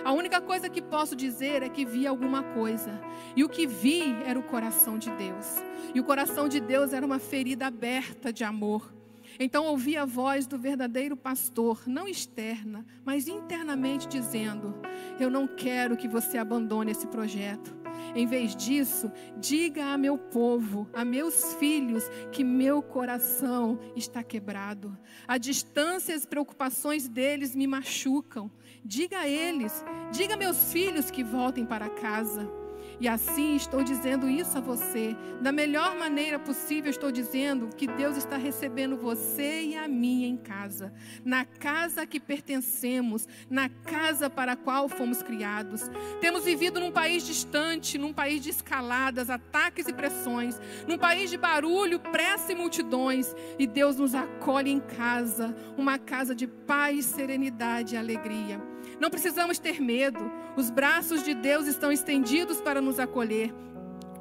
A 0.04 0.12
única 0.12 0.40
coisa 0.40 0.68
que 0.68 0.82
posso 0.82 1.14
dizer 1.14 1.62
é 1.62 1.68
que 1.68 1.84
vi 1.84 2.08
alguma 2.08 2.42
coisa. 2.42 3.00
E 3.36 3.44
o 3.44 3.48
que 3.48 3.68
vi 3.68 4.02
era 4.26 4.36
o 4.36 4.42
coração 4.42 4.98
de 4.98 5.08
Deus. 5.10 5.46
E 5.94 6.00
o 6.00 6.04
coração 6.04 6.48
de 6.48 6.58
Deus 6.58 6.92
era 6.92 7.06
uma 7.06 7.20
ferida 7.20 7.68
aberta 7.68 8.32
de 8.32 8.42
amor. 8.42 8.92
Então 9.38 9.66
ouvi 9.66 9.96
a 9.96 10.04
voz 10.04 10.44
do 10.44 10.58
verdadeiro 10.58 11.16
pastor, 11.16 11.82
não 11.86 12.08
externa, 12.08 12.84
mas 13.04 13.28
internamente, 13.28 14.08
dizendo: 14.08 14.74
Eu 15.20 15.30
não 15.30 15.46
quero 15.46 15.96
que 15.96 16.08
você 16.08 16.36
abandone 16.36 16.90
esse 16.90 17.06
projeto. 17.06 17.85
Em 18.14 18.26
vez 18.26 18.54
disso, 18.54 19.10
diga 19.38 19.86
a 19.86 19.98
meu 19.98 20.16
povo, 20.16 20.88
a 20.92 21.04
meus 21.04 21.54
filhos, 21.54 22.04
que 22.32 22.44
meu 22.44 22.82
coração 22.82 23.78
está 23.94 24.22
quebrado. 24.22 24.96
A 25.26 25.38
distância 25.38 26.12
e 26.12 26.16
as 26.16 26.26
preocupações 26.26 27.08
deles 27.08 27.54
me 27.54 27.66
machucam. 27.66 28.50
Diga 28.84 29.20
a 29.20 29.28
eles, 29.28 29.84
diga 30.12 30.34
a 30.34 30.36
meus 30.36 30.72
filhos 30.72 31.10
que 31.10 31.24
voltem 31.24 31.64
para 31.64 31.88
casa. 31.88 32.65
E 32.98 33.06
assim 33.06 33.56
estou 33.56 33.82
dizendo 33.82 34.28
isso 34.28 34.56
a 34.56 34.60
você. 34.60 35.14
Da 35.40 35.52
melhor 35.52 35.96
maneira 35.96 36.38
possível, 36.38 36.90
estou 36.90 37.12
dizendo 37.12 37.68
que 37.76 37.86
Deus 37.86 38.16
está 38.16 38.36
recebendo 38.36 38.96
você 38.96 39.64
e 39.64 39.76
a 39.76 39.86
mim 39.86 40.24
em 40.24 40.36
casa. 40.36 40.92
Na 41.24 41.44
casa 41.44 42.06
que 42.06 42.18
pertencemos, 42.18 43.28
na 43.50 43.68
casa 43.68 44.30
para 44.30 44.52
a 44.52 44.56
qual 44.56 44.88
fomos 44.88 45.22
criados. 45.22 45.90
Temos 46.20 46.44
vivido 46.44 46.80
num 46.80 46.90
país 46.90 47.26
distante, 47.26 47.98
num 47.98 48.12
país 48.12 48.42
de 48.42 48.50
escaladas, 48.50 49.28
ataques 49.28 49.86
e 49.88 49.92
pressões, 49.92 50.58
num 50.88 50.96
país 50.96 51.28
de 51.28 51.36
barulho, 51.36 52.00
pressa 52.00 52.52
e 52.52 52.54
multidões. 52.54 53.34
E 53.58 53.66
Deus 53.66 53.96
nos 53.96 54.14
acolhe 54.14 54.70
em 54.70 54.80
casa, 54.80 55.54
uma 55.76 55.98
casa 55.98 56.34
de 56.34 56.46
paz, 56.46 57.04
serenidade 57.04 57.94
e 57.94 57.98
alegria. 57.98 58.75
Não 59.00 59.10
precisamos 59.10 59.58
ter 59.58 59.80
medo. 59.80 60.30
Os 60.56 60.70
braços 60.70 61.22
de 61.22 61.34
Deus 61.34 61.66
estão 61.66 61.92
estendidos 61.92 62.60
para 62.60 62.80
nos 62.80 62.98
acolher. 62.98 63.52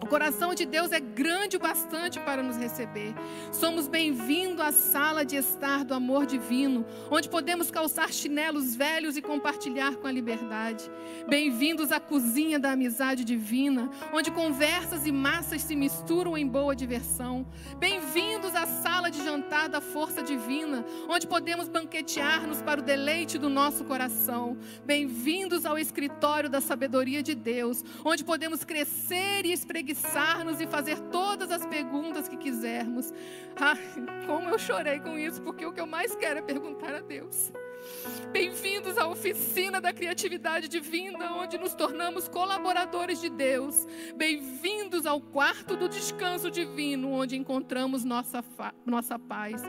O 0.06 0.08
coração 0.08 0.54
de 0.54 0.68
Deus 0.68 0.92
é 0.92 1.00
grande 1.00 1.58
o 1.58 1.60
bastante 1.60 2.20
para 2.20 2.44
nos 2.44 2.58
receber. 2.58 3.16
Somos 3.52 3.88
bem-vindos 3.88 4.64
à 4.64 4.72
sala 4.72 5.26
de 5.26 5.36
estar 5.36 5.84
do 5.84 5.96
amor 5.96 6.28
divino, 6.28 6.86
onde 7.10 7.28
podemos 7.28 7.72
calçar 7.72 8.14
chinelos 8.14 8.76
velhos 8.76 9.18
e 9.18 9.22
compartilhar 9.24 9.96
com 9.96 10.06
a 10.06 10.12
liberdade. 10.12 10.92
Bem-vindos 11.28 11.92
à 11.92 12.00
cozinha 12.00 12.60
da 12.60 12.74
amizade 12.74 13.24
divina, 13.24 13.90
onde 14.14 14.30
conversas 14.30 15.08
e 15.08 15.12
massas 15.12 15.64
se 15.64 15.76
misturam 15.76 16.38
em 16.38 16.48
boa 16.48 16.76
diversão. 16.76 17.44
Bem-vindos 17.80 18.54
à 18.54 18.68
sala 18.68 19.10
de 19.10 19.24
jantar 19.24 19.70
da 19.70 19.82
força 19.82 20.22
divina, 20.22 20.86
onde 21.10 21.26
podemos 21.26 21.68
banquetear-nos 21.68 22.62
para 22.62 22.80
o 22.80 22.84
deleite 22.84 23.40
do 23.40 23.50
nosso 23.50 23.84
coração. 23.84 24.56
Bem-vindos 24.86 25.66
ao 25.66 25.80
escritório 25.80 26.48
da 26.48 26.62
sabedoria 26.62 27.24
de 27.24 27.34
Deus, 27.34 27.84
onde 28.06 28.24
podemos 28.24 28.64
crescer 28.64 29.48
e 29.48 29.52
espreguiçar 29.52 29.95
espreguiçar-nos 29.96 30.60
e 30.60 30.68
fazer 30.68 31.00
todas 31.12 31.52
as 31.52 31.66
perguntas 31.66 32.28
que 32.28 32.38
quisermos. 32.38 33.14
Ai, 33.56 33.80
como 34.26 34.50
eu 34.50 34.60
chorei 34.60 35.00
com 35.00 35.18
isso, 35.18 35.42
porque 35.42 35.66
o 35.66 35.72
que 35.72 35.80
eu 35.80 35.88
mais 35.88 36.16
quero 36.16 36.40
é 36.40 36.42
perguntar 36.42 36.94
a 36.94 37.02
Deus. 37.02 37.52
Bem-vindos 38.32 38.98
à 38.98 39.08
oficina 39.08 39.80
da 39.80 39.94
criatividade 39.94 40.68
divina, 40.68 41.34
onde 41.34 41.58
nos 41.58 41.74
tornamos 41.74 42.28
colaboradores 42.28 43.22
de 43.22 43.30
Deus. 43.30 43.86
Bem-vindos 44.16 45.06
ao 45.06 45.22
quarto 45.22 45.76
do 45.76 45.88
descanso 45.88 46.50
divino, 46.50 47.12
onde 47.12 47.36
encontramos 47.36 48.04
nossa, 48.04 48.44
nossa 48.86 49.20
paz. 49.20 49.62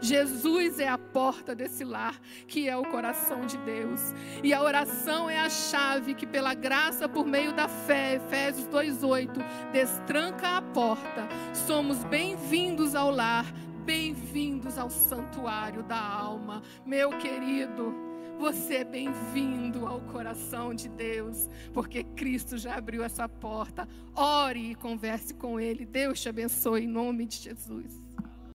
Jesus 0.00 0.78
é 0.78 0.88
a 0.88 0.98
porta 0.98 1.54
desse 1.54 1.84
lar, 1.84 2.20
que 2.46 2.68
é 2.68 2.76
o 2.76 2.84
coração 2.84 3.46
de 3.46 3.56
Deus. 3.58 4.00
E 4.42 4.52
a 4.52 4.62
oração 4.62 5.28
é 5.28 5.38
a 5.38 5.50
chave 5.50 6.14
que, 6.14 6.26
pela 6.26 6.54
graça, 6.54 7.08
por 7.08 7.26
meio 7.26 7.52
da 7.52 7.68
fé, 7.68 8.14
Efésios 8.14 8.68
2,8, 8.68 9.30
destranca 9.72 10.58
a 10.58 10.62
porta. 10.62 11.26
Somos 11.66 12.04
bem-vindos 12.04 12.94
ao 12.94 13.10
lar, 13.10 13.46
bem-vindos 13.84 14.78
ao 14.78 14.88
santuário 14.88 15.82
da 15.82 16.00
alma. 16.00 16.62
Meu 16.86 17.10
querido, 17.18 17.94
você 18.38 18.76
é 18.76 18.84
bem-vindo 18.84 19.86
ao 19.86 20.00
coração 20.00 20.74
de 20.74 20.88
Deus, 20.88 21.48
porque 21.72 22.02
Cristo 22.02 22.56
já 22.56 22.76
abriu 22.76 23.04
essa 23.04 23.28
porta. 23.28 23.86
Ore 24.14 24.70
e 24.70 24.74
converse 24.74 25.34
com 25.34 25.60
Ele. 25.60 25.84
Deus 25.84 26.20
te 26.20 26.28
abençoe 26.30 26.84
em 26.84 26.88
nome 26.88 27.26
de 27.26 27.36
Jesus. 27.36 28.03